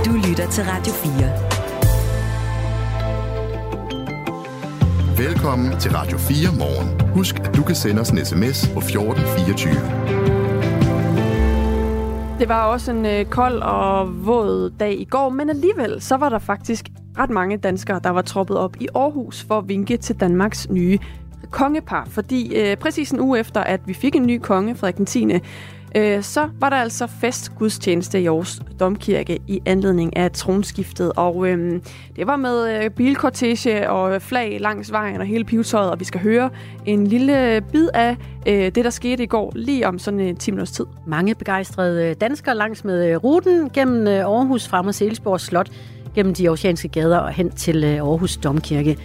Du 0.06 0.12
lytter 0.30 0.48
til 0.52 0.64
Radio 0.64 0.94
4. 0.94 1.55
Velkommen 5.18 5.80
til 5.80 5.92
Radio 5.92 6.18
4 6.18 6.58
morgen. 6.58 7.10
Husk, 7.10 7.40
at 7.40 7.56
du 7.56 7.64
kan 7.64 7.76
sende 7.76 8.02
os 8.02 8.10
en 8.10 8.26
sms 8.26 8.70
på 8.74 8.80
1424. 8.80 9.74
Det 12.40 12.50
var 12.50 12.66
også 12.66 12.92
en 12.92 13.06
øh, 13.06 13.26
kold 13.26 13.62
og 13.62 14.26
våd 14.26 14.70
dag 14.80 15.00
i 15.00 15.04
går, 15.04 15.30
men 15.30 15.50
alligevel 15.50 16.02
så 16.02 16.18
var 16.18 16.30
der 16.30 16.40
faktisk 16.40 16.86
ret 17.18 17.30
mange 17.30 17.58
danskere, 17.58 18.00
der 18.04 18.10
var 18.10 18.22
troppet 18.22 18.58
op 18.58 18.76
i 18.80 18.88
Aarhus 18.96 19.44
for 19.44 19.58
at 19.58 19.68
vinke 19.68 19.98
til 19.98 20.20
Danmarks 20.20 20.70
nye 20.70 21.00
kongepar. 21.52 22.08
Fordi 22.10 22.56
øh, 22.56 22.78
præcis 22.78 23.12
en 23.12 23.20
uge 23.20 23.40
efter, 23.40 23.62
at 23.62 23.82
vi 23.86 23.94
fik 23.94 24.16
en 24.16 24.26
ny 24.26 24.40
konge, 24.40 24.76
Frederik 24.76 25.08
10., 25.08 25.28
øh, 25.96 26.24
så 26.24 26.50
var 26.60 26.70
der 26.70 26.78
altså 26.78 27.08
festgudstjeneste 27.08 28.22
i 28.22 28.28
Aarhus 28.28 28.62
Domkirke 28.80 29.40
i 29.48 29.62
anledning 29.66 30.18
af 30.18 30.32
tronskiftet. 30.32 31.12
Og 31.16 31.48
øh, 31.48 31.82
det 32.16 32.28
var 32.28 32.36
med 32.36 32.84
øh, 32.84 32.90
bilkortege 32.90 33.90
og 33.90 34.22
flag 34.22 34.58
langs 34.62 34.92
vejen 34.92 35.22
og 35.22 35.28
hele 35.28 35.44
pivetøjet, 35.44 35.92
og 35.92 36.00
vi 36.00 36.06
skal 36.06 36.22
høre 36.22 36.50
en 36.86 37.08
lille 37.08 37.62
bid 37.72 37.88
af 37.94 38.18
øh, 38.48 38.54
det, 38.54 38.76
der 38.76 38.90
skete 38.90 39.24
i 39.24 39.28
går, 39.28 39.52
lige 39.56 39.88
om 39.88 40.00
sådan 40.00 40.20
øh, 40.20 40.28
en 40.28 40.36
10 40.36 40.52
minutters 40.52 40.72
tid. 40.72 40.86
Mange 41.08 41.36
begejstrede 41.36 42.10
øh, 42.10 42.16
danskere 42.22 42.56
langs 42.56 42.84
med 42.84 43.10
øh, 43.10 43.16
ruten 43.16 43.70
gennem 43.70 44.08
Aarhus 44.08 44.68
frem 44.68 44.88
og 44.88 44.96
Selsborg 44.96 45.42
Slot 45.42 45.70
gennem 46.16 46.34
de 46.34 46.50
oceanske 46.50 46.88
gader 46.88 47.18
og 47.18 47.30
hen 47.32 47.52
til 47.52 47.84
Aarhus 47.84 48.38
Domkirke. 48.38 48.98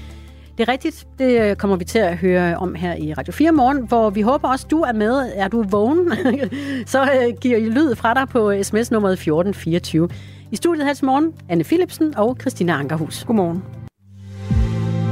Det 0.61 0.69
er 0.69 0.73
rigtigt. 0.73 1.07
Det 1.19 1.41
øh, 1.41 1.57
kommer 1.57 1.77
vi 1.77 1.85
til 1.85 1.99
at 1.99 2.17
høre 2.17 2.57
om 2.57 2.75
her 2.75 2.95
i 2.95 3.15
Radio 3.15 3.33
4 3.33 3.53
morgen, 3.53 3.87
hvor 3.89 4.11
vi 4.11 4.21
håber 4.21 4.49
også, 4.49 4.67
du 4.71 4.81
er 4.81 4.93
med. 4.93 5.33
Er 5.35 5.49
du 5.49 5.63
vågen? 5.63 6.13
så 6.87 7.03
øh, 7.03 7.39
giver 7.41 7.59
I 7.59 7.69
lyd 7.69 7.95
fra 7.95 8.15
dig 8.15 8.29
på 8.29 8.53
sms 8.63 8.91
nummeret 8.91 9.13
1424. 9.13 10.09
I 10.51 10.57
studiet 10.57 10.87
her 10.87 10.95
til 10.95 11.05
morgen, 11.05 11.33
Anne 11.49 11.65
Philipsen 11.65 12.17
og 12.17 12.37
Christina 12.41 12.73
Ankerhus. 12.73 13.25
Godmorgen. 13.25 13.63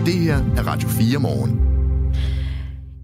Det 0.06 0.14
her 0.14 0.36
er 0.36 0.66
Radio 0.66 0.88
4 0.88 1.18
morgen. 1.18 1.60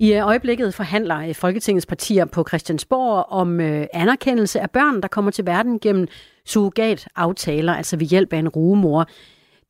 I 0.01 0.13
øh, 0.13 0.27
øjeblikket 0.27 0.75
forhandler 0.75 1.29
øh, 1.29 1.35
Folketingets 1.35 1.87
partier 1.87 2.25
på 2.25 2.45
Christiansborg 2.49 3.27
om 3.29 3.61
anerkendelse 3.93 4.61
af 4.61 4.71
børn, 4.71 5.03
der 5.03 5.09
kommer 5.09 5.31
til 5.31 5.47
verden 5.47 5.79
gennem 5.79 6.09
surrogat-aftaler, 6.47 7.75
altså 7.75 7.97
ved 7.97 8.07
hjælp 8.07 8.33
af 8.33 8.39
en 8.39 8.49
rugemor. 8.49 9.07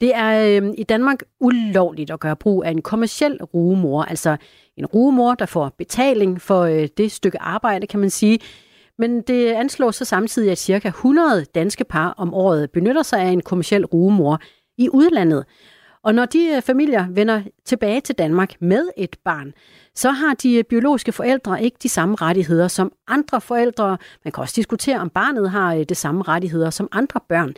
Det 0.00 0.14
er 0.14 0.60
øh, 0.62 0.74
i 0.78 0.82
Danmark 0.82 1.22
ulovligt 1.40 2.10
at 2.10 2.20
gøre 2.20 2.36
brug 2.36 2.64
af 2.64 2.70
en 2.70 2.82
kommersiel 2.82 3.38
rugemor, 3.42 4.02
altså 4.02 4.36
en 4.76 4.86
rugemor, 4.86 5.34
der 5.34 5.46
får 5.46 5.74
betaling 5.78 6.40
for 6.40 6.60
øh, 6.62 6.88
det 6.96 7.12
stykke 7.12 7.40
arbejde, 7.40 7.86
kan 7.86 8.00
man 8.00 8.10
sige. 8.10 8.38
Men 8.98 9.22
det 9.22 9.52
anslås 9.52 9.96
så 9.96 10.04
samtidig, 10.04 10.50
at 10.50 10.58
ca. 10.58 10.88
100 10.88 11.44
danske 11.54 11.84
par 11.84 12.14
om 12.16 12.34
året 12.34 12.70
benytter 12.70 13.02
sig 13.02 13.20
af 13.20 13.28
en 13.28 13.40
kommersiel 13.40 13.86
rugemor 13.86 14.40
i 14.78 14.88
udlandet. 14.88 15.44
Og 16.04 16.14
når 16.14 16.24
de 16.24 16.52
øh, 16.56 16.62
familier 16.62 17.06
vender 17.10 17.42
tilbage 17.64 18.00
til 18.00 18.14
Danmark 18.14 18.54
med 18.60 18.88
et 18.96 19.16
barn, 19.24 19.52
så 19.94 20.10
har 20.10 20.34
de 20.34 20.54
øh, 20.54 20.64
biologiske 20.64 21.12
forældre 21.12 21.62
ikke 21.62 21.76
de 21.82 21.88
samme 21.88 22.14
rettigheder 22.14 22.68
som 22.68 22.92
andre 23.08 23.40
forældre. 23.40 23.98
Man 24.24 24.32
kan 24.32 24.42
også 24.42 24.52
diskutere, 24.56 25.00
om 25.00 25.10
barnet 25.10 25.50
har 25.50 25.74
øh, 25.74 25.78
de 25.78 25.84
det 25.84 25.96
samme 25.96 26.22
rettigheder 26.22 26.70
som 26.70 26.88
andre 26.92 27.20
børn. 27.28 27.54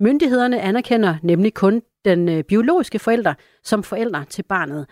Myndighederne 0.00 0.60
anerkender 0.60 1.16
nemlig 1.22 1.54
kun 1.54 1.82
den 2.04 2.44
biologiske 2.44 2.98
forælder 2.98 3.34
som 3.64 3.82
forældre 3.82 4.24
til 4.24 4.42
barnet. 4.42 4.86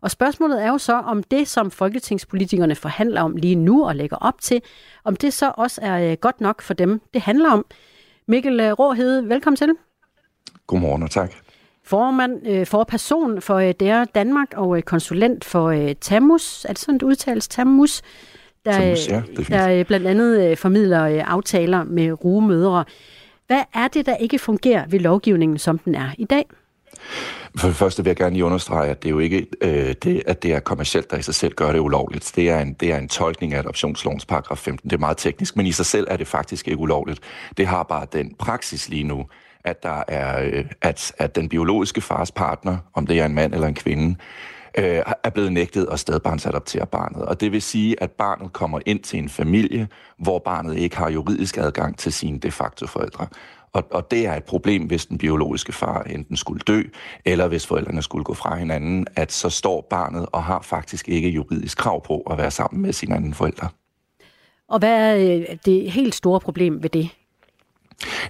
Og 0.00 0.10
spørgsmålet 0.10 0.62
er 0.62 0.68
jo 0.68 0.78
så, 0.78 0.94
om 0.94 1.22
det, 1.22 1.48
som 1.48 1.70
folketingspolitikerne 1.70 2.74
forhandler 2.74 3.22
om 3.22 3.36
lige 3.36 3.54
nu 3.54 3.86
og 3.86 3.96
lægger 3.96 4.16
op 4.16 4.40
til, 4.40 4.62
om 5.04 5.16
det 5.16 5.32
så 5.32 5.52
også 5.56 5.80
er 5.82 6.16
godt 6.16 6.40
nok 6.40 6.62
for 6.62 6.74
dem, 6.74 7.00
det 7.14 7.22
handler 7.22 7.50
om. 7.50 7.66
Mikkel 8.26 8.72
Råhede, 8.74 9.28
velkommen 9.28 9.56
til. 9.56 9.70
Godmorgen 10.66 11.02
og 11.02 11.10
tak 11.10 11.32
formand 11.88 12.46
øh, 12.48 12.66
for 12.66 12.84
person 12.84 13.40
for 13.40 13.54
øh, 13.56 13.74
DR 13.80 14.04
Danmark 14.04 14.54
og 14.56 14.76
øh, 14.76 14.82
konsulent 14.82 15.44
for 15.44 15.68
øh, 15.68 15.94
TAMUS. 16.00 16.64
Er 16.64 16.68
det 16.68 16.78
sådan, 16.78 16.94
det 16.94 17.02
udtales? 17.02 17.48
TAMUS? 17.48 18.02
Der, 18.64 18.72
TAMUS, 18.72 19.08
ja, 19.08 19.22
der 19.48 19.70
øh, 19.70 19.84
blandt 19.84 20.06
andet 20.06 20.50
øh, 20.50 20.56
formidler 20.56 21.04
øh, 21.04 21.32
aftaler 21.32 21.84
med 21.84 22.24
rugemødre. 22.24 22.84
Hvad 23.48 23.62
er 23.74 23.88
det, 23.88 24.06
der 24.06 24.16
ikke 24.16 24.38
fungerer 24.38 24.86
ved 24.88 25.00
lovgivningen, 25.00 25.58
som 25.58 25.78
den 25.78 25.94
er 25.94 26.10
i 26.18 26.24
dag? 26.24 26.44
For 27.56 27.66
det 27.66 27.76
første 27.76 28.04
vil 28.04 28.10
jeg 28.10 28.16
gerne 28.16 28.32
lige 28.32 28.44
understrege, 28.44 28.90
at 28.90 29.02
det 29.02 29.08
er 29.08 29.10
jo 29.10 29.18
ikke 29.18 29.46
øh, 29.60 29.94
det, 30.02 30.22
at 30.26 30.42
det 30.42 30.52
er 30.52 30.60
kommercielt, 30.60 31.10
der 31.10 31.16
i 31.16 31.22
sig 31.22 31.34
selv 31.34 31.54
gør 31.54 31.72
det 31.72 31.78
ulovligt. 31.78 32.32
Det 32.36 32.50
er 32.50 32.58
en, 32.60 32.72
det 32.72 32.92
er 32.92 32.98
en 32.98 33.08
tolkning 33.08 33.54
af 33.54 33.58
adoptionslovens 33.58 34.26
paragraf 34.26 34.58
15. 34.58 34.90
Det 34.90 34.96
er 34.96 35.00
meget 35.00 35.16
teknisk, 35.16 35.56
men 35.56 35.66
i 35.66 35.72
sig 35.72 35.86
selv 35.86 36.06
er 36.10 36.16
det 36.16 36.26
faktisk 36.26 36.68
ikke 36.68 36.80
ulovligt. 36.80 37.20
Det 37.56 37.66
har 37.66 37.82
bare 37.82 38.06
den 38.12 38.34
praksis 38.38 38.88
lige 38.88 39.04
nu, 39.04 39.26
at 39.64 39.82
der 39.82 40.02
er, 40.08 40.42
øh, 40.42 40.64
at, 40.82 41.12
at 41.18 41.36
den 41.36 41.48
biologiske 41.48 42.00
fars 42.00 42.32
partner, 42.32 42.76
om 42.94 43.06
det 43.06 43.20
er 43.20 43.26
en 43.26 43.34
mand 43.34 43.54
eller 43.54 43.66
en 43.66 43.74
kvinde, 43.74 44.16
øh, 44.78 45.02
er 45.24 45.30
blevet 45.30 45.52
nægtet 45.52 45.88
at 45.92 46.00
stedbarnsadoptere 46.00 46.86
barnet. 46.86 47.22
Og 47.22 47.40
det 47.40 47.52
vil 47.52 47.62
sige, 47.62 48.02
at 48.02 48.10
barnet 48.10 48.52
kommer 48.52 48.80
ind 48.86 49.00
til 49.00 49.18
en 49.18 49.28
familie, 49.28 49.88
hvor 50.18 50.38
barnet 50.38 50.78
ikke 50.78 50.96
har 50.96 51.10
juridisk 51.10 51.56
adgang 51.56 51.98
til 51.98 52.12
sine 52.12 52.38
de 52.38 52.50
facto 52.50 52.86
forældre. 52.86 53.26
Og, 53.72 53.84
og 53.90 54.10
det 54.10 54.26
er 54.26 54.34
et 54.34 54.44
problem, 54.44 54.86
hvis 54.86 55.06
den 55.06 55.18
biologiske 55.18 55.72
far 55.72 56.02
enten 56.02 56.36
skulle 56.36 56.60
dø, 56.60 56.82
eller 57.24 57.48
hvis 57.48 57.66
forældrene 57.66 58.02
skulle 58.02 58.24
gå 58.24 58.34
fra 58.34 58.56
hinanden, 58.56 59.06
at 59.16 59.32
så 59.32 59.50
står 59.50 59.86
barnet 59.90 60.26
og 60.32 60.44
har 60.44 60.60
faktisk 60.62 61.08
ikke 61.08 61.28
juridisk 61.28 61.78
krav 61.78 62.04
på 62.04 62.20
at 62.30 62.38
være 62.38 62.50
sammen 62.50 62.82
med 62.82 62.92
sine 62.92 63.16
anden 63.16 63.34
forældre. 63.34 63.68
Og 64.68 64.78
hvad 64.78 64.90
er 64.90 65.36
øh, 65.38 65.56
det 65.64 65.90
helt 65.90 66.14
store 66.14 66.40
problem 66.40 66.82
ved 66.82 66.90
det? 66.90 67.10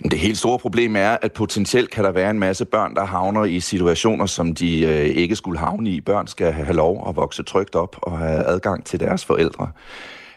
Det 0.02 0.18
helt 0.18 0.38
store 0.38 0.59
problem 0.59 0.96
er, 0.96 1.16
at 1.22 1.33
potentielt 1.33 1.90
kan 1.90 2.04
der 2.04 2.11
være 2.11 2.31
en 2.31 2.38
masse 2.38 2.64
børn, 2.64 2.94
der 2.94 3.04
havner 3.04 3.44
i 3.44 3.61
situationer, 3.61 4.26
som 4.26 4.54
de 4.54 4.81
øh, 4.83 5.07
ikke 5.07 5.37
skulle 5.37 5.59
havne 5.59 5.90
i. 5.90 6.00
Børn 6.00 6.26
skal 6.26 6.52
have 6.52 6.76
lov 6.76 7.09
at 7.09 7.16
vokse 7.16 7.42
trygt 7.42 7.74
op 7.74 7.96
og 8.02 8.18
have 8.18 8.44
adgang 8.44 8.85
til 8.85 9.00
deres 9.00 9.24
forældre. 9.24 9.70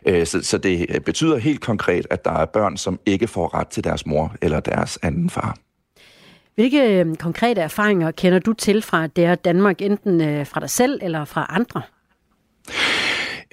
Øh, 0.05 0.25
så, 0.25 0.43
så 0.43 0.57
det 0.57 0.85
øh, 0.89 0.99
betyder 0.99 1.37
helt 1.37 1.61
konkret, 1.61 2.07
at 2.09 2.25
der 2.25 2.31
er 2.31 2.45
børn, 2.45 2.77
som 2.77 2.99
ikke 3.05 3.27
får 3.27 3.53
ret 3.53 3.67
til 3.67 3.83
deres 3.83 4.05
mor 4.05 4.35
eller 4.41 4.59
deres 4.59 4.99
anden 5.01 5.29
far. 5.29 5.57
Hvilke 6.55 6.99
øh, 6.99 7.15
konkrete 7.15 7.61
erfaringer 7.61 8.11
kender 8.11 8.39
du 8.39 8.53
til 8.53 8.81
fra 8.81 9.07
der 9.07 9.35
Danmark, 9.35 9.81
enten 9.81 10.21
øh, 10.21 10.45
fra 10.45 10.59
dig 10.59 10.69
selv 10.69 10.99
eller 11.03 11.25
fra 11.25 11.45
andre? 11.49 11.81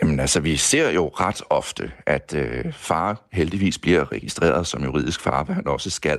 Jamen 0.02 0.20
altså, 0.20 0.40
vi 0.40 0.56
ser 0.56 0.90
jo 0.90 1.08
ret 1.08 1.42
ofte, 1.50 1.92
at 2.06 2.34
øh, 2.34 2.72
far 2.72 3.28
heldigvis 3.32 3.78
bliver 3.78 4.12
registreret 4.12 4.66
som 4.66 4.84
juridisk 4.84 5.20
far, 5.20 5.44
hvad 5.44 5.54
han 5.54 5.68
også 5.68 5.90
skal, 5.90 6.18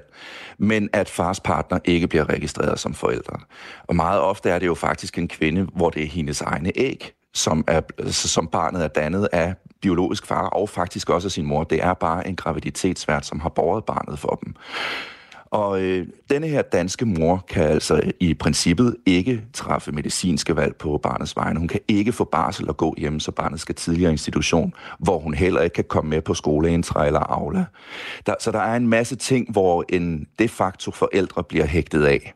men 0.57 0.89
at 0.93 1.09
fars 1.09 1.39
partner 1.39 1.79
ikke 1.85 2.07
bliver 2.07 2.29
registreret 2.29 2.79
som 2.79 2.93
forældre. 2.93 3.39
Og 3.87 3.95
meget 3.95 4.21
ofte 4.21 4.49
er 4.49 4.59
det 4.59 4.65
jo 4.65 4.75
faktisk 4.75 5.17
en 5.17 5.27
kvinde, 5.27 5.67
hvor 5.75 5.89
det 5.89 6.03
er 6.03 6.07
hendes 6.07 6.41
egne 6.41 6.71
æg, 6.75 7.11
som, 7.33 7.63
er, 7.67 7.81
altså, 7.97 8.27
som 8.27 8.47
barnet 8.47 8.83
er 8.83 8.87
dannet 8.87 9.29
af 9.31 9.53
biologisk 9.81 10.25
far, 10.25 10.47
og 10.47 10.69
faktisk 10.69 11.09
også 11.09 11.27
af 11.27 11.31
sin 11.31 11.45
mor. 11.45 11.63
Det 11.63 11.83
er 11.83 11.93
bare 11.93 12.27
en 12.27 12.35
graviditetsvært, 12.35 13.25
som 13.25 13.39
har 13.39 13.49
båret 13.49 13.85
barnet 13.85 14.19
for 14.19 14.39
dem. 14.45 14.55
Og 15.51 15.81
øh, 15.81 16.07
denne 16.29 16.47
her 16.47 16.61
danske 16.61 17.05
mor 17.05 17.45
kan 17.49 17.63
altså 17.63 18.11
i 18.19 18.33
princippet 18.33 18.95
ikke 19.05 19.41
træffe 19.53 19.91
medicinske 19.91 20.55
valg 20.55 20.75
på 20.75 20.97
barnets 20.97 21.35
vegne. 21.35 21.59
Hun 21.59 21.67
kan 21.67 21.79
ikke 21.87 22.11
få 22.11 22.23
barsel 22.23 22.69
og 22.69 22.77
gå 22.77 22.95
hjem, 22.97 23.19
så 23.19 23.31
barnet 23.31 23.59
skal 23.59 23.75
tidligere 23.75 24.11
i 24.11 24.13
institution, 24.13 24.73
hvor 24.99 25.19
hun 25.19 25.33
heller 25.33 25.61
ikke 25.61 25.73
kan 25.73 25.83
komme 25.83 26.09
med 26.09 26.21
på 26.21 26.33
skoleindtræ 26.33 27.07
eller 27.07 27.19
aula. 27.19 27.65
Der, 28.25 28.33
så 28.39 28.51
der 28.51 28.59
er 28.59 28.75
en 28.75 28.87
masse 28.87 29.15
ting, 29.15 29.51
hvor 29.51 29.85
en 29.89 30.27
de 30.39 30.47
facto 30.47 30.91
forældre 30.91 31.43
bliver 31.43 31.65
hægtet 31.65 32.03
af. 32.03 32.33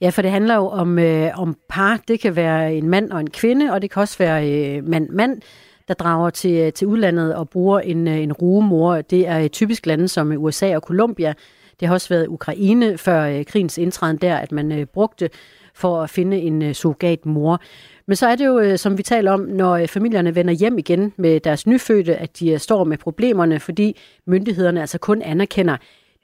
Ja, 0.00 0.10
for 0.10 0.22
det 0.22 0.30
handler 0.30 0.54
jo 0.54 0.66
om, 0.66 0.98
øh, 0.98 1.30
om 1.38 1.56
par. 1.68 2.00
Det 2.08 2.20
kan 2.20 2.36
være 2.36 2.74
en 2.74 2.88
mand 2.88 3.10
og 3.10 3.20
en 3.20 3.30
kvinde, 3.30 3.72
og 3.72 3.82
det 3.82 3.90
kan 3.90 4.02
også 4.02 4.18
være 4.18 4.50
øh, 4.50 4.84
mand-mand 4.84 5.42
der 5.88 5.94
drager 5.94 6.30
til, 6.30 6.52
øh, 6.52 6.72
til 6.72 6.86
udlandet 6.86 7.34
og 7.34 7.48
bruger 7.48 7.80
en, 7.80 8.08
øh, 8.08 8.18
en 8.18 8.32
rugemor. 8.32 9.00
Det 9.00 9.28
er 9.28 9.40
øh, 9.40 9.48
typisk 9.48 9.86
lande 9.86 10.08
som 10.08 10.32
USA 10.36 10.76
og 10.76 10.82
Colombia, 10.82 11.34
det 11.80 11.88
har 11.88 11.94
også 11.94 12.08
været 12.08 12.26
Ukraine 12.26 12.98
før 12.98 13.22
øh, 13.22 13.44
krigens 13.44 13.78
indtræden 13.78 14.16
der, 14.16 14.36
at 14.36 14.52
man 14.52 14.72
øh, 14.72 14.86
brugte 14.86 15.30
for 15.74 16.02
at 16.02 16.10
finde 16.10 16.36
en 16.36 16.62
øh, 16.62 16.74
surrogatmor. 16.74 16.76
surrogat 16.76 17.26
mor. 17.26 17.60
Men 18.06 18.16
så 18.16 18.26
er 18.26 18.36
det 18.36 18.46
jo, 18.46 18.76
som 18.76 18.98
vi 18.98 19.02
taler 19.02 19.32
om, 19.32 19.40
når 19.40 19.86
familierne 19.86 20.34
vender 20.34 20.54
hjem 20.54 20.78
igen 20.78 21.12
med 21.16 21.40
deres 21.40 21.66
nyfødte, 21.66 22.16
at 22.16 22.40
de 22.40 22.58
står 22.58 22.84
med 22.84 22.98
problemerne, 22.98 23.60
fordi 23.60 24.00
myndighederne 24.26 24.80
altså 24.80 24.98
kun 24.98 25.22
anerkender 25.22 25.76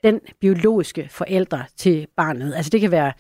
den 0.05 0.21
biologiske 0.41 1.09
forældre 1.11 1.65
til 1.77 2.07
barnet. 2.17 2.55
Altså 2.55 2.71
det 2.71 2.81
kan 2.81 2.91
være 2.91 3.13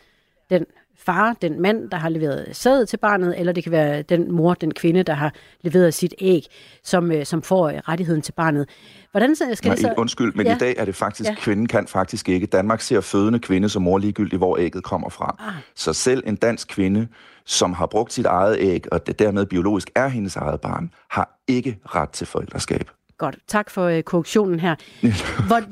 den 0.50 0.66
far, 1.04 1.36
den 1.42 1.62
mand, 1.62 1.90
der 1.90 1.96
har 1.96 2.08
leveret 2.08 2.48
sæd 2.52 2.86
til 2.86 2.96
barnet, 2.96 3.34
eller 3.38 3.52
det 3.52 3.62
kan 3.62 3.72
være 3.72 4.02
den 4.02 4.32
mor, 4.32 4.54
den 4.54 4.74
kvinde, 4.74 5.02
der 5.02 5.14
har 5.14 5.34
leveret 5.62 5.94
sit 5.94 6.14
æg, 6.18 6.46
som, 6.84 7.12
øh, 7.12 7.26
som 7.26 7.42
får 7.42 7.68
øh, 7.68 7.74
rettigheden 7.74 8.22
til 8.22 8.32
barnet. 8.32 8.68
Hvordan 9.10 9.34
skal 9.34 9.46
Nej, 9.64 9.74
det 9.74 9.78
så... 9.78 9.94
Undskyld, 9.96 10.34
men 10.34 10.46
ja. 10.46 10.56
i 10.56 10.58
dag 10.58 10.74
er 10.78 10.84
det 10.84 10.94
faktisk, 10.94 11.30
ja. 11.30 11.34
kvinden 11.34 11.66
kan 11.66 11.86
faktisk 11.86 12.28
ikke. 12.28 12.46
Danmark 12.46 12.80
ser 12.80 13.00
fødende 13.00 13.38
kvinde 13.38 13.68
som 13.68 13.82
mor 13.82 13.98
ligegyldigt, 13.98 14.40
hvor 14.40 14.58
ægget 14.58 14.84
kommer 14.84 15.08
fra. 15.08 15.36
Ah. 15.38 15.54
Så 15.74 15.92
selv 15.92 16.22
en 16.26 16.36
dansk 16.36 16.68
kvinde, 16.68 17.08
som 17.44 17.72
har 17.72 17.86
brugt 17.86 18.12
sit 18.12 18.26
eget 18.26 18.56
æg, 18.60 18.92
og 18.92 19.06
det 19.06 19.18
dermed 19.18 19.46
biologisk 19.46 19.90
er 19.94 20.08
hendes 20.08 20.36
eget 20.36 20.60
barn, 20.60 20.90
har 21.10 21.40
ikke 21.48 21.78
ret 21.84 22.10
til 22.10 22.26
forældreskab. 22.26 22.90
Godt, 23.18 23.38
tak 23.48 23.70
for 23.70 23.84
øh, 23.84 24.02
korrektionen 24.02 24.60
her. 24.60 24.74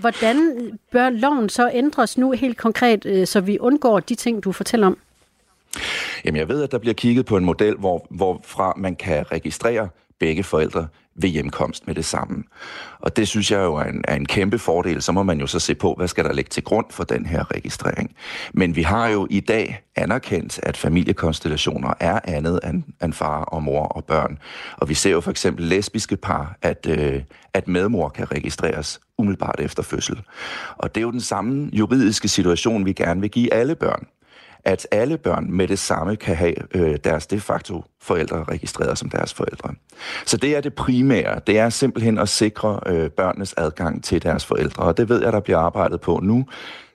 Hvordan 0.01 0.37
bør 0.93 1.11
loven 1.11 1.49
så 1.49 1.71
ændres 1.75 2.19
nu 2.19 2.31
helt 2.31 2.57
konkret, 2.57 3.07
øh, 3.07 3.27
så 3.27 3.41
vi 3.41 3.59
undgår 3.59 4.01
de 4.01 4.15
ting, 4.15 4.45
du 4.45 4.53
fortæller 4.53 4.87
om? 4.87 4.99
Jamen, 6.25 6.39
jeg 6.39 6.49
ved, 6.49 6.63
at 6.63 6.73
der 6.73 6.79
bliver 6.79 6.95
kigget 6.95 7.27
på 7.27 7.37
en 7.37 7.45
model, 7.45 7.77
hvor, 7.77 8.07
hvorfra 8.11 8.75
man 8.77 8.97
kan 8.97 9.33
registrere 9.33 9.89
begge 10.21 10.43
forældre 10.43 10.89
ved 11.21 11.29
hjemkomst 11.29 11.87
med 11.87 11.95
det 11.95 12.05
samme. 12.05 12.45
Og 12.99 13.17
det 13.17 13.29
synes 13.29 13.51
jeg 13.51 13.59
jo 13.59 13.75
er 13.75 13.85
en, 13.85 14.05
er 14.09 14.15
en 14.17 14.27
kæmpe 14.27 14.59
fordel. 14.59 15.03
Så 15.03 15.13
må 15.13 15.23
man 15.23 15.41
jo 15.41 15.47
så 15.47 15.59
se 15.59 15.75
på, 15.75 15.95
hvad 15.95 16.09
skal 16.09 16.25
der 16.25 16.33
ligge 16.33 16.49
til 16.49 16.65
grund 16.65 16.87
for 16.91 17.05
den 17.05 17.27
her 17.27 17.55
registrering. 17.55 18.15
Men 18.55 18.77
vi 18.77 18.83
har 18.83 19.09
jo 19.09 19.27
i 19.31 19.41
dag 19.41 19.83
anerkendt, 19.97 20.61
at 20.63 20.77
familiekonstellationer 20.77 21.95
er 22.01 22.21
andet 22.25 22.61
end, 22.65 22.83
end 23.03 23.13
far 23.13 23.43
og 23.43 23.63
mor 23.63 23.85
og 23.85 24.05
børn. 24.05 24.39
Og 24.77 24.89
vi 24.89 24.95
ser 24.95 25.11
jo 25.11 25.21
for 25.21 25.31
eksempel 25.31 25.65
lesbiske 25.65 26.17
par, 26.17 26.59
at, 26.63 26.87
øh, 26.91 27.23
at 27.55 27.69
medmor 27.69 28.09
kan 28.09 28.33
registreres 28.33 29.01
umiddelbart 29.19 29.61
efter 29.61 29.83
fødsel. 29.83 30.23
Og 30.77 30.95
det 30.95 31.01
er 31.01 31.03
jo 31.03 31.11
den 31.11 31.21
samme 31.21 31.71
juridiske 31.73 32.29
situation, 32.29 32.87
vi 32.87 32.93
gerne 32.93 33.21
vil 33.21 33.31
give 33.31 33.53
alle 33.55 33.75
børn 33.75 34.07
at 34.65 34.87
alle 34.91 35.19
børn 35.19 35.53
med 35.53 35.69
det 35.69 35.79
samme 35.79 36.17
kan 36.17 36.37
have 36.37 36.55
øh, 36.75 36.99
deres 37.05 37.27
de 37.27 37.41
facto 37.41 37.85
forældre 38.01 38.45
registreret 38.45 38.99
som 38.99 39.11
deres 39.11 39.35
forældre. 39.35 39.75
Så 40.27 40.37
det 40.37 40.57
er 40.57 40.61
det 40.61 40.75
primære. 40.75 41.41
Det 41.47 41.59
er 41.59 41.69
simpelthen 41.69 42.19
at 42.19 42.29
sikre 42.29 42.81
øh, 42.87 43.11
børnenes 43.11 43.55
adgang 43.57 44.05
til 44.05 44.23
deres 44.23 44.47
forældre, 44.47 44.83
og 44.83 44.97
det 44.97 45.09
ved 45.09 45.23
jeg, 45.23 45.33
der 45.33 45.41
bliver 45.41 45.59
arbejdet 45.59 46.01
på 46.01 46.21
nu. 46.23 46.47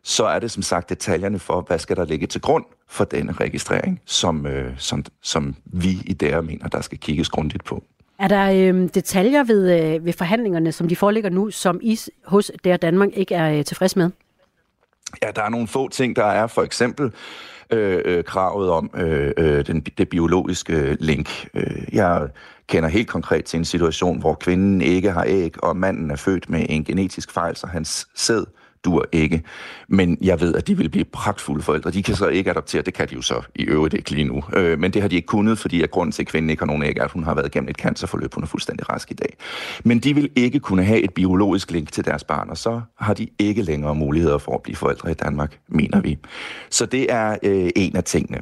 så 0.05 0.25
er 0.25 0.39
det 0.39 0.51
som 0.51 0.63
sagt 0.63 0.89
detaljerne 0.89 1.39
for, 1.39 1.61
hvad 1.61 1.79
skal 1.79 1.95
der 1.95 2.05
ligge 2.05 2.27
til 2.27 2.41
grund 2.41 2.65
for 2.87 3.03
denne 3.03 3.31
registrering, 3.31 4.01
som, 4.05 4.47
øh, 4.47 4.73
som, 4.77 5.05
som 5.21 5.55
vi 5.65 5.89
i 6.05 6.13
der 6.13 6.41
mener, 6.41 6.67
der 6.67 6.81
skal 6.81 6.97
kigges 6.97 7.29
grundigt 7.29 7.63
på. 7.63 7.83
Er 8.19 8.27
der 8.27 8.51
øh, 8.51 8.89
detaljer 8.93 9.43
ved, 9.43 9.93
øh, 9.95 10.05
ved 10.05 10.13
forhandlingerne, 10.13 10.71
som 10.71 10.87
de 10.87 10.95
foreligger 10.95 11.29
nu, 11.29 11.51
som 11.51 11.79
I 11.81 11.99
hos 12.25 12.51
der 12.63 12.77
Danmark 12.77 13.09
ikke 13.13 13.35
er 13.35 13.57
øh, 13.57 13.65
tilfreds 13.65 13.95
med? 13.95 14.09
Ja, 15.23 15.31
der 15.35 15.43
er 15.43 15.49
nogle 15.49 15.67
få 15.67 15.89
ting, 15.89 16.15
der 16.15 16.25
er 16.25 16.47
for 16.47 16.63
eksempel 16.63 17.11
øh, 17.73 18.01
øh, 18.05 18.23
kravet 18.23 18.69
om 18.69 18.89
øh, 18.95 19.31
øh, 19.37 19.67
den, 19.67 19.79
det 19.97 20.09
biologiske 20.09 20.73
øh, 20.73 20.97
link. 20.99 21.49
Øh, 21.53 21.83
jeg 21.91 22.27
kender 22.67 22.89
helt 22.89 23.07
konkret 23.07 23.45
til 23.45 23.57
en 23.57 23.65
situation, 23.65 24.19
hvor 24.19 24.33
kvinden 24.33 24.81
ikke 24.81 25.11
har 25.11 25.25
æg, 25.27 25.63
og 25.63 25.77
manden 25.77 26.11
er 26.11 26.15
født 26.15 26.49
med 26.49 26.65
en 26.69 26.83
genetisk 26.83 27.31
fejl, 27.31 27.55
så 27.55 27.67
hans 27.67 28.07
sæd 28.15 28.45
dur 28.85 29.05
ikke. 29.11 29.43
Men 29.87 30.17
jeg 30.21 30.41
ved, 30.41 30.55
at 30.55 30.67
de 30.67 30.77
vil 30.77 30.89
blive 30.89 31.05
pragtfulde 31.05 31.63
forældre. 31.63 31.91
De 31.91 32.03
kan 32.03 32.15
så 32.15 32.27
ikke 32.27 32.49
adoptere, 32.49 32.81
det 32.81 32.93
kan 32.93 33.07
de 33.09 33.15
jo 33.15 33.21
så 33.21 33.41
i 33.55 33.63
øvrigt 33.63 33.93
ikke 33.93 34.11
lige 34.11 34.23
nu. 34.23 34.43
Øh, 34.55 34.79
men 34.79 34.93
det 34.93 35.01
har 35.01 35.09
de 35.09 35.15
ikke 35.15 35.25
kunnet, 35.25 35.57
fordi 35.57 35.81
at 35.81 35.91
grunden 35.91 36.11
til, 36.11 36.23
at 36.23 36.27
kvinden 36.27 36.49
ikke 36.49 36.61
har 36.61 36.67
nogen 36.67 36.83
æg, 36.83 36.97
er, 36.97 37.03
at 37.03 37.11
hun 37.11 37.23
har 37.23 37.33
været 37.33 37.47
igennem 37.47 37.69
et 37.69 37.75
cancerforløb. 37.75 38.33
Hun 38.33 38.43
er 38.43 38.47
fuldstændig 38.47 38.89
rask 38.89 39.11
i 39.11 39.13
dag. 39.13 39.33
Men 39.83 39.99
de 39.99 40.15
vil 40.15 40.29
ikke 40.35 40.59
kunne 40.59 40.83
have 40.83 41.01
et 41.01 41.13
biologisk 41.13 41.71
link 41.71 41.91
til 41.91 42.05
deres 42.05 42.23
barn, 42.23 42.49
og 42.49 42.57
så 42.57 42.81
har 42.99 43.13
de 43.13 43.27
ikke 43.39 43.61
længere 43.61 43.95
muligheder 43.95 44.37
for 44.37 44.55
at 44.55 44.61
blive 44.61 44.75
forældre 44.75 45.11
i 45.11 45.13
Danmark, 45.13 45.59
mener 45.67 46.01
vi. 46.01 46.17
Så 46.69 46.85
det 46.85 47.11
er 47.11 47.37
øh, 47.43 47.69
en 47.75 47.95
af 47.95 48.03
tingene. 48.03 48.41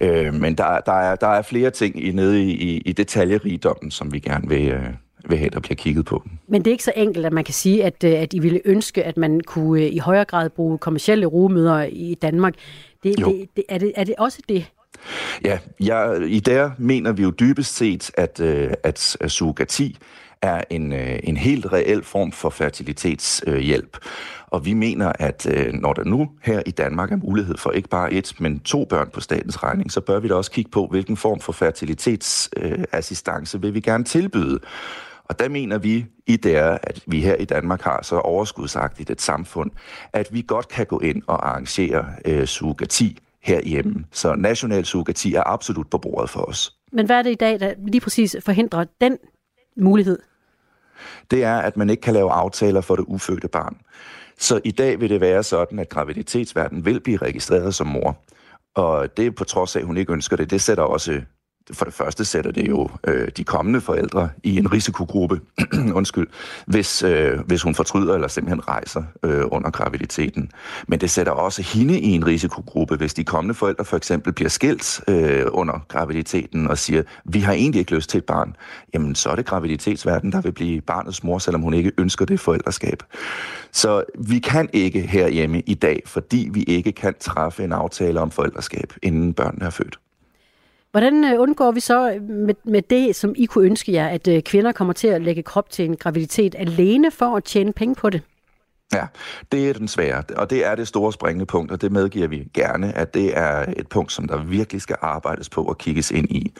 Øh, 0.00 0.34
men 0.34 0.54
der, 0.54 0.80
der, 0.80 0.92
er, 0.92 1.16
der 1.16 1.26
er 1.26 1.42
flere 1.42 1.70
ting 1.70 2.04
i, 2.04 2.10
nede 2.10 2.42
i, 2.42 2.78
i 2.78 2.92
detaljerigdommen, 2.92 3.90
som 3.90 4.12
vi 4.12 4.18
gerne 4.18 4.48
vil, 4.48 4.68
øh, 4.68 4.90
vil 5.28 5.38
have, 5.38 5.50
der 5.50 5.60
bliver 5.60 5.76
kigget 5.76 6.04
på. 6.04 6.22
Men 6.48 6.64
det 6.64 6.70
er 6.70 6.72
ikke 6.72 6.84
så 6.84 6.92
enkelt, 6.96 7.26
at 7.26 7.32
man 7.32 7.44
kan 7.44 7.54
sige, 7.54 7.84
at, 7.84 8.04
øh, 8.04 8.12
at 8.12 8.32
I 8.32 8.38
ville 8.38 8.60
ønske, 8.64 9.04
at 9.04 9.16
man 9.16 9.40
kunne 9.40 9.82
øh, 9.82 9.92
i 9.92 9.98
højere 9.98 10.24
grad 10.24 10.50
bruge 10.50 10.78
kommersielle 10.78 11.26
rugemøder 11.26 11.82
i 11.82 12.16
Danmark. 12.22 12.54
Det, 13.02 13.18
det, 13.18 13.48
det, 13.56 13.64
er, 13.68 13.78
det, 13.78 13.92
er 13.96 14.04
det 14.04 14.14
også 14.18 14.38
det? 14.48 14.64
Ja, 15.44 15.58
jeg, 15.80 16.22
i 16.26 16.40
der 16.40 16.70
mener 16.78 17.12
vi 17.12 17.22
jo 17.22 17.30
dybest 17.30 17.76
set, 17.76 18.10
at, 18.14 18.40
øh, 18.40 18.70
at 18.84 19.16
surrogati 19.26 19.96
er 20.42 20.62
en, 20.70 20.92
en 20.92 21.36
helt 21.36 21.72
reel 21.72 22.04
form 22.04 22.32
for 22.32 22.50
fertilitetshjælp. 22.50 23.96
Og 24.46 24.66
vi 24.66 24.72
mener, 24.72 25.12
at 25.18 25.46
når 25.72 25.92
der 25.92 26.04
nu 26.04 26.28
her 26.42 26.62
i 26.66 26.70
Danmark 26.70 27.12
er 27.12 27.16
mulighed 27.16 27.56
for 27.56 27.70
ikke 27.70 27.88
bare 27.88 28.12
et, 28.12 28.34
men 28.38 28.60
to 28.60 28.84
børn 28.84 29.10
på 29.12 29.20
statens 29.20 29.62
regning, 29.62 29.92
så 29.92 30.00
bør 30.00 30.20
vi 30.20 30.28
da 30.28 30.34
også 30.34 30.50
kigge 30.50 30.70
på, 30.70 30.86
hvilken 30.90 31.16
form 31.16 31.40
for 31.40 31.52
fertilitetsassistance 31.52 33.60
vil 33.60 33.74
vi 33.74 33.80
gerne 33.80 34.04
tilbyde. 34.04 34.58
Og 35.28 35.38
der 35.38 35.48
mener 35.48 35.78
vi 35.78 36.06
i 36.26 36.36
der, 36.36 36.78
at 36.82 37.02
vi 37.06 37.20
her 37.20 37.34
i 37.34 37.44
Danmark 37.44 37.82
har 37.82 38.02
så 38.02 38.18
overskudsagtigt 38.18 39.10
et 39.10 39.20
samfund, 39.20 39.70
at 40.12 40.28
vi 40.32 40.44
godt 40.46 40.68
kan 40.68 40.86
gå 40.86 41.00
ind 41.00 41.22
og 41.26 41.48
arrangere 41.48 42.06
øh, 42.24 42.46
surrogati 42.46 43.18
herhjemme. 43.42 44.04
Så 44.12 44.34
national 44.34 44.84
surrogati 44.84 45.34
er 45.34 45.42
absolut 45.46 45.90
på 45.90 45.98
bordet 45.98 46.30
for 46.30 46.40
os. 46.40 46.74
Men 46.92 47.06
hvad 47.06 47.18
er 47.18 47.22
det 47.22 47.30
i 47.30 47.34
dag, 47.34 47.60
der 47.60 47.74
lige 47.86 48.00
præcis 48.00 48.36
forhindrer 48.44 48.84
den 49.00 49.18
mulighed? 49.76 50.18
Det 51.30 51.44
er, 51.44 51.58
at 51.58 51.76
man 51.76 51.90
ikke 51.90 52.00
kan 52.00 52.14
lave 52.14 52.30
aftaler 52.30 52.80
for 52.80 52.96
det 52.96 53.04
ufødte 53.08 53.48
barn. 53.48 53.76
Så 54.38 54.60
i 54.64 54.70
dag 54.70 55.00
vil 55.00 55.10
det 55.10 55.20
være 55.20 55.42
sådan, 55.42 55.78
at 55.78 55.88
graviditetsverden 55.88 56.84
vil 56.84 57.00
blive 57.00 57.16
registreret 57.16 57.74
som 57.74 57.86
mor. 57.86 58.18
Og 58.74 59.16
det 59.16 59.26
er 59.26 59.30
på 59.30 59.44
trods 59.44 59.76
af, 59.76 59.80
at 59.80 59.86
hun 59.86 59.96
ikke 59.96 60.12
ønsker 60.12 60.36
det. 60.36 60.50
Det 60.50 60.62
sætter 60.62 60.82
også 60.82 61.20
for 61.72 61.84
det 61.84 61.94
første 61.94 62.24
sætter 62.24 62.50
det 62.50 62.68
jo 62.68 62.88
øh, 63.04 63.28
de 63.36 63.44
kommende 63.44 63.80
forældre 63.80 64.28
i 64.42 64.58
en 64.58 64.72
risikogruppe, 64.72 65.40
undskyld, 65.98 66.26
hvis, 66.66 67.02
øh, 67.02 67.40
hvis 67.40 67.62
hun 67.62 67.74
fortryder 67.74 68.14
eller 68.14 68.28
simpelthen 68.28 68.68
rejser 68.68 69.02
øh, 69.22 69.44
under 69.46 69.70
graviditeten. 69.70 70.50
Men 70.88 71.00
det 71.00 71.10
sætter 71.10 71.32
også 71.32 71.62
hende 71.62 72.00
i 72.00 72.08
en 72.08 72.26
risikogruppe, 72.26 72.96
hvis 72.96 73.14
de 73.14 73.24
kommende 73.24 73.54
forældre 73.54 73.84
for 73.84 73.96
eksempel 73.96 74.32
bliver 74.32 74.48
skilt 74.48 75.00
øh, 75.08 75.46
under 75.48 75.84
graviditeten 75.88 76.66
og 76.66 76.78
siger, 76.78 77.02
vi 77.24 77.40
har 77.40 77.52
egentlig 77.52 77.78
ikke 77.78 77.94
lyst 77.94 78.10
til 78.10 78.18
et 78.18 78.24
barn, 78.24 78.56
jamen 78.94 79.14
så 79.14 79.30
er 79.30 79.34
det 79.34 79.46
graviditetsverden, 79.46 80.32
der 80.32 80.40
vil 80.40 80.52
blive 80.52 80.80
barnets 80.80 81.24
mor, 81.24 81.38
selvom 81.38 81.62
hun 81.62 81.74
ikke 81.74 81.92
ønsker 81.98 82.24
det 82.24 82.40
forældreskab. 82.40 83.02
Så 83.72 84.04
vi 84.18 84.38
kan 84.38 84.68
ikke 84.72 85.00
herhjemme 85.00 85.60
i 85.60 85.74
dag, 85.74 86.02
fordi 86.06 86.48
vi 86.52 86.62
ikke 86.62 86.92
kan 86.92 87.14
træffe 87.20 87.64
en 87.64 87.72
aftale 87.72 88.20
om 88.20 88.30
forældreskab, 88.30 88.92
inden 89.02 89.34
børnene 89.34 89.64
er 89.64 89.70
født. 89.70 89.98
Hvordan 90.90 91.24
øh, 91.24 91.40
undgår 91.40 91.72
vi 91.72 91.80
så 91.80 92.12
øh, 92.12 92.22
med, 92.22 92.54
med 92.64 92.82
det, 92.82 93.16
som 93.16 93.34
I 93.36 93.46
kunne 93.46 93.66
ønske 93.66 93.92
jer, 93.92 94.08
at 94.08 94.28
øh, 94.28 94.42
kvinder 94.42 94.72
kommer 94.72 94.94
til 94.94 95.08
at 95.08 95.22
lægge 95.22 95.42
krop 95.42 95.70
til 95.70 95.84
en 95.84 95.96
graviditet 95.96 96.54
alene 96.58 97.10
for 97.10 97.36
at 97.36 97.44
tjene 97.44 97.72
penge 97.72 97.94
på 97.94 98.10
det? 98.10 98.22
Ja, 98.92 99.06
det 99.52 99.68
er 99.68 99.72
den 99.72 99.88
svære, 99.88 100.22
og 100.36 100.50
det 100.50 100.66
er 100.66 100.74
det 100.74 100.88
store 100.88 101.12
springende 101.12 101.46
punkt, 101.46 101.72
og 101.72 101.80
det 101.80 101.92
medgiver 101.92 102.28
vi 102.28 102.48
gerne, 102.54 102.96
at 102.96 103.14
det 103.14 103.38
er 103.38 103.64
et 103.76 103.88
punkt, 103.88 104.12
som 104.12 104.28
der 104.28 104.44
virkelig 104.44 104.82
skal 104.82 104.96
arbejdes 105.00 105.48
på 105.48 105.64
og 105.64 105.78
kigges 105.78 106.10
ind 106.10 106.30
i. 106.30 106.52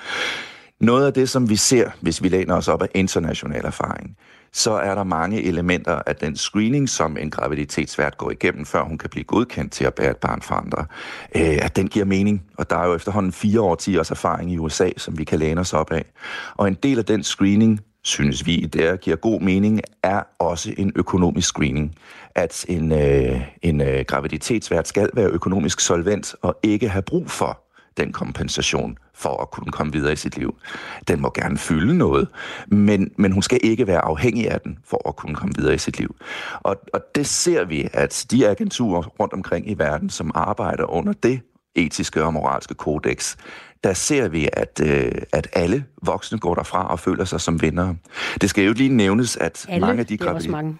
Noget 0.80 1.06
af 1.06 1.12
det, 1.12 1.28
som 1.28 1.50
vi 1.50 1.56
ser, 1.56 1.90
hvis 2.00 2.22
vi 2.22 2.28
læner 2.28 2.54
os 2.54 2.68
op 2.68 2.82
af 2.82 2.88
international 2.94 3.64
erfaring, 3.64 4.16
så 4.52 4.72
er 4.72 4.94
der 4.94 5.04
mange 5.04 5.42
elementer 5.42 6.02
af 6.06 6.16
den 6.16 6.36
screening, 6.36 6.88
som 6.88 7.16
en 7.16 7.30
graviditetsvært 7.30 8.18
går 8.18 8.30
igennem, 8.30 8.66
før 8.66 8.82
hun 8.82 8.98
kan 8.98 9.10
blive 9.10 9.24
godkendt 9.24 9.72
til 9.72 9.84
at 9.84 9.94
bære 9.94 10.10
et 10.10 10.16
barn 10.16 10.42
for 10.42 10.54
andre, 10.54 10.86
øh, 11.36 11.58
at 11.62 11.76
den 11.76 11.88
giver 11.88 12.04
mening. 12.04 12.42
Og 12.58 12.70
der 12.70 12.76
er 12.76 12.86
jo 12.86 12.94
efterhånden 12.94 13.32
fire 13.32 13.60
års 13.60 14.10
erfaring 14.10 14.52
i 14.52 14.58
USA, 14.58 14.90
som 14.96 15.18
vi 15.18 15.24
kan 15.24 15.38
læne 15.38 15.60
os 15.60 15.72
op 15.72 15.92
af. 15.92 16.04
Og 16.56 16.68
en 16.68 16.74
del 16.74 16.98
af 16.98 17.04
den 17.04 17.22
screening, 17.22 17.80
synes 18.04 18.46
vi, 18.46 18.56
der 18.56 18.96
giver 18.96 19.16
god 19.16 19.40
mening, 19.40 19.80
er 20.02 20.22
også 20.38 20.74
en 20.76 20.92
økonomisk 20.96 21.48
screening. 21.48 21.94
At 22.34 22.64
en, 22.68 22.92
øh, 22.92 23.40
en 23.62 23.80
øh, 23.80 24.04
graviditetsvært 24.08 24.88
skal 24.88 25.10
være 25.14 25.28
økonomisk 25.28 25.80
solvent 25.80 26.34
og 26.42 26.58
ikke 26.62 26.88
have 26.88 27.02
brug 27.02 27.30
for 27.30 27.67
den 27.98 28.12
kompensation 28.12 28.98
for 29.14 29.42
at 29.42 29.50
kunne 29.50 29.72
komme 29.72 29.92
videre 29.92 30.12
i 30.12 30.16
sit 30.16 30.36
liv. 30.36 30.56
Den 31.08 31.20
må 31.20 31.30
gerne 31.34 31.58
fylde 31.58 31.98
noget, 31.98 32.28
men, 32.66 33.10
men 33.16 33.32
hun 33.32 33.42
skal 33.42 33.60
ikke 33.62 33.86
være 33.86 34.00
afhængig 34.00 34.50
af 34.50 34.60
den 34.60 34.78
for 34.84 35.08
at 35.08 35.16
kunne 35.16 35.34
komme 35.34 35.54
videre 35.58 35.74
i 35.74 35.78
sit 35.78 35.98
liv. 35.98 36.16
Og, 36.60 36.76
og 36.92 37.00
det 37.14 37.26
ser 37.26 37.64
vi, 37.64 37.88
at 37.92 38.26
de 38.30 38.48
agenturer 38.48 39.02
rundt 39.02 39.32
omkring 39.32 39.70
i 39.70 39.74
verden, 39.78 40.10
som 40.10 40.30
arbejder 40.34 40.84
under 40.84 41.12
det 41.12 41.40
etiske 41.74 42.24
og 42.24 42.32
moralske 42.32 42.74
kodex, 42.74 43.36
der 43.84 43.92
ser 43.92 44.28
vi, 44.28 44.48
at, 44.52 44.80
øh, 44.84 45.12
at 45.32 45.48
alle 45.52 45.84
voksne 46.02 46.38
går 46.38 46.54
derfra 46.54 46.90
og 46.90 47.00
føler 47.00 47.24
sig 47.24 47.40
som 47.40 47.62
vinder. 47.62 47.94
Det 48.40 48.50
skal 48.50 48.64
jo 48.64 48.72
lige 48.72 48.88
nævnes, 48.88 49.36
at 49.36 49.66
alle, 49.68 49.86
mange 49.86 50.00
af 50.00 50.06
de 50.06 50.18
gravide... 50.18 50.74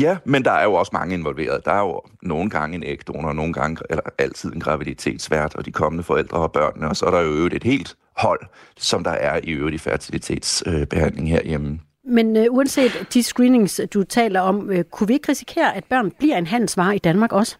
Ja, 0.00 0.16
men 0.24 0.44
der 0.44 0.50
er 0.50 0.64
jo 0.64 0.74
også 0.74 0.90
mange 0.92 1.14
involveret. 1.14 1.64
Der 1.64 1.72
er 1.72 1.80
jo 1.80 2.00
nogle 2.22 2.50
gange 2.50 2.76
en 2.76 2.82
ægdonor, 2.82 3.32
nogle 3.32 3.52
gange, 3.52 3.82
eller 3.90 4.02
altid 4.18 4.52
en 4.52 4.60
graviditetsvært, 4.60 5.54
og 5.54 5.66
de 5.66 5.72
kommende 5.72 6.04
forældre 6.04 6.38
og 6.38 6.52
børnene, 6.52 6.88
og 6.88 6.96
så 6.96 7.06
er 7.06 7.10
der 7.10 7.20
jo 7.20 7.46
et 7.46 7.64
helt 7.64 7.96
hold, 8.16 8.40
som 8.76 9.04
der 9.04 9.10
er 9.10 9.40
i 9.42 9.50
øvrigt 9.50 9.74
i 9.74 9.78
fertilitetsbehandling 9.78 11.30
herhjemme. 11.30 11.80
Men 12.04 12.36
uh, 12.36 12.44
uanset 12.50 13.06
de 13.14 13.22
screenings, 13.22 13.80
du 13.94 14.02
taler 14.02 14.40
om, 14.40 14.68
uh, 14.68 14.80
kunne 14.90 15.08
vi 15.08 15.14
ikke 15.14 15.28
risikere, 15.28 15.76
at 15.76 15.84
børn 15.84 16.10
bliver 16.18 16.36
en 16.36 16.46
handelsvare 16.46 16.96
i 16.96 16.98
Danmark 16.98 17.32
også? 17.32 17.56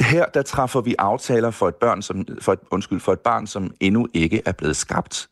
Her 0.00 0.24
der 0.34 0.42
træffer 0.42 0.80
vi 0.80 0.94
aftaler 0.98 1.50
for 1.50 1.68
et, 1.68 1.74
børn, 1.74 2.02
som, 2.02 2.26
for 2.40 2.52
et, 2.52 2.58
undskyld, 2.70 3.00
for 3.00 3.12
et 3.12 3.20
barn, 3.20 3.46
som 3.46 3.74
endnu 3.80 4.08
ikke 4.14 4.42
er 4.46 4.52
blevet 4.52 4.76
skabt. 4.76 5.28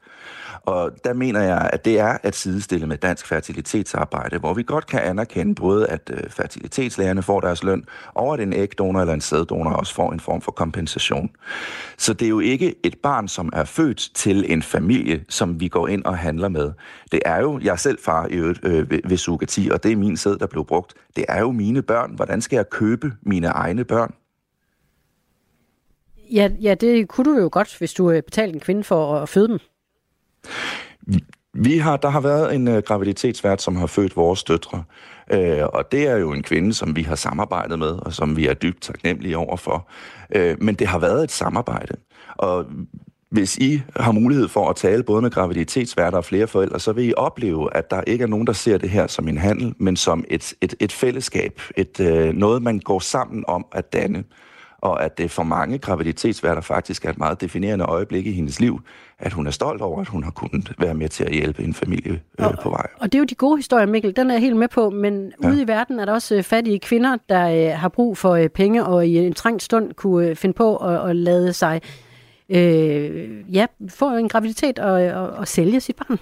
Og 0.63 0.93
der 1.05 1.13
mener 1.13 1.41
jeg, 1.41 1.71
at 1.73 1.85
det 1.85 1.99
er 1.99 2.19
at 2.23 2.35
sidestille 2.35 2.87
med 2.87 2.97
dansk 2.97 3.27
fertilitetsarbejde, 3.27 4.39
hvor 4.39 4.55
vi 4.55 4.63
godt 4.63 4.87
kan 4.87 5.01
anerkende 5.01 5.55
både, 5.55 5.89
at 5.89 6.11
øh, 6.15 6.31
fertilitetslægerne 6.31 7.23
får 7.23 7.41
deres 7.41 7.63
løn, 7.63 7.85
og 8.15 8.35
at 8.35 8.41
en 8.41 8.53
ægdonor 8.53 9.01
eller 9.01 9.15
en 9.15 9.21
sæddonor 9.21 9.73
også 9.73 9.95
får 9.95 10.13
en 10.13 10.21
form 10.21 10.41
for 10.41 10.53
kompensation. 10.53 11.31
Så 11.99 12.13
det 12.13 12.27
er 12.27 12.29
jo 12.29 12.41
ikke 12.41 12.75
et 12.85 12.99
barn, 13.03 13.29
som 13.29 13.51
er 13.53 13.65
født 13.65 14.11
til 14.15 14.53
en 14.53 14.63
familie, 14.63 15.25
som 15.29 15.61
vi 15.61 15.69
går 15.69 15.89
ind 15.89 16.05
og 16.05 16.19
handler 16.19 16.49
med. 16.49 16.73
Det 17.13 17.21
er 17.25 17.41
jo, 17.41 17.61
jeg 17.63 17.73
er 17.73 17.77
selv 17.77 17.99
far 18.05 18.27
i 18.27 18.33
øvrigt 18.33 18.61
øh, 18.63 18.91
ved, 18.91 19.01
ved 19.05 19.17
sugati, 19.17 19.71
og 19.73 19.83
det 19.83 19.93
er 19.93 19.97
min 19.97 20.17
sæd, 20.17 20.37
der 20.37 20.47
blev 20.47 20.67
brugt. 20.67 20.95
Det 21.17 21.25
er 21.29 21.41
jo 21.41 21.53
mine 21.53 21.83
børn. 21.83 22.13
Hvordan 22.15 22.41
skal 22.41 22.57
jeg 22.57 22.71
købe 22.71 23.13
mine 23.23 23.47
egne 23.47 23.85
børn? 23.85 24.15
Ja, 26.33 26.51
ja, 26.61 26.75
det 26.75 27.09
kunne 27.09 27.35
du 27.35 27.43
jo 27.43 27.49
godt, 27.53 27.79
hvis 27.79 27.93
du 27.93 28.11
øh, 28.11 28.23
betalte 28.23 28.55
en 28.55 28.61
kvinde 28.61 28.85
for 28.85 29.17
at 29.17 29.29
føde 29.29 29.49
dem. 29.49 29.59
Vi 31.55 31.79
har, 31.79 31.97
der 31.97 32.09
har 32.09 32.21
været 32.21 32.55
en 32.55 32.69
øh, 32.69 32.83
graviditetsvært, 32.83 33.63
som 33.63 33.77
har 33.77 33.87
født 33.87 34.17
vores 34.17 34.45
døtre. 34.45 34.85
Øh, 35.33 35.65
og 35.73 35.93
det 35.93 36.09
er 36.09 36.17
jo 36.17 36.33
en 36.33 36.43
kvinde, 36.43 36.75
som 36.75 36.97
vi 36.97 37.03
har 37.03 37.15
samarbejdet 37.15 37.79
med, 37.79 37.89
og 37.89 38.13
som 38.13 38.37
vi 38.37 38.47
er 38.47 38.55
dybt 38.55 38.83
taknemmelige 38.83 39.37
overfor. 39.39 39.89
Øh, 40.35 40.57
men 40.61 40.75
det 40.75 40.87
har 40.87 40.99
været 40.99 41.25
et 41.25 41.31
samarbejde. 41.31 41.95
Og 42.37 42.67
hvis 43.31 43.57
I 43.57 43.83
har 43.97 44.13
mulighed 44.13 44.49
for 44.49 44.71
at 44.71 44.77
tale 44.77 45.03
både 45.03 45.23
med 45.23 45.31
graviditetsværter 45.31 46.19
og 46.19 46.25
flere 46.25 46.47
forældre, 46.47 46.81
så 46.81 46.93
vil 46.93 47.09
I 47.09 47.13
opleve, 47.17 47.77
at 47.77 47.91
der 47.91 48.03
ikke 48.07 48.23
er 48.23 48.29
nogen, 48.29 48.47
der 48.47 48.53
ser 48.53 48.79
det 48.79 48.91
her 48.91 49.07
som 49.07 49.29
en 49.29 49.39
handel, 49.39 49.75
men 49.79 49.97
som 49.97 50.25
et, 50.29 50.55
et, 50.61 50.75
et 50.81 50.93
fællesskab. 50.93 51.61
Et, 51.77 52.01
øh, 52.01 52.33
noget, 52.35 52.63
man 52.63 52.79
går 52.79 52.99
sammen 52.99 53.45
om 53.49 53.67
at 53.73 53.93
danne 53.93 54.25
og 54.83 55.05
at 55.05 55.19
det 55.19 55.31
for 55.31 55.43
mange 55.43 55.79
graviditetsværter 55.79 56.63
faktisk 56.63 57.05
er 57.05 57.11
et 57.11 57.19
meget 57.19 57.41
definerende 57.41 57.85
øjeblik 57.85 58.27
i 58.27 58.33
hendes 58.33 58.61
liv, 58.61 58.81
at 59.19 59.33
hun 59.33 59.47
er 59.47 59.51
stolt 59.51 59.83
over, 59.83 60.01
at 60.01 60.09
hun 60.09 60.25
har 60.25 60.31
kunnet 60.31 60.73
være 60.79 60.95
med 60.95 61.09
til 61.09 61.25
at 61.25 61.33
hjælpe 61.33 61.63
en 61.63 61.75
familie 61.75 62.21
øh, 62.41 62.47
på 62.63 62.71
vej. 62.71 62.87
Og 63.01 63.13
det 63.13 63.15
er 63.15 63.19
jo 63.19 63.25
de 63.25 63.35
gode 63.35 63.57
historier, 63.57 63.87
Mikkel, 63.87 64.17
den 64.17 64.31
er 64.31 64.35
jeg 64.35 64.41
helt 64.41 64.57
med 64.57 64.69
på, 64.69 64.91
men 64.91 65.33
ja. 65.43 65.49
ude 65.49 65.63
i 65.63 65.69
verden 65.69 66.01
er 66.01 66.05
der 66.05 66.13
også 66.13 66.35
øh, 66.35 66.43
fattige 66.43 66.79
kvinder, 66.79 67.17
der 67.29 67.49
øh, 67.49 67.79
har 67.79 67.89
brug 67.89 68.19
for 68.19 68.35
øh, 68.35 68.49
penge, 68.49 68.85
og 68.85 69.07
i 69.07 69.19
en 69.19 69.33
trængt 69.33 69.63
stund 69.63 69.93
kunne 69.93 70.29
øh, 70.29 70.37
finde 70.37 70.53
på 70.53 70.77
at, 70.77 71.11
at 71.11 71.17
lade 71.17 71.53
sig 71.53 71.81
øh, 72.49 73.55
ja, 73.55 73.67
få 73.89 74.17
en 74.17 74.29
graviditet 74.29 74.79
og, 74.79 74.93
og, 74.93 75.31
og 75.31 75.49
sælge 75.49 75.81
sit 75.81 75.97
barn. 75.97 76.19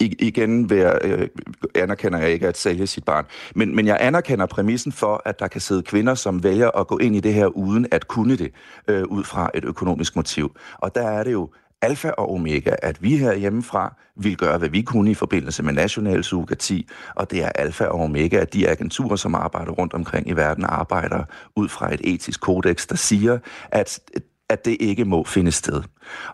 I, 0.00 0.16
igen 0.18 0.70
vil 0.70 0.78
jeg, 0.78 0.98
øh, 1.02 1.28
anerkender 1.74 2.18
jeg 2.18 2.30
ikke 2.30 2.48
at 2.48 2.56
sælge 2.56 2.86
sit 2.86 3.04
barn. 3.04 3.24
Men, 3.54 3.76
men 3.76 3.86
jeg 3.86 3.96
anerkender 4.00 4.46
præmissen 4.46 4.92
for, 4.92 5.22
at 5.24 5.38
der 5.38 5.48
kan 5.48 5.60
sidde 5.60 5.82
kvinder, 5.82 6.14
som 6.14 6.42
vælger 6.42 6.70
at 6.70 6.86
gå 6.86 6.98
ind 6.98 7.16
i 7.16 7.20
det 7.20 7.34
her 7.34 7.46
uden 7.46 7.86
at 7.90 8.08
kunne 8.08 8.36
det, 8.36 8.52
øh, 8.88 9.04
ud 9.04 9.24
fra 9.24 9.50
et 9.54 9.64
økonomisk 9.64 10.16
motiv. 10.16 10.56
Og 10.78 10.94
der 10.94 11.08
er 11.08 11.24
det 11.24 11.32
jo 11.32 11.50
alfa 11.82 12.10
og 12.10 12.34
omega, 12.34 12.74
at 12.82 13.02
vi 13.02 13.16
her 13.16 13.34
hjemmefra 13.34 13.94
vil 14.16 14.36
gøre, 14.36 14.58
hvad 14.58 14.68
vi 14.68 14.82
kunne 14.82 15.10
i 15.10 15.14
forbindelse 15.14 15.62
med 15.62 15.72
national 15.72 16.24
surrogati, 16.24 16.88
og 17.14 17.30
det 17.30 17.44
er 17.44 17.48
alfa 17.48 17.84
og 17.84 18.00
omega, 18.00 18.36
at 18.36 18.52
de 18.54 18.68
agenturer, 18.68 19.16
som 19.16 19.34
arbejder 19.34 19.72
rundt 19.72 19.94
omkring 19.94 20.28
i 20.28 20.32
verden, 20.32 20.64
arbejder 20.68 21.24
ud 21.56 21.68
fra 21.68 21.94
et 21.94 22.00
etisk 22.04 22.40
kodex, 22.40 22.86
der 22.86 22.96
siger, 22.96 23.38
at 23.70 24.00
at 24.48 24.64
det 24.64 24.76
ikke 24.80 25.04
må 25.04 25.24
finde 25.24 25.52
sted. 25.52 25.82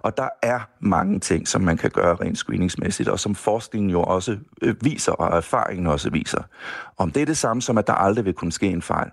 Og 0.01 0.17
der 0.17 0.29
er 0.43 0.61
mange 0.81 1.21
ting, 1.21 1.49
som 1.49 1.61
man 1.61 1.77
kan 1.77 1.91
gøre 1.91 2.15
rent 2.15 2.39
screeningsmæssigt, 2.39 3.09
og 3.09 3.21
som 3.21 3.35
forskningen 3.35 3.91
jo 3.91 4.03
også 4.03 4.39
øh, 4.63 4.75
viser, 4.85 5.13
og 5.13 5.37
erfaringen 5.37 5.87
også 5.87 6.11
viser. 6.11 6.43
Om 6.99 7.11
det 7.11 7.23
er 7.23 7.27
det 7.27 7.37
samme 7.37 7.63
som, 7.63 7.79
at 7.79 7.87
der 7.87 7.93
aldrig 7.93 8.25
vil 8.25 8.35
kunne 8.35 8.53
ske 8.53 8.67
en 8.67 8.83
fejl? 8.83 9.11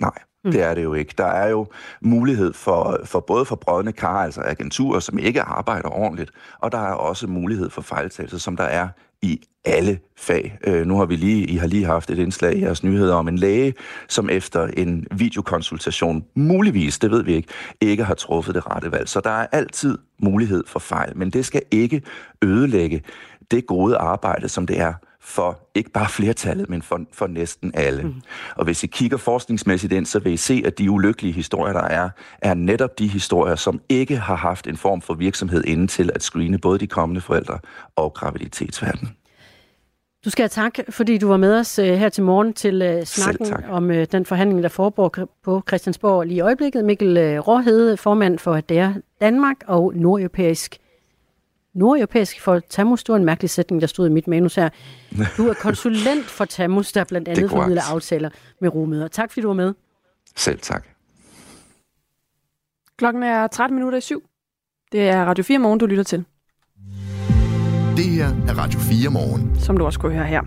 Nej, 0.00 0.18
mm. 0.44 0.52
det 0.52 0.62
er 0.62 0.74
det 0.74 0.82
jo 0.82 0.94
ikke. 0.94 1.14
Der 1.18 1.26
er 1.26 1.48
jo 1.48 1.66
mulighed 2.00 2.52
for, 2.52 3.00
for 3.04 3.20
både 3.20 3.44
for 3.44 3.56
brødne 3.56 3.92
kar, 3.92 4.24
altså 4.24 4.40
agenturer, 4.40 5.00
som 5.00 5.18
ikke 5.18 5.42
arbejder 5.42 5.88
ordentligt, 5.88 6.30
og 6.58 6.72
der 6.72 6.78
er 6.78 6.92
også 6.92 7.26
mulighed 7.26 7.70
for 7.70 7.82
fejltagelser, 7.82 8.38
som 8.38 8.56
der 8.56 8.64
er 8.64 8.88
i 9.22 9.42
alle 9.64 9.98
fag. 10.16 10.58
Øh, 10.66 10.86
nu 10.86 10.98
har 10.98 11.06
vi 11.06 11.16
lige, 11.16 11.46
I 11.46 11.56
har 11.56 11.66
lige 11.66 11.84
haft 11.84 12.10
et 12.10 12.18
indslag 12.18 12.56
i 12.56 12.62
jeres 12.62 12.82
nyheder 12.82 13.14
om 13.14 13.28
en 13.28 13.38
læge, 13.38 13.74
som 14.08 14.30
efter 14.30 14.66
en 14.66 15.06
videokonsultation, 15.10 16.24
muligvis, 16.34 16.98
det 16.98 17.10
ved 17.10 17.22
vi 17.24 17.34
ikke, 17.34 17.48
ikke 17.80 18.04
har 18.04 18.14
truffet 18.14 18.54
det 18.54 18.66
rette 18.70 18.92
valg. 18.92 19.08
Så 19.08 19.20
der 19.20 19.30
er 19.30 19.46
altid 19.52 19.98
mulighed 20.18 20.64
for 20.66 20.78
fejl, 20.78 21.16
men 21.16 21.30
det 21.30 21.46
skal 21.46 21.62
ikke 21.70 22.02
ødelægge 22.44 23.02
det 23.50 23.66
gode 23.66 23.96
arbejde, 23.96 24.48
som 24.48 24.66
det 24.66 24.80
er 24.80 24.92
for 25.26 25.60
ikke 25.74 25.90
bare 25.90 26.08
flertallet, 26.08 26.68
men 26.68 26.82
for, 26.82 27.00
for 27.12 27.26
næsten 27.26 27.70
alle. 27.74 28.02
Mm. 28.02 28.14
Og 28.56 28.64
hvis 28.64 28.84
I 28.84 28.86
kigger 28.86 29.16
forskningsmæssigt 29.16 29.92
ind, 29.92 30.06
så 30.06 30.18
vil 30.18 30.32
I 30.32 30.36
se, 30.36 30.62
at 30.66 30.78
de 30.78 30.90
ulykkelige 30.90 31.32
historier, 31.32 31.72
der 31.72 31.82
er, 31.82 32.10
er 32.42 32.54
netop 32.54 32.98
de 32.98 33.08
historier, 33.08 33.56
som 33.56 33.80
ikke 33.88 34.16
har 34.16 34.36
haft 34.36 34.66
en 34.66 34.76
form 34.76 35.02
for 35.02 35.14
virksomhed 35.14 35.64
inden 35.64 35.88
til 35.88 36.10
at 36.14 36.22
screene 36.22 36.58
både 36.58 36.78
de 36.78 36.86
kommende 36.86 37.20
forældre 37.20 37.58
og 37.96 38.14
graviditetsverden. 38.14 39.16
Du 40.24 40.30
skal 40.30 40.42
have 40.42 40.48
tak, 40.48 40.78
fordi 40.88 41.18
du 41.18 41.28
var 41.28 41.36
med 41.36 41.58
os 41.58 41.78
uh, 41.78 41.84
her 41.84 42.08
til 42.08 42.24
morgen 42.24 42.52
til 42.52 42.96
uh, 42.98 43.04
snakken 43.04 43.52
om 43.70 43.90
uh, 43.90 44.04
den 44.12 44.26
forhandling, 44.26 44.62
der 44.62 44.68
foregår 44.68 45.14
på 45.44 45.62
Christiansborg 45.68 46.26
lige 46.26 46.36
i 46.36 46.40
øjeblikket. 46.40 46.84
Mikkel 46.84 47.40
Råhede, 47.40 47.96
formand 47.96 48.38
for 48.38 48.60
DR 48.60 48.88
Danmark 49.20 49.56
og 49.66 49.92
Nordeuropæisk 49.94 50.78
nordeuropæisk 51.76 52.40
for 52.40 52.58
Tamus. 52.58 53.04
Det 53.04 53.12
var 53.12 53.16
en 53.16 53.24
mærkelig 53.24 53.50
sætning, 53.50 53.80
der 53.80 53.86
stod 53.86 54.06
i 54.08 54.10
mit 54.12 54.28
manus 54.28 54.54
her. 54.54 54.68
Du 55.36 55.48
er 55.48 55.54
konsulent 55.66 56.24
for 56.24 56.44
Tamus, 56.44 56.92
der 56.92 57.04
blandt 57.04 57.28
andet 57.28 57.50
formidler 57.50 57.82
aftaler 57.92 58.30
med 58.60 58.74
rumøder. 58.74 59.08
Tak 59.08 59.30
fordi 59.30 59.40
du 59.40 59.48
var 59.48 59.54
med. 59.54 59.74
Selv 60.36 60.58
tak. 60.60 60.86
Klokken 62.98 63.22
er 63.22 63.46
13 63.46 63.74
minutter 63.74 63.98
i 63.98 64.00
syv. 64.00 64.22
Det 64.92 65.08
er 65.08 65.24
Radio 65.24 65.44
4 65.44 65.58
Morgen, 65.58 65.78
du 65.78 65.86
lytter 65.86 66.04
til. 66.04 66.24
Det 67.96 68.04
her 68.04 68.26
er 68.26 68.58
Radio 68.58 68.80
4 68.80 69.10
Morgen. 69.10 69.60
Som 69.60 69.76
du 69.76 69.84
også 69.84 69.98
kunne 70.00 70.14
høre 70.14 70.26
her. 70.26 70.42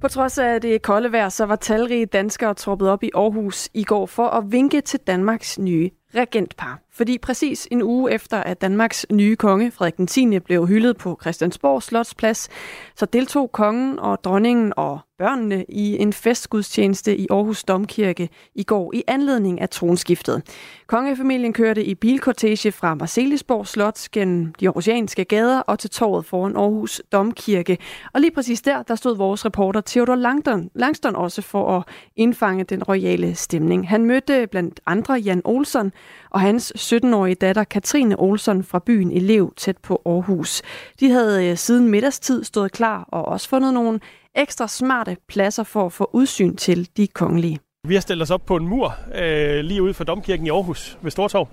På 0.00 0.08
trods 0.08 0.38
af 0.38 0.60
det 0.60 0.82
kolde 0.82 1.12
vejr, 1.12 1.28
så 1.28 1.46
var 1.46 1.56
talrige 1.56 2.06
danskere 2.06 2.54
troppet 2.54 2.88
op 2.88 3.02
i 3.02 3.10
Aarhus 3.14 3.68
i 3.74 3.84
går 3.84 4.06
for 4.06 4.26
at 4.26 4.52
vinke 4.52 4.80
til 4.80 5.00
Danmarks 5.06 5.58
nye 5.58 5.90
regentpar. 6.14 6.83
Fordi 6.96 7.18
præcis 7.18 7.68
en 7.70 7.82
uge 7.82 8.12
efter, 8.12 8.36
at 8.40 8.60
Danmarks 8.60 9.06
nye 9.12 9.36
konge, 9.36 9.70
Frederik 9.70 9.96
den 9.96 10.06
10. 10.06 10.38
blev 10.38 10.66
hyldet 10.66 10.96
på 10.96 11.18
Christiansborg 11.20 11.82
Slotsplads, 11.82 12.48
så 12.96 13.06
deltog 13.06 13.52
kongen 13.52 13.98
og 13.98 14.24
dronningen 14.24 14.72
og 14.76 14.98
børnene 15.18 15.64
i 15.68 15.98
en 15.98 16.12
festgudstjeneste 16.12 17.16
i 17.16 17.26
Aarhus 17.30 17.64
Domkirke 17.64 18.28
i 18.54 18.62
går 18.62 18.94
i 18.94 19.02
anledning 19.06 19.60
af 19.60 19.70
tronskiftet. 19.70 20.42
Kongefamilien 20.86 21.52
kørte 21.52 21.84
i 21.84 21.94
bilkortege 21.94 22.72
fra 22.72 22.94
Marcelisborg 22.94 23.66
Slot 23.66 24.08
gennem 24.12 24.52
de 24.60 24.66
aarhusianske 24.66 25.24
gader 25.24 25.60
og 25.60 25.78
til 25.78 25.90
torvet 25.90 26.24
foran 26.24 26.56
Aarhus 26.56 27.02
Domkirke. 27.12 27.78
Og 28.12 28.20
lige 28.20 28.30
præcis 28.30 28.62
der, 28.62 28.82
der 28.82 28.94
stod 28.94 29.16
vores 29.16 29.44
reporter 29.44 29.80
Theodor 29.86 30.14
Langton, 30.14 30.70
Langston 30.74 31.16
også 31.16 31.42
for 31.42 31.76
at 31.78 31.84
indfange 32.16 32.64
den 32.64 32.82
royale 32.82 33.34
stemning. 33.34 33.88
Han 33.88 34.04
mødte 34.04 34.46
blandt 34.46 34.80
andre 34.86 35.14
Jan 35.14 35.42
Olsen 35.44 35.92
og 36.34 36.40
hans 36.40 36.72
17-årige 36.76 37.34
datter 37.34 37.64
Katrine 37.64 38.20
Olsen 38.20 38.64
fra 38.64 38.78
byen 38.78 39.12
Elev 39.12 39.52
tæt 39.56 39.78
på 39.78 40.02
Aarhus. 40.06 40.62
De 41.00 41.10
havde 41.10 41.46
øh, 41.46 41.56
siden 41.56 41.88
middagstid 41.88 42.44
stået 42.44 42.72
klar 42.72 43.08
og 43.08 43.24
også 43.24 43.48
fundet 43.48 43.74
nogle 43.74 44.00
ekstra 44.34 44.68
smarte 44.68 45.16
pladser 45.28 45.62
for 45.62 45.86
at 45.86 45.92
få 45.92 46.10
udsyn 46.12 46.56
til 46.56 46.88
de 46.96 47.06
kongelige. 47.06 47.58
Vi 47.88 47.94
har 47.94 48.00
stillet 48.00 48.22
os 48.22 48.30
op 48.30 48.46
på 48.46 48.56
en 48.56 48.68
mur 48.68 48.94
øh, 49.14 49.60
lige 49.60 49.82
ude 49.82 49.94
for 49.94 50.04
Domkirken 50.04 50.46
i 50.46 50.50
Aarhus 50.50 50.98
ved 51.02 51.10
Stortorv. 51.10 51.48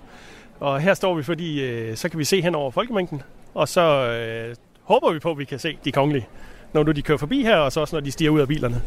Og 0.60 0.80
her 0.80 0.94
står 0.94 1.14
vi, 1.14 1.22
fordi 1.22 1.62
øh, 1.64 1.96
så 1.96 2.08
kan 2.08 2.18
vi 2.18 2.24
se 2.24 2.42
hen 2.42 2.54
over 2.54 2.70
folkemængden, 2.70 3.22
og 3.54 3.68
så 3.68 3.80
øh, 3.80 4.56
håber 4.82 5.12
vi 5.12 5.18
på, 5.18 5.30
at 5.30 5.38
vi 5.38 5.44
kan 5.44 5.58
se 5.58 5.78
de 5.84 5.92
kongelige, 5.92 6.28
når 6.72 6.82
nu 6.82 6.92
de 6.92 7.02
kører 7.02 7.18
forbi 7.18 7.42
her, 7.42 7.56
og 7.56 7.72
så 7.72 7.80
også 7.80 7.96
når 7.96 8.00
de 8.00 8.12
stiger 8.12 8.30
ud 8.30 8.40
af 8.40 8.48
bilerne. 8.48 8.82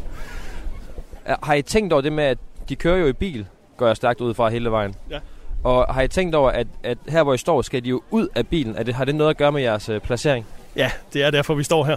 Har 1.42 1.54
I 1.54 1.62
tænkt 1.62 1.92
over 1.92 2.02
det 2.02 2.12
med, 2.12 2.24
at 2.24 2.38
de 2.68 2.76
kører 2.76 2.96
jo 2.96 3.06
i 3.06 3.12
bil, 3.12 3.46
går 3.76 3.86
jeg 3.86 3.96
stærkt 3.96 4.20
ud 4.20 4.34
fra 4.34 4.48
hele 4.48 4.70
vejen? 4.70 4.94
Ja. 5.10 5.18
Og 5.64 5.94
har 5.94 6.02
I 6.02 6.08
tænkt 6.08 6.34
over, 6.34 6.50
at, 6.50 6.66
at 6.82 6.98
her 7.08 7.22
hvor 7.22 7.34
I 7.34 7.38
står, 7.38 7.62
skal 7.62 7.84
de 7.84 7.88
jo 7.88 8.02
ud 8.10 8.28
af 8.34 8.46
bilen? 8.46 8.76
Er 8.76 8.82
det, 8.82 8.94
har 8.94 9.04
det 9.04 9.14
noget 9.14 9.30
at 9.30 9.36
gøre 9.36 9.52
med 9.52 9.62
jeres 9.62 9.88
øh, 9.88 10.00
placering? 10.00 10.46
Ja, 10.76 10.90
det 11.12 11.22
er 11.22 11.30
derfor, 11.30 11.54
vi 11.54 11.62
står 11.62 11.84
her. 11.84 11.96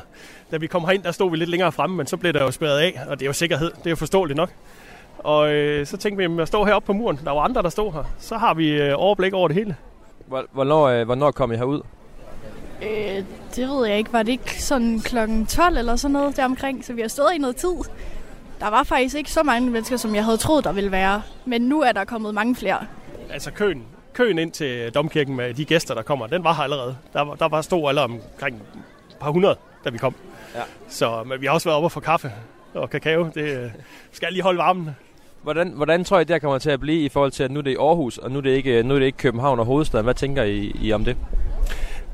Da 0.51 0.57
vi 0.57 0.67
kom 0.67 0.85
herind, 0.85 1.03
der 1.03 1.11
stod 1.11 1.31
vi 1.31 1.37
lidt 1.37 1.49
længere 1.49 1.71
fremme, 1.71 1.95
men 1.95 2.07
så 2.07 2.17
blev 2.17 2.33
der 2.33 2.43
jo 2.43 2.51
spærret 2.51 2.79
af, 2.79 2.99
og 3.07 3.19
det 3.19 3.25
er 3.25 3.29
jo 3.29 3.33
sikkerhed. 3.33 3.71
Det 3.71 3.85
er 3.85 3.89
jo 3.89 3.95
forståeligt 3.95 4.37
nok. 4.37 4.49
Og 5.19 5.53
øh, 5.53 5.85
så 5.85 5.97
tænkte 5.97 6.29
vi, 6.29 6.41
at 6.41 6.47
stå 6.47 6.65
heroppe 6.65 6.85
på 6.85 6.93
muren. 6.93 7.19
Der 7.23 7.31
var 7.31 7.41
andre, 7.41 7.61
der 7.61 7.69
stod 7.69 7.91
her. 7.91 8.03
Så 8.19 8.37
har 8.37 8.53
vi 8.53 8.69
øh, 8.69 8.93
overblik 8.95 9.33
over 9.33 9.47
det 9.47 9.55
hele. 9.57 9.75
Hvornår, 10.51 10.83
øh, 10.87 11.05
hvornår 11.05 11.31
kom 11.31 11.51
I 11.51 11.55
herud? 11.55 11.81
Øh, 12.81 13.23
det 13.55 13.69
ved 13.69 13.87
jeg 13.87 13.97
ikke. 13.97 14.13
Var 14.13 14.23
det 14.23 14.31
ikke 14.31 14.63
sådan 14.63 14.99
klokken 14.99 15.45
12 15.45 15.77
eller 15.77 15.95
sådan 15.95 16.13
noget 16.13 16.37
deromkring? 16.37 16.85
Så 16.85 16.93
vi 16.93 17.01
har 17.01 17.07
stået 17.07 17.33
i 17.35 17.37
noget 17.37 17.55
tid. 17.55 17.75
Der 18.59 18.69
var 18.69 18.83
faktisk 18.83 19.15
ikke 19.15 19.31
så 19.31 19.43
mange 19.43 19.69
mennesker, 19.69 19.97
som 19.97 20.15
jeg 20.15 20.25
havde 20.25 20.37
troet, 20.37 20.63
der 20.63 20.71
ville 20.71 20.91
være. 20.91 21.21
Men 21.45 21.61
nu 21.61 21.81
er 21.81 21.91
der 21.91 22.05
kommet 22.05 22.33
mange 22.33 22.55
flere. 22.55 22.79
Altså 23.29 23.51
køen, 23.51 23.83
køen 24.13 24.39
ind 24.39 24.51
til 24.51 24.91
domkirken 24.93 25.35
med 25.35 25.53
de 25.53 25.65
gæster, 25.65 25.93
der 25.93 26.01
kommer, 26.01 26.27
den 26.27 26.43
var 26.43 26.53
her 26.53 26.63
allerede. 26.63 26.97
Der, 27.13 27.21
var, 27.21 27.35
der 27.35 27.47
var 27.47 27.61
stor 27.61 27.89
alle 27.89 28.01
omkring 28.01 28.55
et 29.09 29.17
par 29.19 29.31
hundrede, 29.31 29.55
da 29.85 29.89
vi 29.89 29.97
kom. 29.97 30.15
Ja. 30.55 30.61
Så 30.89 31.23
men 31.23 31.41
vi 31.41 31.45
har 31.45 31.53
også 31.53 31.69
været 31.69 31.75
oppe 31.75 31.85
og 31.85 31.91
få 31.91 31.99
kaffe 31.99 32.31
og 32.73 32.89
kakao. 32.89 33.29
Det 33.35 33.63
øh, 33.63 33.69
skal 34.11 34.33
lige 34.33 34.43
holde 34.43 34.57
varmen. 34.57 34.89
Hvordan, 35.41 35.69
hvordan 35.69 36.03
tror 36.03 36.19
I, 36.19 36.23
det 36.23 36.41
kommer 36.41 36.57
til 36.57 36.69
at 36.69 36.79
blive 36.79 37.05
i 37.05 37.09
forhold 37.09 37.31
til, 37.31 37.43
at 37.43 37.51
nu 37.51 37.59
er 37.59 37.63
det 37.63 37.71
i 37.71 37.75
Aarhus, 37.75 38.17
og 38.17 38.31
nu 38.31 38.37
er 38.37 38.41
det 38.41 38.49
ikke, 38.49 38.83
nu 38.83 38.95
er 38.95 38.99
det 38.99 39.05
ikke 39.05 39.17
København 39.17 39.59
og 39.59 39.65
hovedstaden? 39.65 40.03
Hvad 40.03 40.13
tænker 40.13 40.43
I, 40.43 40.71
I 40.81 40.93
om 40.93 41.05
det? 41.05 41.17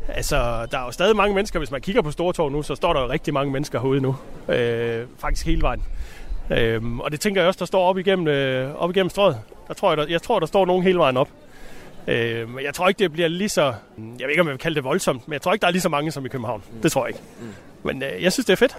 Altså, 0.07 0.67
der 0.71 0.79
er 0.79 0.85
jo 0.85 0.91
stadig 0.91 1.15
mange 1.15 1.35
mennesker. 1.35 1.59
Hvis 1.59 1.71
man 1.71 1.81
kigger 1.81 2.01
på 2.01 2.11
Stortorv 2.11 2.51
nu, 2.51 2.63
så 2.63 2.75
står 2.75 2.93
der 2.93 3.01
jo 3.01 3.09
rigtig 3.09 3.33
mange 3.33 3.51
mennesker 3.51 3.79
herude 3.79 4.01
nu. 4.01 4.15
Øh, 4.49 5.05
faktisk 5.19 5.45
hele 5.45 5.61
vejen. 5.61 5.83
Øh, 6.51 6.99
og 6.99 7.11
det 7.11 7.19
tænker 7.19 7.41
jeg 7.41 7.47
også, 7.47 7.59
der 7.59 7.65
står 7.65 7.89
op 7.89 7.97
igennem, 7.97 8.27
øh, 8.27 8.75
op 8.75 8.89
igennem 8.89 9.09
strøget. 9.09 9.37
Der 9.67 9.73
tror 9.73 9.91
jeg, 9.91 9.97
der, 9.97 10.05
jeg 10.09 10.21
tror, 10.21 10.39
der 10.39 10.47
står 10.47 10.65
nogen 10.65 10.83
hele 10.83 10.97
vejen 10.97 11.17
op. 11.17 11.29
Øh, 12.07 12.47
jeg 12.63 12.73
tror 12.73 12.87
ikke, 12.87 12.99
det 12.99 13.11
bliver 13.11 13.27
lige 13.27 13.49
så... 13.49 13.63
Jeg 13.63 13.73
ved 13.97 14.29
ikke, 14.29 14.41
om 14.41 14.47
jeg 14.47 14.51
vil 14.51 14.59
kalde 14.59 14.75
det 14.75 14.83
voldsomt, 14.83 15.27
men 15.27 15.33
jeg 15.33 15.41
tror 15.41 15.53
ikke, 15.53 15.61
der 15.61 15.67
er 15.67 15.71
lige 15.71 15.81
så 15.81 15.89
mange 15.89 16.11
som 16.11 16.25
i 16.25 16.29
København. 16.29 16.63
Mm. 16.73 16.81
Det 16.81 16.91
tror 16.91 17.05
jeg 17.05 17.09
ikke. 17.09 17.21
Mm. 17.41 17.53
Men 17.83 18.03
øh, 18.03 18.23
jeg 18.23 18.33
synes, 18.33 18.45
det 18.45 18.53
er 18.53 18.57
fedt. 18.57 18.77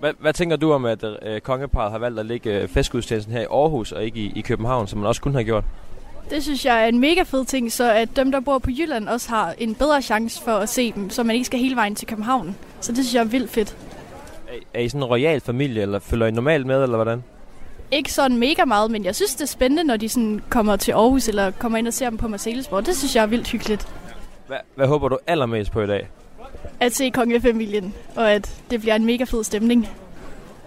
Hvad, 0.00 0.12
hvad 0.18 0.32
tænker 0.32 0.56
du 0.56 0.72
om, 0.72 0.84
at 0.84 1.04
øh, 1.22 1.40
kongeparet 1.40 1.90
har 1.92 1.98
valgt 1.98 2.20
at 2.20 2.26
lægge 2.26 2.60
øh, 2.60 2.68
festgudstjenesten 2.68 3.34
her 3.34 3.40
i 3.40 3.46
Aarhus 3.50 3.92
og 3.92 4.04
ikke 4.04 4.20
i, 4.20 4.32
i 4.36 4.40
København, 4.40 4.86
som 4.86 4.98
man 4.98 5.08
også 5.08 5.20
kunne 5.20 5.34
have 5.34 5.44
gjort? 5.44 5.64
Det 6.30 6.42
synes 6.42 6.64
jeg 6.64 6.82
er 6.82 6.86
en 6.86 6.98
mega 6.98 7.22
fed 7.22 7.44
ting, 7.44 7.72
så 7.72 7.92
at 7.92 8.16
dem, 8.16 8.32
der 8.32 8.40
bor 8.40 8.58
på 8.58 8.70
Jylland, 8.70 9.08
også 9.08 9.28
har 9.28 9.54
en 9.58 9.74
bedre 9.74 10.02
chance 10.02 10.42
for 10.42 10.52
at 10.52 10.68
se 10.68 10.92
dem, 10.92 11.10
så 11.10 11.22
man 11.22 11.34
ikke 11.34 11.46
skal 11.46 11.60
hele 11.60 11.76
vejen 11.76 11.94
til 11.94 12.08
København. 12.08 12.56
Så 12.80 12.92
det 12.92 13.04
synes 13.04 13.14
jeg 13.14 13.20
er 13.20 13.24
vildt 13.24 13.50
fedt. 13.50 13.76
Er, 14.74 14.80
I 14.80 14.88
sådan 14.88 15.02
en 15.02 15.08
royal 15.08 15.40
familie, 15.40 15.82
eller 15.82 15.98
følger 15.98 16.26
I 16.26 16.30
normalt 16.30 16.66
med, 16.66 16.82
eller 16.82 16.96
hvordan? 16.96 17.24
Ikke 17.90 18.12
sådan 18.12 18.38
mega 18.38 18.64
meget, 18.64 18.90
men 18.90 19.04
jeg 19.04 19.14
synes, 19.14 19.34
det 19.34 19.42
er 19.42 19.46
spændende, 19.46 19.84
når 19.84 19.96
de 19.96 20.08
sådan 20.08 20.42
kommer 20.48 20.76
til 20.76 20.92
Aarhus, 20.92 21.28
eller 21.28 21.50
kommer 21.50 21.78
ind 21.78 21.86
og 21.86 21.92
ser 21.92 22.08
dem 22.10 22.18
på 22.18 22.28
Marcellesborg. 22.28 22.86
Det 22.86 22.96
synes 22.96 23.16
jeg 23.16 23.22
er 23.22 23.26
vildt 23.26 23.48
hyggeligt. 23.48 23.88
Hvad, 24.46 24.58
hvad 24.74 24.86
håber 24.86 25.08
du 25.08 25.18
allermest 25.26 25.72
på 25.72 25.80
i 25.80 25.86
dag? 25.86 26.08
At 26.80 26.92
se 26.92 27.10
kongefamilien, 27.10 27.94
og 28.16 28.32
at 28.32 28.62
det 28.70 28.80
bliver 28.80 28.94
en 28.94 29.04
mega 29.04 29.24
fed 29.24 29.44
stemning. 29.44 29.88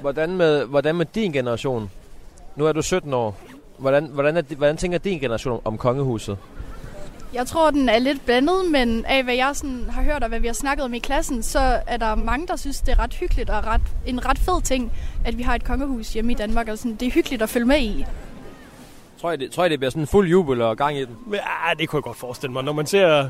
Hvordan 0.01 0.37
med, 0.37 0.65
hvordan 0.65 0.95
med 0.95 1.05
din 1.05 1.31
generation? 1.31 1.91
Nu 2.55 2.65
er 2.65 2.71
du 2.71 2.81
17 2.81 3.13
år. 3.13 3.37
Hvordan, 3.77 4.05
hvordan, 4.05 4.37
er, 4.37 4.41
hvordan 4.57 4.77
tænker 4.77 4.97
din 4.97 5.19
generation 5.19 5.61
om 5.65 5.77
kongehuset? 5.77 6.37
Jeg 7.33 7.47
tror, 7.47 7.71
den 7.71 7.89
er 7.89 7.99
lidt 7.99 8.25
blandet, 8.25 8.71
men 8.71 9.05
af 9.05 9.23
hvad 9.23 9.35
jeg 9.35 9.51
sådan 9.55 9.89
har 9.89 10.03
hørt 10.03 10.23
og 10.23 10.29
hvad 10.29 10.39
vi 10.39 10.47
har 10.47 10.53
snakket 10.53 10.85
om 10.85 10.93
i 10.93 10.99
klassen, 10.99 11.43
så 11.43 11.59
er 11.87 11.97
der 11.97 12.15
mange, 12.15 12.47
der 12.47 12.55
synes, 12.55 12.81
det 12.81 12.91
er 12.91 12.99
ret 12.99 13.13
hyggeligt 13.13 13.49
og 13.49 13.65
ret, 13.65 13.81
en 14.05 14.25
ret 14.25 14.39
fed 14.39 14.61
ting, 14.61 14.91
at 15.25 15.37
vi 15.37 15.43
har 15.43 15.55
et 15.55 15.63
kongehus 15.63 16.13
hjemme 16.13 16.31
i 16.31 16.35
Danmark. 16.35 16.67
Og 16.67 16.77
sådan, 16.77 16.95
det 16.95 17.07
er 17.07 17.11
hyggeligt 17.11 17.41
at 17.41 17.49
følge 17.49 17.65
med 17.65 17.79
i. 17.79 18.05
Tror 19.21 19.29
jeg, 19.29 19.39
det, 19.39 19.51
tror 19.51 19.63
jeg, 19.63 19.71
det 19.71 19.79
bliver 19.79 19.89
sådan 19.89 20.03
en 20.03 20.07
fuld 20.07 20.29
jubel 20.29 20.61
og 20.61 20.77
gang 20.77 20.97
i 20.97 21.05
den? 21.05 21.17
Men, 21.27 21.39
ah, 21.65 21.79
det 21.79 21.89
kunne 21.89 21.97
jeg 21.97 22.03
godt 22.03 22.17
forestille 22.17 22.53
mig. 22.53 22.63
Når 22.63 22.73
man 22.73 22.85
ser 22.85 23.29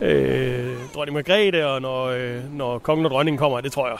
øh, 0.00 0.76
dronning 0.94 1.14
Margrethe, 1.14 1.66
og 1.66 1.82
når, 1.82 2.04
øh, 2.04 2.54
når 2.54 2.78
kongen 2.78 3.06
og 3.06 3.10
dronningen 3.10 3.38
kommer, 3.38 3.60
det 3.60 3.72
tror 3.72 3.88
jeg. 3.88 3.98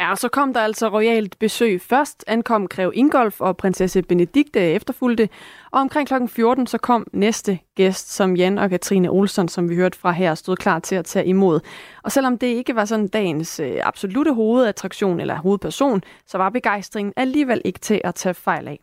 Ja, 0.00 0.16
så 0.16 0.28
kom 0.28 0.54
der 0.54 0.60
altså 0.60 0.88
royalt 0.88 1.38
besøg. 1.38 1.80
Først 1.88 2.24
ankom 2.26 2.68
grev 2.68 2.92
Ingolf 2.94 3.40
og 3.40 3.56
prinsesse 3.56 4.02
Benedikte 4.02 4.60
efterfulgte, 4.60 5.28
og 5.70 5.80
omkring 5.80 6.08
kl. 6.08 6.14
14 6.28 6.66
så 6.66 6.78
kom 6.78 7.06
næste 7.12 7.58
gæst, 7.76 8.14
som 8.14 8.36
Jan 8.36 8.58
og 8.58 8.70
Katrine 8.70 9.08
Olsen, 9.10 9.48
som 9.48 9.68
vi 9.68 9.74
hørte 9.74 9.98
fra 9.98 10.12
her, 10.12 10.34
stod 10.34 10.56
klar 10.56 10.78
til 10.78 10.94
at 10.94 11.04
tage 11.04 11.26
imod. 11.26 11.60
Og 12.02 12.12
selvom 12.12 12.38
det 12.38 12.46
ikke 12.46 12.76
var 12.76 12.84
sådan 12.84 13.08
dagens 13.08 13.60
øh, 13.60 13.76
absolute 13.82 14.34
hovedattraktion 14.34 15.20
eller 15.20 15.34
hovedperson, 15.34 16.02
så 16.26 16.38
var 16.38 16.50
begejstringen 16.50 17.12
alligevel 17.16 17.60
ikke 17.64 17.78
til 17.78 18.00
at 18.04 18.14
tage 18.14 18.34
fejl 18.34 18.68
af. 18.68 18.80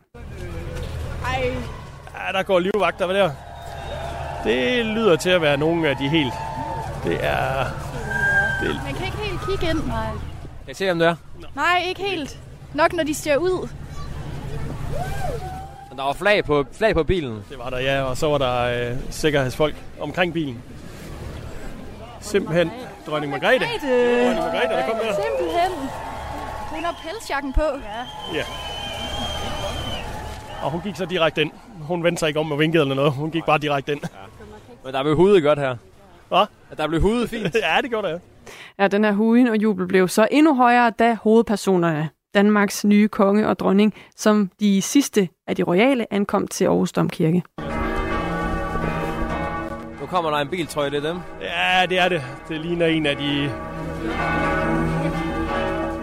Ej, 1.24 1.52
Ja, 2.28 2.32
der 2.38 2.42
går 2.42 2.58
livvagter, 2.58 3.06
hvad 3.06 3.16
der? 3.16 3.30
Det 4.44 4.86
lyder 4.86 5.16
til 5.16 5.30
at 5.30 5.40
være 5.42 5.56
nogle 5.56 5.88
af 5.88 5.96
de 5.96 6.08
helt... 6.08 6.32
Det 7.04 7.24
er... 7.24 7.64
Det, 8.62 8.80
man 8.84 8.94
kan 8.94 9.04
ikke 9.04 9.16
helt 9.16 9.40
kigge 9.48 9.70
ind. 9.70 9.86
Nej. 9.86 10.27
Kan 10.68 10.72
I 10.72 10.74
se, 10.74 10.90
om 10.90 10.98
det 10.98 11.08
er? 11.08 11.16
Nej, 11.54 11.84
ikke 11.88 12.02
helt. 12.02 12.38
Nok 12.74 12.92
når 12.92 13.04
de 13.04 13.14
ser 13.14 13.36
ud. 13.36 13.68
Så 15.90 15.96
Der 15.96 16.02
var 16.02 16.12
flag 16.12 16.44
på, 16.44 16.64
flag 16.72 16.94
på 16.94 17.02
bilen. 17.04 17.44
det 17.50 17.58
var 17.58 17.70
der, 17.70 17.78
ja. 17.78 18.02
Og 18.02 18.16
så 18.16 18.28
var 18.28 18.38
der 18.38 18.90
øh, 18.90 18.96
sikkerhedsfolk 19.10 19.76
omkring 20.00 20.32
bilen. 20.32 20.62
Simpelthen 22.20 22.70
dronning 23.06 23.32
Margrethe. 23.32 23.66
Margrethe. 23.66 24.24
Dronning 24.24 24.44
Margrethe, 24.44 24.74
der 24.76 24.86
kom 24.86 24.94
der. 24.96 25.14
Simpelthen. 25.14 25.70
Hun 26.70 26.84
har 26.84 27.00
pelsjakken 27.02 27.52
på. 27.52 27.62
Ja. 27.62 28.38
Ja. 28.38 28.44
Og 30.62 30.70
hun 30.70 30.80
gik 30.80 30.96
så 30.96 31.04
direkte 31.04 31.42
ind. 31.42 31.50
Hun 31.80 32.04
vendte 32.04 32.20
sig 32.20 32.28
ikke 32.28 32.40
om 32.40 32.52
og 32.52 32.58
vinkede 32.58 32.82
eller 32.82 32.94
noget. 32.94 33.12
Hun 33.12 33.30
gik 33.30 33.44
bare 33.44 33.58
direkte 33.58 33.92
ind. 33.92 34.00
Men 34.84 34.94
der 34.94 35.02
blev 35.02 35.16
hudet 35.16 35.42
godt 35.42 35.58
her. 35.58 35.76
Hvad? 36.28 36.46
Der 36.76 36.86
blev 36.86 37.00
hudet 37.00 37.30
fint. 37.30 37.54
ja, 37.74 37.76
det 37.82 37.90
gjorde 37.90 38.08
det, 38.12 38.20
ja. 38.78 38.88
Den 38.88 39.04
her 39.04 39.12
hugen 39.12 39.48
og 39.48 39.56
jubel 39.56 39.86
blev 39.88 40.08
så 40.08 40.28
endnu 40.30 40.54
højere, 40.54 40.90
da 40.90 41.18
hovedpersonerne, 41.22 42.08
Danmarks 42.34 42.84
nye 42.84 43.08
konge 43.08 43.48
og 43.48 43.58
dronning, 43.58 43.94
som 44.16 44.50
de 44.60 44.82
sidste 44.82 45.28
af 45.46 45.56
de 45.56 45.62
royale, 45.62 46.12
ankom 46.12 46.48
til 46.48 46.64
Aarhus 46.64 46.92
Domkirke. 46.92 47.42
Nu 50.00 50.06
kommer 50.06 50.30
der 50.30 50.38
en 50.38 50.48
bil, 50.48 50.66
tror 50.66 50.82
jeg, 50.82 50.92
det 50.92 51.04
er 51.04 51.12
dem. 51.12 51.20
Ja, 51.40 51.86
det 51.86 51.98
er 51.98 52.08
det. 52.08 52.22
Det 52.48 52.60
ligner 52.60 52.86
en 52.86 53.06
af 53.06 53.16
de... 53.16 53.50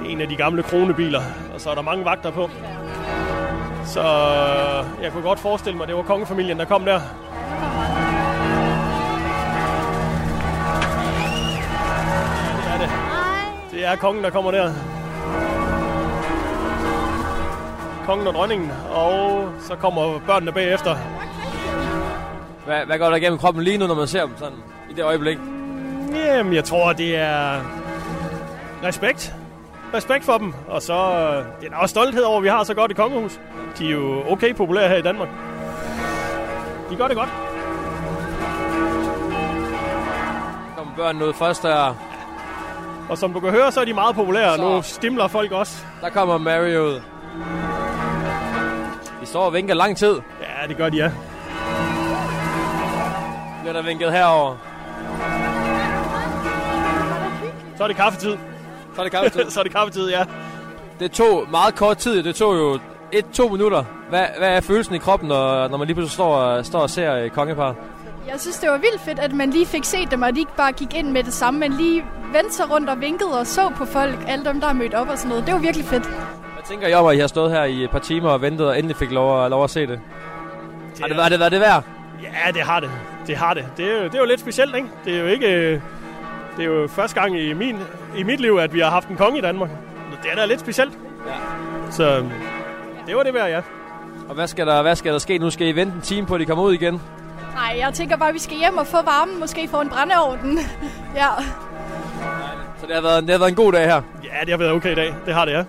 En 0.10 0.22
af 0.22 0.30
de 0.30 0.36
gamle 0.36 0.64
kronebiler. 0.64 1.22
Og 1.54 1.62
så 1.62 1.70
er 1.70 1.76
der 1.76 1.82
mange 1.82 2.06
vagter 2.06 2.32
på. 2.32 2.50
Så 3.86 4.02
jeg 5.02 5.12
kunne 5.12 5.24
godt 5.24 5.40
forestille 5.40 5.78
mig, 5.78 5.84
at 5.84 5.88
det 5.88 5.96
var 5.98 6.04
kongefamilien, 6.04 6.60
der 6.60 6.66
kom 6.66 6.86
der. 6.86 7.00
Det 13.76 13.86
er 13.86 13.96
kongen, 13.96 14.24
der 14.24 14.30
kommer 14.30 14.52
der. 14.52 14.74
Kongen 18.06 18.28
og 18.28 18.34
dronningen, 18.34 18.72
og 18.92 19.50
så 19.60 19.76
kommer 19.76 20.20
børnene 20.20 20.52
bagefter. 20.52 20.96
Hvad, 22.66 22.86
hvad 22.86 22.98
går 23.00 23.10
der 23.10 23.16
igennem 23.16 23.40
kroppen 23.40 23.64
lige 23.64 23.78
nu, 23.78 23.88
når 23.88 23.96
man 23.96 24.08
ser 24.08 24.26
dem 24.26 24.38
sådan 24.38 24.58
i 24.90 24.94
det 24.94 25.04
øjeblik? 25.04 25.38
Jamen, 26.16 26.54
jeg 26.54 26.64
tror, 26.64 26.94
det 26.94 27.16
er 27.16 27.62
respekt. 28.84 29.36
Respekt 29.94 30.26
for 30.26 30.38
dem. 30.38 30.54
Og 30.68 30.82
så 30.82 30.94
øh, 30.94 31.62
det 31.62 31.72
er 31.72 31.78
også 31.78 31.94
stolthed 31.94 32.24
over, 32.24 32.38
at 32.38 32.44
vi 32.44 32.50
har 32.50 32.64
så 32.64 32.74
godt 32.74 32.92
et 32.92 32.98
kongehus. 32.98 33.40
De 33.80 33.88
er 33.88 33.92
jo 33.92 34.24
okay 34.30 34.56
populære 34.56 34.90
her 34.90 34.98
i 34.98 35.02
Danmark. 35.02 35.30
De 36.90 36.96
gør 36.96 37.08
det 37.08 37.18
godt. 37.18 37.30
Kommer 40.78 40.96
børnene 40.96 41.28
ud 41.28 41.34
først 41.34 41.64
der. 41.64 42.15
Og 43.10 43.18
som 43.18 43.34
du 43.34 43.40
kan 43.40 43.50
høre, 43.50 43.72
så 43.72 43.82
er 43.82 43.86
de 43.86 43.94
meget 43.94 44.16
populære. 44.16 44.56
Så. 44.58 44.62
Nu 44.64 44.82
stimler 44.82 45.28
folk 45.28 45.52
også. 45.52 45.86
Der 46.02 46.10
kommer 46.10 46.38
Mary 46.38 46.76
ud. 46.78 47.02
De 49.22 49.26
står 49.26 49.44
og 49.46 49.54
vinker 49.54 49.74
lang 49.74 49.98
tid. 49.98 50.22
Ja, 50.42 50.68
det 50.68 50.78
gør 50.78 50.90
de, 50.90 50.98
ja. 50.98 51.12
Bliver 53.62 53.74
der 53.74 53.82
vinket 53.82 54.12
herover. 54.12 54.56
Så 57.78 57.84
er 57.84 57.88
det 57.88 57.96
kaffetid. 57.98 58.38
Så 58.96 59.02
er 59.02 59.04
det 59.04 59.12
kaffetid. 59.12 59.50
så 59.52 59.60
er 59.60 59.64
det 59.64 59.72
kaffetid, 59.76 60.10
ja. 60.10 60.24
Det 61.00 61.12
tog 61.12 61.48
meget 61.52 61.76
kort 61.76 61.98
tid. 61.98 62.24
Det 62.24 62.36
tog 62.36 62.56
jo 62.56 62.80
et, 63.12 63.26
to 63.34 63.48
minutter. 63.50 63.84
Hvad, 64.10 64.26
hvad 64.38 64.50
er 64.50 64.62
følelsen 64.62 64.96
i 64.96 64.98
kroppen, 64.98 65.30
når, 65.30 65.68
når 65.68 65.78
man 65.78 65.88
lige 65.88 65.96
pludselig 65.96 66.14
står, 66.14 66.36
og- 66.36 66.66
står 66.66 66.80
og 66.80 66.90
ser 66.90 67.16
øh, 67.16 67.30
kongepar? 67.30 67.76
Jeg 68.32 68.40
synes, 68.40 68.58
det 68.60 68.70
var 68.70 68.78
vildt 68.78 69.02
fedt, 69.02 69.20
at 69.20 69.34
man 69.34 69.50
lige 69.50 69.66
fik 69.66 69.84
set 69.84 70.12
dem, 70.12 70.22
og 70.22 70.36
de 70.36 70.40
ikke 70.40 70.56
bare 70.58 70.72
gik 70.72 70.94
ind 70.94 71.12
med 71.12 71.24
det 71.24 71.34
samme, 71.34 71.60
men 71.60 71.74
lige 71.74 72.06
vendte 72.34 72.54
sig 72.54 72.72
rundt 72.72 72.90
og 72.90 73.02
vinkede 73.02 73.40
og 73.40 73.48
så 73.48 73.70
på 73.78 73.86
folk, 73.86 74.16
alle 74.28 74.46
dem, 74.46 74.62
der 74.62 74.68
er 74.68 74.74
mødt 74.74 74.94
op 74.94 75.10
og 75.10 75.18
sådan 75.18 75.30
noget. 75.30 75.46
Det 75.46 75.54
var 75.54 75.60
virkelig 75.60 75.86
fedt. 75.86 76.04
Hvad 76.06 76.64
tænker 76.70 76.88
I 76.88 76.94
om, 76.94 77.06
at 77.06 77.16
I 77.16 77.20
har 77.20 77.28
stået 77.28 77.52
her 77.52 77.64
i 77.64 77.84
et 77.84 77.90
par 77.90 78.00
timer 78.00 78.30
og 78.30 78.42
ventet 78.42 78.68
og 78.68 78.78
endelig 78.80 78.98
fik 78.98 79.12
lov, 79.12 79.44
at- 79.46 79.52
lov 79.52 79.64
at 79.64 79.70
se 79.70 79.88
det? 79.88 80.00
Har 81.02 81.08
det 81.08 81.18
været 81.18 81.32
det, 81.32 81.40
været 81.40 81.52
det 81.52 81.60
værd? 81.62 81.84
Ja, 82.24 82.52
det 82.52 82.62
har 82.62 82.80
det. 82.80 82.90
Det 83.28 83.38
har 83.38 83.54
det. 83.54 83.66
Det 83.78 83.86
er, 83.92 83.98
jo, 83.98 84.04
det 84.04 84.16
er 84.16 84.20
jo 84.20 84.26
lidt 84.26 84.40
specielt, 84.40 84.76
ikke? 84.76 84.88
Det 85.06 85.16
er 85.16 85.20
jo 85.20 85.26
ikke... 85.28 85.48
øh, 85.54 85.80
Det 86.58 86.66
er 86.66 86.70
jo 86.70 86.88
første 86.88 87.20
gang 87.22 87.40
i, 87.40 87.54
min, 87.54 87.78
i 88.18 88.24
mit 88.24 88.40
liv, 88.40 88.58
at 88.62 88.74
vi 88.74 88.80
har 88.80 88.90
haft 88.90 89.08
en 89.08 89.16
konge 89.16 89.38
i 89.38 89.42
Danmark. 89.42 89.70
Det 90.24 90.32
er 90.32 90.36
da 90.36 90.46
lidt 90.46 90.60
specielt. 90.60 90.94
Ja. 91.28 91.32
Så 91.92 92.24
det 93.08 93.16
var 93.16 93.24
det 93.24 93.34
værd, 93.34 93.50
ja. 93.50 93.62
Og 94.30 94.36
hvad 94.36 94.48
skal, 94.48 94.68
der, 94.68 94.82
hvad 94.82 94.96
skal 94.96 95.14
der 95.14 95.20
ske 95.20 95.38
nu? 95.38 95.50
Skal 95.50 95.68
I 95.68 95.72
vente 95.72 95.96
en 95.96 96.02
time 96.02 96.28
på, 96.28 96.34
at 96.36 96.40
de 96.40 96.46
kommer 96.46 96.64
ud 96.64 96.74
igen? 96.74 97.02
Nej, 97.56 97.76
jeg 97.80 97.94
tænker 97.94 98.18
bare, 98.18 98.30
at 98.30 98.34
vi 98.34 98.40
skal 98.40 98.58
hjem 98.58 98.78
og 98.78 98.88
få 98.88 98.98
varmen, 98.98 99.40
måske 99.40 99.68
få 99.68 99.82
en 99.82 99.90
brændeovn. 99.90 100.58
ja. 101.22 101.30
Så 102.80 102.88
det 102.88 102.96
har 102.96 103.02
været, 103.02 103.24
det 103.24 103.32
har 103.32 103.40
været 103.40 103.50
en 103.50 103.56
god 103.56 103.72
dag 103.72 103.86
her. 103.86 104.02
Ja, 104.24 104.42
det 104.42 104.50
har 104.50 104.58
været 104.58 104.72
okay 104.72 104.92
i 104.92 104.96
dag. 104.96 105.16
Det 105.26 105.34
har 105.34 105.46
det, 105.46 105.52
ja. 105.52 105.64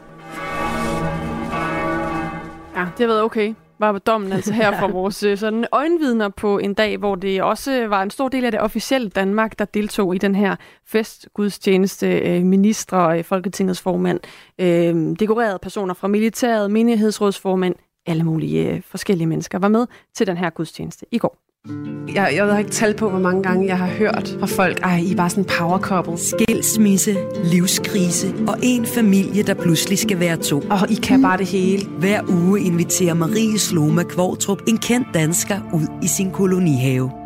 Ja, 2.77 2.87
det 2.99 3.01
har 3.01 3.07
været 3.07 3.23
okay. 3.23 3.55
Var 3.79 3.99
dommen 3.99 4.33
altså 4.33 4.53
her 4.53 4.79
fra 4.79 4.87
vores 5.01 5.23
øh, 5.23 5.39
sådan 5.39 5.67
øjenvidner 5.73 6.29
på 6.29 6.59
en 6.59 6.75
dag, 6.75 6.97
hvor 6.97 7.15
det 7.15 7.43
også 7.43 7.87
var 7.87 8.03
en 8.03 8.11
stor 8.11 8.29
del 8.29 8.45
af 8.45 8.51
det 8.51 8.61
officielle 8.61 9.09
Danmark, 9.09 9.59
der 9.59 9.65
deltog 9.65 10.15
i 10.15 10.19
den 10.19 10.35
her 10.35 10.57
festgudstjeneste. 10.87 12.19
Øh, 12.19 12.43
ministre, 12.43 13.19
øh, 13.19 13.25
Folketingets 13.25 13.81
formand, 13.81 14.21
øh, 14.59 15.17
dekorerede 15.21 15.59
personer 15.63 15.95
fra 15.95 16.09
militæret, 16.09 16.71
menighedsrådsformand, 16.71 17.75
alle 18.07 18.25
mulige 18.25 18.71
øh, 18.71 18.83
forskellige 18.83 19.27
mennesker 19.27 19.59
var 19.59 19.69
med 19.69 19.87
til 20.15 20.27
den 20.27 20.37
her 20.37 20.51
gudstjeneste 20.51 21.07
i 21.11 21.19
går. 21.19 21.46
Jeg, 22.15 22.33
jeg 22.37 22.47
har 22.47 22.59
ikke 22.59 22.71
tal 22.71 22.95
på, 22.95 23.11
hvor 23.11 23.19
mange 23.19 23.43
gange 23.43 23.67
jeg 23.67 23.79
har 23.79 23.87
hørt 23.87 24.37
fra 24.41 24.47
folk, 24.47 24.81
ej, 24.83 24.99
I 24.99 25.13
er 25.13 25.17
bare 25.17 25.31
sådan 25.31 25.45
power 25.59 25.79
couple. 25.79 26.19
Skilsmisse, 26.19 27.17
livskrise 27.45 28.35
og 28.49 28.57
en 28.63 28.87
familie, 28.87 29.43
der 29.43 29.55
pludselig 29.55 29.99
skal 29.99 30.21
være 30.21 30.37
to. 30.37 30.61
Og 30.71 30.91
I 30.91 30.95
kan 30.95 31.23
bare 31.23 31.39
det 31.39 31.47
hele. 31.47 31.87
Hver 31.99 32.21
uge 32.29 32.61
inviterer 32.61 33.15
Marie 33.15 33.59
Sloma 33.59 34.03
Kvortrup 34.03 34.63
en 34.69 34.79
kendt 34.79 35.09
dansker 35.15 35.61
ud 35.75 35.87
i 36.03 36.07
sin 36.07 36.31
kolonihave 36.31 37.26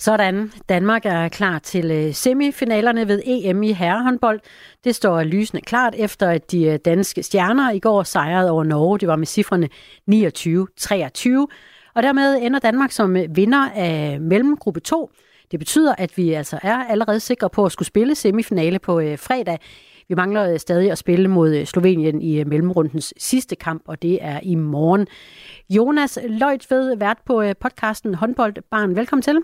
Sådan. 0.00 0.52
Danmark 0.68 1.06
er 1.06 1.28
klar 1.28 1.58
til 1.58 1.90
øh, 1.90 2.14
semifinalerne 2.14 3.08
ved 3.08 3.22
EM 3.24 3.62
i 3.62 3.72
herrehåndbold. 3.72 4.40
Det 4.84 4.94
står 4.94 5.22
lysende 5.22 5.62
klart 5.62 5.94
efter, 5.98 6.28
at 6.28 6.50
de 6.50 6.64
øh, 6.64 6.78
danske 6.84 7.22
stjerner 7.22 7.70
i 7.70 7.78
går 7.78 8.02
sejrede 8.02 8.50
over 8.50 8.64
Norge. 8.64 8.98
Det 8.98 9.08
var 9.08 9.16
med 9.16 9.26
cifrene 9.26 9.68
29-23. 10.10 11.46
Og 11.94 12.02
dermed 12.02 12.38
ender 12.42 12.58
Danmark 12.58 12.92
som 12.92 13.16
øh, 13.16 13.36
vinder 13.36 13.68
af 13.74 14.20
mellemgruppe 14.20 14.80
2. 14.80 15.10
Det 15.50 15.58
betyder, 15.58 15.94
at 15.98 16.16
vi 16.16 16.32
altså 16.32 16.58
er 16.62 16.76
allerede 16.76 17.20
sikre 17.20 17.50
på 17.50 17.64
at 17.64 17.72
skulle 17.72 17.86
spille 17.86 18.14
semifinale 18.14 18.78
på 18.78 19.00
fredag. 19.16 19.58
Vi 20.08 20.14
mangler 20.14 20.58
stadig 20.58 20.90
at 20.90 20.98
spille 20.98 21.28
mod 21.28 21.64
Slovenien 21.64 22.22
i 22.22 22.44
mellemrundens 22.44 23.14
sidste 23.18 23.56
kamp, 23.56 23.82
og 23.86 24.02
det 24.02 24.18
er 24.20 24.40
i 24.42 24.54
morgen. 24.54 25.06
Jonas 25.70 26.18
Løjtved, 26.28 26.96
vært 26.96 27.18
på 27.26 27.42
podcasten 27.60 28.14
Håndbold 28.14 28.54
Barn. 28.70 28.96
Velkommen 28.96 29.22
til. 29.22 29.38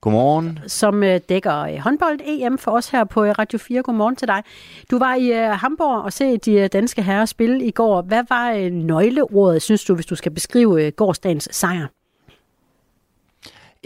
Godmorgen. 0.00 0.58
Som 0.66 1.02
øh, 1.02 1.20
dækker 1.28 1.58
øh, 1.58 1.76
håndbold-EM 1.76 2.58
for 2.58 2.70
os 2.70 2.88
her 2.90 3.04
på 3.04 3.24
øh, 3.24 3.30
Radio 3.38 3.58
4. 3.58 3.82
Godmorgen 3.82 4.16
til 4.16 4.28
dig. 4.28 4.42
Du 4.90 4.98
var 4.98 5.14
i 5.14 5.32
øh, 5.32 5.50
Hamburg 5.50 6.02
og 6.02 6.12
se 6.12 6.36
de 6.36 6.52
øh, 6.52 6.68
danske 6.72 7.02
herrer 7.02 7.24
spille 7.24 7.64
i 7.64 7.70
går. 7.70 8.02
Hvad 8.02 8.24
var 8.28 8.52
øh, 8.52 8.72
nøgleordet, 8.72 9.62
synes 9.62 9.84
du, 9.84 9.94
hvis 9.94 10.06
du 10.06 10.14
skal 10.14 10.32
beskrive 10.32 10.86
øh, 10.86 10.92
gårdsdagens 10.96 11.48
sejr? 11.52 11.86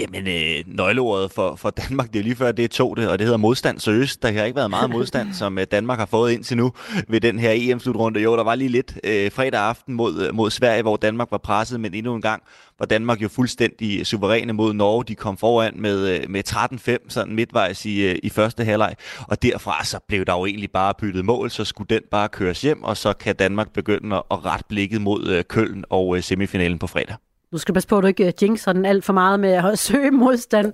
Jamen, 0.03 0.29
øh, 0.29 0.65
nøgleordet 0.67 1.33
for, 1.33 1.57
for 1.57 1.71
Danmark, 1.71 2.13
det 2.13 2.19
er 2.19 2.23
lige 2.23 2.37
før, 2.37 2.53
det 2.53 2.65
er 2.65 2.69
to 2.69 2.95
det, 2.95 3.09
og 3.09 3.19
det 3.19 3.25
hedder 3.25 3.39
modstand 3.39 3.79
søges. 3.79 4.17
Der 4.17 4.33
har 4.33 4.45
ikke 4.45 4.57
været 4.57 4.71
meget 4.71 4.91
modstand, 4.91 5.35
som 5.43 5.59
øh, 5.59 5.67
Danmark 5.71 5.99
har 5.99 6.07
fået 6.07 6.33
indtil 6.33 6.57
nu 6.57 6.73
ved 7.09 7.21
den 7.21 7.39
her 7.39 7.53
EM-slutrunde. 7.55 8.21
Jo, 8.21 8.37
der 8.37 8.45
var 8.45 8.55
lige 8.55 8.69
lidt 8.69 8.99
øh, 9.05 9.33
fredag 9.33 9.61
aften 9.61 9.95
mod, 9.95 10.33
mod 10.33 10.51
Sverige, 10.51 10.83
hvor 10.83 10.97
Danmark 10.97 11.31
var 11.31 11.39
presset, 11.39 11.81
men 11.81 11.95
endnu 11.95 12.15
en 12.15 12.23
gang 12.23 12.43
var 12.79 12.87
Danmark 12.87 13.23
jo 13.23 13.29
fuldstændig 13.29 14.07
suveræne 14.07 14.53
mod 14.53 14.73
Norge. 14.73 15.05
De 15.05 15.15
kom 15.15 15.37
foran 15.37 15.75
med, 15.77 16.09
øh, 16.09 16.31
med 16.31 16.43
13-5, 16.49 16.97
sådan 17.09 17.35
midtvejs 17.35 17.87
i, 17.87 18.03
øh, 18.03 18.19
i 18.23 18.29
første 18.29 18.65
halvleg. 18.65 18.95
Og 19.29 19.43
derfra 19.43 19.85
så 19.85 19.99
blev 20.09 20.25
der 20.25 20.33
jo 20.33 20.47
egentlig 20.47 20.71
bare 20.71 20.95
byttet 20.99 21.25
mål, 21.25 21.51
så 21.51 21.65
skulle 21.65 21.89
den 21.89 22.03
bare 22.11 22.29
køres 22.29 22.63
hjem, 22.63 22.83
og 22.83 22.97
så 22.97 23.13
kan 23.13 23.37
Danmark 23.37 23.73
begynde 23.73 24.17
at 24.17 24.45
rette 24.45 24.65
blikket 24.69 25.01
mod 25.01 25.29
øh, 25.29 25.45
Køln 25.45 25.85
og 25.91 26.17
øh, 26.17 26.23
semifinalen 26.23 26.79
på 26.79 26.87
fredag 26.87 27.17
nu 27.53 27.59
skal 27.59 27.75
passe 27.75 27.89
på, 27.89 27.99
at 27.99 28.03
du 28.03 28.07
ikke 28.07 28.27
øh, 28.27 28.33
jinxer 28.43 28.73
den 28.73 28.85
alt 28.85 29.05
for 29.05 29.13
meget 29.13 29.41
med 29.41 29.51
at 29.51 29.79
søge 29.89 30.11
modstand. 30.11 30.73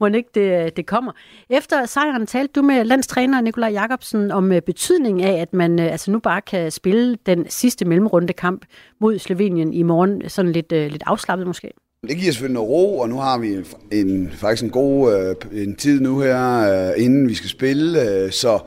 Må 0.00 0.06
ikke 0.06 0.30
det, 0.34 0.64
øh, 0.64 0.70
det 0.76 0.86
kommer. 0.86 1.12
Efter 1.50 1.86
sejren 1.86 2.26
talte 2.26 2.52
du 2.52 2.62
med 2.62 2.84
landstræner 2.84 3.40
Nikolaj 3.40 3.70
Jakobsen 3.70 4.30
om 4.30 4.52
øh, 4.52 4.62
betydningen 4.62 5.24
af, 5.24 5.40
at 5.40 5.52
man 5.52 5.78
altså 5.78 6.10
nu 6.10 6.18
bare 6.18 6.40
kan 6.40 6.70
spille 6.70 7.16
den 7.26 7.46
sidste 7.48 7.84
mellemrunde 7.84 8.32
kamp 8.32 8.64
mod 9.00 9.18
Slovenien 9.18 9.72
i 9.72 9.82
morgen, 9.82 10.28
sådan 10.28 10.52
lidt, 10.52 10.72
lidt 10.72 11.02
afslappet 11.06 11.46
måske. 11.46 11.70
Det 12.08 12.16
giver 12.16 12.32
selvfølgelig 12.32 12.54
noget 12.54 12.70
ro, 12.70 12.98
og 12.98 13.08
nu 13.08 13.16
har 13.16 13.38
vi 13.38 13.56
en, 13.92 14.30
faktisk 14.32 14.64
en 14.64 14.70
god 14.70 15.14
øh, 15.52 15.62
en 15.64 15.76
tid 15.76 16.00
nu 16.00 16.20
her, 16.20 16.88
øh, 16.88 17.04
inden 17.04 17.28
vi 17.28 17.34
skal 17.34 17.50
spille, 17.50 18.10
øh, 18.10 18.30
så 18.30 18.58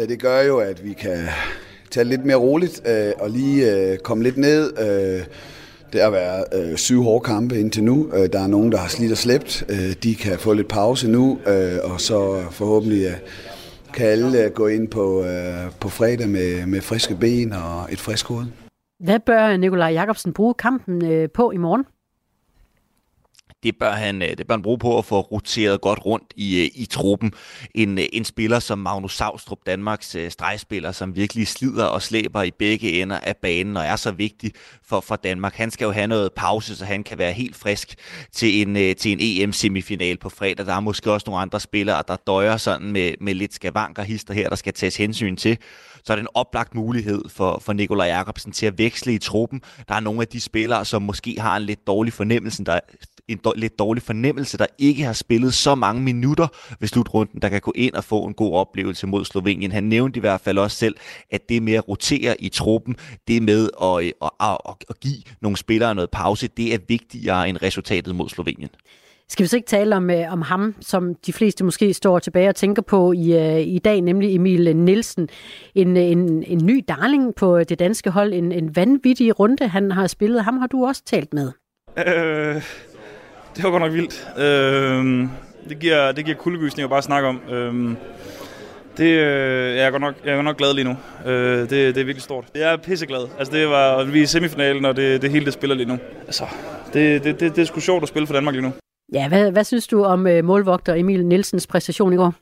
øh, 0.00 0.08
det 0.08 0.20
gør 0.20 0.40
jo, 0.40 0.58
at 0.58 0.84
vi 0.84 0.92
kan 0.92 1.18
tage 1.90 2.04
lidt 2.04 2.24
mere 2.24 2.36
roligt 2.36 2.82
øh, 2.88 3.12
og 3.18 3.30
lige 3.30 3.72
øh, 3.72 3.98
komme 3.98 4.24
lidt 4.24 4.36
ned. 4.36 4.72
Øh, 4.80 5.24
det 5.92 6.02
har 6.02 6.10
været 6.10 6.44
øh, 6.54 6.76
syv 6.76 7.02
hårde 7.02 7.24
kampe 7.24 7.60
indtil 7.60 7.84
nu. 7.84 8.10
Øh, 8.14 8.28
der 8.32 8.40
er 8.40 8.46
nogen, 8.46 8.72
der 8.72 8.78
har 8.78 8.88
slidt 8.88 9.12
og 9.12 9.18
slæbt. 9.18 9.64
Øh, 9.68 9.92
de 10.02 10.14
kan 10.14 10.38
få 10.38 10.52
lidt 10.52 10.68
pause 10.68 11.08
nu, 11.08 11.38
øh, 11.46 11.92
og 11.92 12.00
så 12.00 12.42
forhåbentlig 12.50 13.06
øh, 13.06 13.16
kan 13.94 14.06
alle 14.06 14.44
øh, 14.44 14.50
gå 14.50 14.66
ind 14.66 14.88
på, 14.88 15.24
øh, 15.24 15.70
på 15.80 15.88
fredag 15.88 16.28
med, 16.28 16.66
med 16.66 16.80
friske 16.80 17.16
ben 17.20 17.52
og 17.52 17.92
et 17.92 18.00
frisk 18.00 18.26
hoved. 18.26 18.46
Hvad 19.04 19.20
bør 19.26 19.56
Nikolaj 19.56 19.92
Jakobsen 19.92 20.32
bruge 20.32 20.54
kampen 20.54 21.04
øh, 21.04 21.28
på 21.34 21.50
i 21.50 21.56
morgen? 21.56 21.84
Det 23.62 23.78
bør 23.80 23.92
han, 23.92 24.22
øh, 24.22 24.28
det 24.38 24.46
bør 24.46 24.54
han 24.54 24.62
bruge 24.62 24.78
på 24.78 24.98
at 24.98 25.04
få 25.04 25.20
roteret 25.20 25.80
godt 25.80 26.06
rundt 26.06 26.32
i, 26.36 26.60
øh, 26.60 26.70
i 26.74 26.86
truppen. 26.86 27.32
En, 27.74 27.98
øh, 27.98 28.04
en 28.12 28.24
spiller 28.24 28.58
som 28.58 28.78
Magnus 28.78 29.16
Savstrup, 29.16 29.58
Danmarks 29.66 30.16
stregspiller, 30.28 30.92
som 30.92 31.16
virkelig 31.16 31.48
slider 31.48 31.84
og 31.84 32.02
slæber 32.02 32.42
i 32.42 32.50
begge 32.50 33.02
ender 33.02 33.18
af 33.18 33.36
banen 33.36 33.76
og 33.76 33.84
er 33.84 33.96
så 33.96 34.10
vigtig 34.10 34.52
for, 34.84 35.00
for 35.00 35.16
Danmark. 35.16 35.54
Han 35.54 35.70
skal 35.70 35.84
jo 35.84 35.90
have 35.90 36.06
noget 36.06 36.32
pause, 36.36 36.76
så 36.76 36.84
han 36.84 37.04
kan 37.04 37.18
være 37.18 37.32
helt 37.32 37.56
frisk 37.56 37.94
til 38.32 38.68
en, 38.68 38.96
til 38.96 39.12
en 39.12 39.18
EM-semifinal 39.20 40.16
på 40.16 40.28
fredag. 40.28 40.66
Der 40.66 40.74
er 40.74 40.80
måske 40.80 41.12
også 41.12 41.24
nogle 41.26 41.42
andre 41.42 41.60
spillere, 41.60 42.02
der 42.08 42.16
døjer 42.26 42.56
sådan 42.56 42.92
med, 42.92 43.14
med 43.20 43.34
lidt 43.34 43.54
skavanker 43.54 44.02
hister 44.02 44.34
her, 44.34 44.48
der 44.48 44.56
skal 44.56 44.72
tages 44.72 44.96
hensyn 44.96 45.36
til 45.36 45.58
så 46.04 46.12
er 46.12 46.16
det 46.16 46.22
en 46.22 46.28
oplagt 46.34 46.74
mulighed 46.74 47.22
for, 47.28 47.58
for 47.58 47.72
Nikolaj 47.72 48.06
Jacobsen 48.06 48.52
til 48.52 48.66
at 48.66 48.78
veksle 48.78 49.14
i 49.14 49.18
truppen. 49.18 49.62
Der 49.88 49.94
er 49.94 50.00
nogle 50.00 50.20
af 50.20 50.28
de 50.28 50.40
spillere, 50.40 50.84
som 50.84 51.02
måske 51.02 51.36
har 51.40 51.56
en 51.56 51.62
lidt 51.62 51.86
dårlig 51.86 52.12
fornemmelse, 52.12 52.64
der, 52.64 52.80
en 53.28 53.38
do, 53.44 53.52
lidt 53.56 53.78
dårlig 53.78 54.02
fornemmelse, 54.02 54.58
der 54.58 54.66
ikke 54.78 55.04
har 55.04 55.12
spillet 55.12 55.54
så 55.54 55.74
mange 55.74 56.02
minutter 56.02 56.46
ved 56.80 56.88
slutrunden, 56.88 57.42
der 57.42 57.48
kan 57.48 57.60
gå 57.60 57.72
ind 57.74 57.94
og 57.94 58.04
få 58.04 58.24
en 58.24 58.34
god 58.34 58.54
oplevelse 58.54 59.06
mod 59.06 59.24
Slovenien. 59.24 59.72
Han 59.72 59.84
nævnte 59.84 60.16
i 60.16 60.20
hvert 60.20 60.40
fald 60.40 60.58
også 60.58 60.76
selv, 60.76 60.96
at 61.30 61.48
det 61.48 61.62
med 61.62 61.72
at 61.72 61.88
rotere 61.88 62.42
i 62.42 62.48
truppen, 62.48 62.96
det 63.28 63.42
med 63.42 63.68
at, 63.82 63.98
at, 63.98 64.30
at, 64.40 64.58
at, 64.68 64.74
at 64.90 65.00
give 65.00 65.22
nogle 65.40 65.56
spillere 65.56 65.94
noget 65.94 66.10
pause, 66.10 66.48
det 66.56 66.74
er 66.74 66.78
vigtigere 66.88 67.48
end 67.48 67.62
resultatet 67.62 68.14
mod 68.14 68.28
Slovenien. 68.28 68.70
Skal 69.28 69.42
vi 69.42 69.48
så 69.48 69.56
ikke 69.56 69.66
tale 69.66 69.96
om, 69.96 70.10
øh, 70.10 70.32
om 70.32 70.42
ham, 70.42 70.74
som 70.80 71.14
de 71.14 71.32
fleste 71.32 71.64
måske 71.64 71.94
står 71.94 72.18
tilbage 72.18 72.48
og 72.48 72.54
tænker 72.54 72.82
på 72.82 73.12
i, 73.12 73.32
øh, 73.32 73.60
i 73.60 73.78
dag, 73.78 74.00
nemlig 74.00 74.34
Emil 74.34 74.76
Nielsen. 74.76 75.28
En, 75.74 75.96
en, 75.96 76.42
en 76.42 76.66
ny 76.66 76.84
darling 76.88 77.34
på 77.34 77.64
det 77.64 77.78
danske 77.78 78.10
hold, 78.10 78.32
en, 78.32 78.52
en 78.52 78.76
vanvittig 78.76 79.40
runde, 79.40 79.68
han 79.68 79.90
har 79.90 80.06
spillet. 80.06 80.44
Ham 80.44 80.58
har 80.58 80.66
du 80.66 80.86
også 80.86 81.02
talt 81.04 81.34
med. 81.34 81.52
Øh, 81.98 82.62
det 83.56 83.64
var 83.64 83.70
godt 83.70 83.82
nok 83.82 83.92
vildt. 83.92 84.28
Øh, 84.38 85.28
det 85.68 85.78
giver, 85.78 86.12
det 86.12 86.24
giver 86.24 86.36
kuldegysninger 86.36 86.88
bare 86.88 86.98
at 86.98 87.04
snakke 87.04 87.28
om. 87.28 87.40
Øh, 87.50 87.96
det, 88.96 89.04
øh, 89.04 89.76
jeg, 89.76 89.86
er 89.86 89.90
godt 89.90 90.00
nok, 90.00 90.14
jeg 90.24 90.30
er 90.30 90.34
godt 90.34 90.44
nok 90.44 90.56
glad 90.56 90.74
lige 90.74 90.84
nu. 90.84 90.96
Øh, 91.30 91.58
det, 91.58 91.70
det 91.70 91.96
er 91.96 92.04
virkelig 92.04 92.22
stort. 92.22 92.44
Jeg 92.54 92.72
er 92.72 92.76
pisseglad. 92.76 93.28
Altså, 93.38 93.54
det 93.54 93.68
var, 93.68 94.04
vi 94.04 94.18
er 94.18 94.22
i 94.22 94.26
semifinalen, 94.26 94.84
og 94.84 94.96
det, 94.96 95.22
det 95.22 95.30
hele 95.30 95.44
det 95.44 95.52
spiller 95.52 95.76
lige 95.76 95.86
nu. 95.86 95.98
Altså, 96.26 96.44
det, 96.92 97.24
det, 97.24 97.40
det, 97.40 97.56
det 97.56 97.62
er 97.62 97.66
sgu 97.66 97.80
sjovt 97.80 98.02
at 98.02 98.08
spille 98.08 98.26
for 98.26 98.34
Danmark 98.34 98.54
lige 98.54 98.62
nu. 98.62 98.72
Ja, 99.12 99.28
hvad, 99.28 99.50
hvad 99.50 99.64
synes 99.64 99.86
du 99.86 100.04
om 100.04 100.26
øh, 100.26 100.44
målvogter 100.44 100.94
Emil 100.94 101.26
Nielsens 101.26 101.66
præstation 101.66 102.12
i 102.12 102.16
går? 102.16 102.34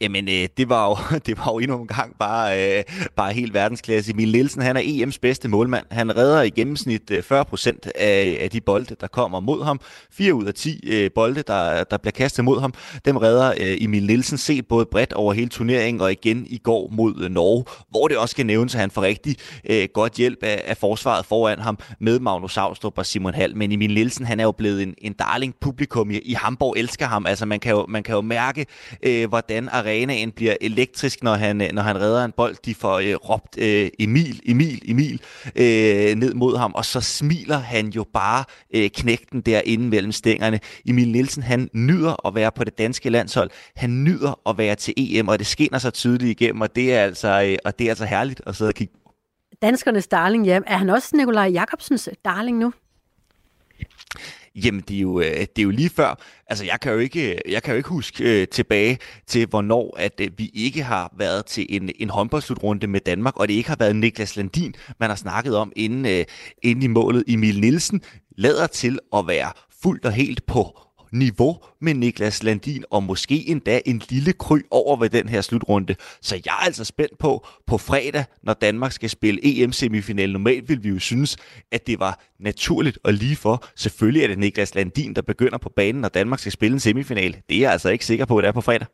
Jamen, 0.00 0.28
øh, 0.28 0.48
det, 0.56 0.68
var 0.68 0.88
jo, 0.88 0.96
det 1.26 1.38
var 1.38 1.52
jo 1.52 1.58
endnu 1.58 1.80
en 1.80 1.86
gang 1.86 2.16
bare, 2.18 2.78
øh, 2.78 2.84
bare 3.16 3.32
helt 3.32 3.54
verdensklasse. 3.54 4.12
Emil 4.12 4.32
Nielsen, 4.32 4.62
han 4.62 4.76
er 4.76 4.80
EM's 4.80 5.18
bedste 5.22 5.48
målmand. 5.48 5.86
Han 5.90 6.16
redder 6.16 6.42
i 6.42 6.50
gennemsnit 6.50 7.10
øh, 7.10 7.22
40 7.22 7.44
procent 7.44 7.86
af, 7.94 8.38
af 8.40 8.50
de 8.50 8.60
bolde, 8.60 8.96
der 9.00 9.06
kommer 9.06 9.40
mod 9.40 9.64
ham. 9.64 9.80
4 10.12 10.34
ud 10.34 10.44
af 10.44 10.54
10 10.54 10.80
øh, 10.92 11.10
bolde, 11.14 11.42
der, 11.42 11.84
der 11.84 11.96
bliver 11.96 12.12
kastet 12.12 12.44
mod 12.44 12.60
ham, 12.60 12.74
dem 13.04 13.16
redder 13.16 13.50
øh, 13.50 13.76
Emil 13.80 14.06
Nielsen 14.06 14.38
set 14.38 14.68
både 14.68 14.86
bredt 14.86 15.12
over 15.12 15.32
hele 15.32 15.48
turneringen 15.48 16.00
og 16.00 16.12
igen 16.12 16.46
i 16.46 16.58
går 16.58 16.88
mod 16.92 17.22
øh, 17.22 17.30
Norge, 17.30 17.64
hvor 17.90 18.08
det 18.08 18.16
også 18.16 18.32
skal 18.32 18.46
nævnes, 18.46 18.74
at 18.74 18.80
han 18.80 18.90
får 18.90 19.02
rigtig 19.02 19.36
øh, 19.70 19.88
godt 19.94 20.12
hjælp 20.12 20.38
af, 20.42 20.62
af 20.66 20.76
forsvaret 20.76 21.26
foran 21.26 21.58
ham 21.58 21.78
med 22.00 22.20
Magnus 22.20 22.52
Saustrup 22.52 22.98
og 22.98 23.06
Simon 23.06 23.34
Hall. 23.34 23.56
Men 23.56 23.72
Emil 23.72 23.94
Nielsen, 23.94 24.26
han 24.26 24.40
er 24.40 24.44
jo 24.44 24.52
blevet 24.52 24.82
en, 24.82 24.94
en 24.98 25.12
darling 25.12 25.54
publikum 25.60 26.10
i, 26.10 26.18
i 26.18 26.32
Hamburg, 26.32 26.74
elsker 26.76 27.06
ham. 27.06 27.26
Altså, 27.26 27.46
man 27.46 27.60
kan 27.60 27.72
jo, 27.72 27.86
man 27.88 28.02
kan 28.02 28.14
jo 28.14 28.20
mærke, 28.20 28.66
øh, 29.02 29.28
hvordan 29.28 29.68
arenaen 29.90 30.32
bliver 30.32 30.56
elektrisk, 30.60 31.22
når 31.22 31.34
han, 31.34 31.60
øh, 31.60 31.68
når 31.72 31.82
han 31.82 32.00
redder 32.00 32.24
en 32.24 32.32
bold. 32.32 32.56
De 32.64 32.74
får 32.74 32.98
øh, 32.98 33.14
råbt 33.14 33.58
øh, 33.58 33.90
Emil, 33.98 34.40
Emil, 34.46 34.82
Emil 34.90 35.20
øh, 35.56 36.14
ned 36.14 36.34
mod 36.34 36.56
ham, 36.56 36.72
og 36.74 36.84
så 36.84 37.00
smiler 37.00 37.58
han 37.58 37.88
jo 37.88 38.04
bare 38.12 38.44
øh, 38.74 38.90
knægten 38.90 39.40
derinde 39.40 39.88
mellem 39.88 40.12
stængerne. 40.12 40.60
Emil 40.86 41.08
Nielsen, 41.08 41.42
han 41.42 41.70
nyder 41.72 42.26
at 42.26 42.34
være 42.34 42.52
på 42.52 42.64
det 42.64 42.78
danske 42.78 43.10
landshold. 43.10 43.50
Han 43.76 44.04
nyder 44.04 44.40
at 44.46 44.58
være 44.58 44.74
til 44.74 44.94
EM, 44.96 45.28
og 45.28 45.38
det 45.38 45.46
skinner 45.46 45.78
sig 45.78 45.92
tydeligt 45.92 46.40
igennem, 46.40 46.60
og 46.60 46.76
det 46.76 46.94
er 46.94 47.02
altså, 47.02 47.42
øh, 47.42 47.56
og 47.64 47.78
det 47.78 47.84
er 47.84 47.90
altså 47.90 48.04
herligt 48.04 48.42
at 48.46 48.56
sidde 48.56 48.68
og 48.68 48.74
kigge 48.74 48.94
Danskernes 49.62 50.06
darling, 50.06 50.46
ja. 50.46 50.60
Er 50.66 50.76
han 50.76 50.90
også 50.90 51.16
Nikolaj 51.16 51.48
Jakobsens 51.48 52.08
darling 52.24 52.58
nu? 52.58 52.72
Jamen, 54.54 54.80
det 54.88 54.96
er, 54.96 55.00
jo, 55.00 55.20
øh, 55.20 55.26
det 55.26 55.58
er 55.58 55.62
jo 55.62 55.70
lige 55.70 55.90
før. 55.90 56.14
Altså, 56.46 56.64
jeg 56.64 56.80
kan 56.80 56.92
jo 56.92 56.98
ikke, 56.98 57.34
øh, 57.34 57.52
jeg 57.52 57.62
kan 57.62 57.72
jo 57.72 57.76
ikke 57.76 57.88
huske 57.88 58.42
øh, 58.42 58.48
tilbage 58.48 58.98
til, 59.26 59.46
hvornår 59.46 59.96
at 59.98 60.20
øh, 60.20 60.30
vi 60.36 60.50
ikke 60.54 60.82
har 60.82 61.14
været 61.16 61.46
til 61.46 61.66
en, 61.68 61.90
en 61.98 62.10
håndboldslutrunde 62.10 62.86
med 62.86 63.00
Danmark, 63.00 63.36
og 63.36 63.48
det 63.48 63.54
ikke 63.54 63.68
har 63.68 63.76
været 63.76 63.96
Niklas 63.96 64.36
Landin, 64.36 64.74
man 65.00 65.08
har 65.08 65.16
snakket 65.16 65.56
om 65.56 65.72
inden, 65.76 66.06
øh, 66.06 66.24
inden 66.62 66.82
i 66.82 66.86
målet. 66.86 67.24
Emil 67.28 67.60
Nielsen 67.60 68.00
lader 68.36 68.66
til 68.66 68.98
at 69.16 69.26
være 69.26 69.52
fuldt 69.82 70.04
og 70.04 70.12
helt 70.12 70.46
på 70.46 70.89
niveau 71.12 71.56
med 71.80 71.94
Niklas 71.94 72.42
Landin, 72.42 72.84
og 72.90 73.02
måske 73.02 73.48
endda 73.48 73.80
en 73.86 74.02
lille 74.08 74.32
kry 74.32 74.58
over 74.70 74.96
ved 74.96 75.10
den 75.10 75.28
her 75.28 75.40
slutrunde. 75.40 75.94
Så 76.22 76.34
jeg 76.44 76.52
er 76.60 76.64
altså 76.64 76.84
spændt 76.84 77.18
på, 77.18 77.46
på 77.66 77.78
fredag, 77.78 78.24
når 78.42 78.52
Danmark 78.52 78.92
skal 78.92 79.10
spille 79.10 79.40
EM-semifinal. 79.42 80.32
Normalt 80.32 80.68
vil 80.68 80.84
vi 80.84 80.88
jo 80.88 80.98
synes, 80.98 81.36
at 81.72 81.86
det 81.86 82.00
var 82.00 82.20
naturligt 82.40 82.98
og 83.04 83.12
lige 83.12 83.36
for. 83.36 83.64
Selvfølgelig 83.76 84.22
er 84.22 84.28
det 84.28 84.38
Niklas 84.38 84.74
Landin, 84.74 85.14
der 85.14 85.22
begynder 85.22 85.58
på 85.58 85.68
banen, 85.76 86.00
når 86.00 86.08
Danmark 86.08 86.38
skal 86.38 86.52
spille 86.52 86.74
en 86.74 86.80
semifinal. 86.80 87.36
Det 87.48 87.56
er 87.56 87.60
jeg 87.60 87.72
altså 87.72 87.88
ikke 87.88 88.06
sikker 88.06 88.24
på, 88.24 88.38
at 88.38 88.42
det 88.42 88.48
er 88.48 88.52
på 88.52 88.60
fredag. 88.60 88.86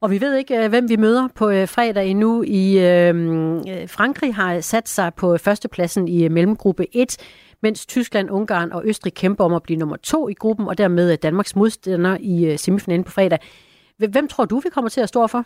Og 0.00 0.10
vi 0.10 0.20
ved 0.20 0.36
ikke, 0.36 0.64
øh, 0.64 0.68
hvem 0.68 0.88
vi 0.88 0.96
møder 0.96 1.28
på 1.34 1.50
øh, 1.50 1.68
fredag 1.68 2.06
endnu. 2.06 2.42
I 2.42 2.78
øh, 2.78 3.14
Frankrig 3.88 4.34
har 4.34 4.60
sat 4.60 4.88
sig 4.88 5.14
på 5.14 5.36
førstepladsen 5.38 6.08
i 6.08 6.24
øh, 6.24 6.30
mellemgruppe 6.30 6.86
1 6.96 7.16
mens 7.66 7.86
Tyskland, 7.86 8.30
Ungarn 8.30 8.72
og 8.72 8.82
Østrig 8.84 9.14
kæmper 9.14 9.44
om 9.44 9.54
at 9.54 9.62
blive 9.62 9.78
nummer 9.78 9.96
to 9.96 10.28
i 10.28 10.34
gruppen, 10.34 10.68
og 10.68 10.78
dermed 10.78 11.16
Danmarks 11.16 11.56
modstander 11.56 12.16
i 12.20 12.44
øh, 12.44 12.58
semifinalen 12.58 13.04
på 13.04 13.10
fredag. 13.10 13.38
Hvem 13.96 14.28
tror 14.28 14.44
du, 14.44 14.58
vi 14.58 14.68
kommer 14.68 14.88
til 14.88 15.00
at 15.00 15.08
stå 15.08 15.26
for? 15.26 15.44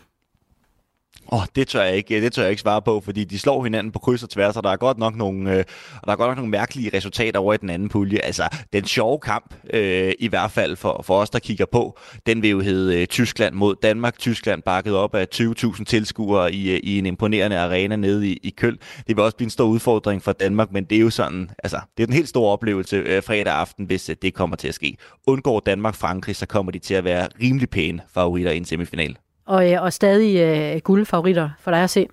Åh, 1.32 1.38
oh, 1.38 1.46
det 1.56 1.68
tør 1.68 1.82
jeg 1.82 1.96
ikke, 1.96 2.22
det 2.22 2.32
tør 2.32 2.42
jeg 2.42 2.50
ikke 2.50 2.62
svare 2.62 2.82
på, 2.82 3.00
fordi 3.00 3.24
de 3.24 3.38
slår 3.38 3.62
hinanden 3.62 3.92
på 3.92 3.98
kryds 3.98 4.22
og 4.22 4.30
tværs, 4.30 4.56
og 4.56 4.62
der 4.62 4.70
er 4.70 4.76
godt 4.76 4.98
nok 4.98 5.16
nogle, 5.16 5.52
øh, 5.52 5.64
og 5.94 6.06
der 6.06 6.12
er 6.12 6.16
godt 6.16 6.28
nok 6.28 6.36
nogle 6.36 6.50
mærkelige 6.50 6.96
resultater 6.96 7.40
over 7.40 7.54
i 7.54 7.56
den 7.56 7.70
anden 7.70 7.88
pulje. 7.88 8.18
Altså, 8.18 8.48
den 8.72 8.84
sjove 8.84 9.18
kamp, 9.18 9.54
øh, 9.72 10.12
i 10.18 10.28
hvert 10.28 10.50
fald 10.50 10.76
for, 10.76 11.02
for 11.02 11.20
os, 11.20 11.30
der 11.30 11.38
kigger 11.38 11.66
på, 11.72 11.98
den 12.26 12.42
vil 12.42 12.50
jo 12.50 12.60
hedde 12.60 13.00
øh, 13.00 13.06
Tyskland 13.06 13.54
mod 13.54 13.74
Danmark. 13.82 14.18
Tyskland 14.18 14.62
bakket 14.62 14.96
op 14.96 15.14
af 15.14 15.26
20.000 15.34 15.84
tilskuere 15.84 16.52
i, 16.52 16.70
øh, 16.70 16.80
i 16.82 16.98
en 16.98 17.06
imponerende 17.06 17.58
arena 17.58 17.96
nede 17.96 18.28
i, 18.28 18.40
i 18.42 18.50
Køl. 18.50 18.78
Det 19.06 19.16
vil 19.16 19.24
også 19.24 19.36
blive 19.36 19.46
en 19.46 19.50
stor 19.50 19.66
udfordring 19.66 20.22
for 20.22 20.32
Danmark, 20.32 20.72
men 20.72 20.84
det 20.84 20.96
er 20.96 21.02
jo 21.02 21.10
sådan, 21.10 21.50
altså, 21.64 21.80
det 21.96 22.02
er 22.02 22.06
en 22.06 22.12
helt 22.12 22.28
stor 22.28 22.52
oplevelse 22.52 22.96
øh, 22.96 23.22
fredag 23.22 23.54
aften, 23.54 23.84
hvis 23.84 24.08
øh, 24.08 24.16
det 24.22 24.34
kommer 24.34 24.56
til 24.56 24.68
at 24.68 24.74
ske. 24.74 24.96
Undgår 25.26 25.60
Danmark 25.60 25.94
Frankrig, 25.94 26.36
så 26.36 26.46
kommer 26.46 26.72
de 26.72 26.78
til 26.78 26.94
at 26.94 27.04
være 27.04 27.28
rimelig 27.42 27.70
pæne 27.70 28.00
favoritter 28.14 28.52
i 28.52 28.56
en 28.56 28.64
semifinal 28.64 29.16
og, 29.50 29.72
øh, 29.72 29.82
og 29.82 29.92
stadig 29.92 30.40
øh, 30.40 30.80
guldfavoritter 30.80 31.50
for 31.60 31.70
dig 31.70 31.82
at 31.82 31.90
se? 31.90 32.06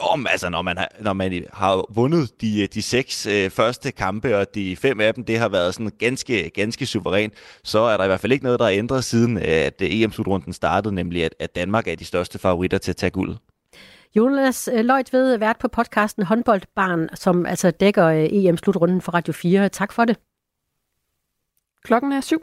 Jo, 0.00 0.16
men 0.16 0.26
altså, 0.30 0.48
når 0.48 0.62
man 0.62 0.78
har, 0.78 0.88
når 1.00 1.12
man 1.12 1.46
har 1.52 1.84
vundet 1.94 2.40
de, 2.40 2.66
de 2.66 2.82
seks 2.82 3.26
øh, 3.26 3.50
første 3.50 3.92
kampe, 3.92 4.36
og 4.38 4.54
de 4.54 4.76
fem 4.76 5.00
af 5.00 5.14
dem, 5.14 5.24
det 5.24 5.38
har 5.38 5.48
været 5.48 5.74
sådan 5.74 5.92
ganske, 5.98 6.50
ganske 6.50 6.86
suverænt, 6.86 7.34
så 7.64 7.78
er 7.78 7.96
der 7.96 8.04
i 8.04 8.06
hvert 8.06 8.20
fald 8.20 8.32
ikke 8.32 8.44
noget, 8.44 8.60
der 8.60 8.66
er 8.66 8.72
ændret 8.72 9.04
siden, 9.04 9.38
at 9.38 9.74
EM-slutrunden 9.80 10.52
startede, 10.52 10.94
nemlig 10.94 11.24
at, 11.24 11.34
at 11.38 11.54
Danmark 11.54 11.88
er 11.88 11.94
de 11.94 12.04
største 12.04 12.38
favoritter 12.38 12.78
til 12.78 12.92
at 12.92 12.96
tage 12.96 13.10
guld. 13.10 13.36
Jonas 14.16 14.68
øh, 14.72 14.84
Løjt 14.84 15.12
ved 15.12 15.36
vært 15.36 15.58
på 15.58 15.68
podcasten 15.68 16.22
Håndboldbarn, 16.22 17.08
som 17.14 17.46
altså 17.46 17.70
dækker 17.70 18.06
øh, 18.06 18.24
EM-slutrunden 18.30 19.00
for 19.00 19.12
Radio 19.12 19.32
4. 19.32 19.68
Tak 19.68 19.92
for 19.92 20.04
det. 20.04 20.16
Klokken 21.84 22.12
er 22.12 22.20
syv. 22.20 22.42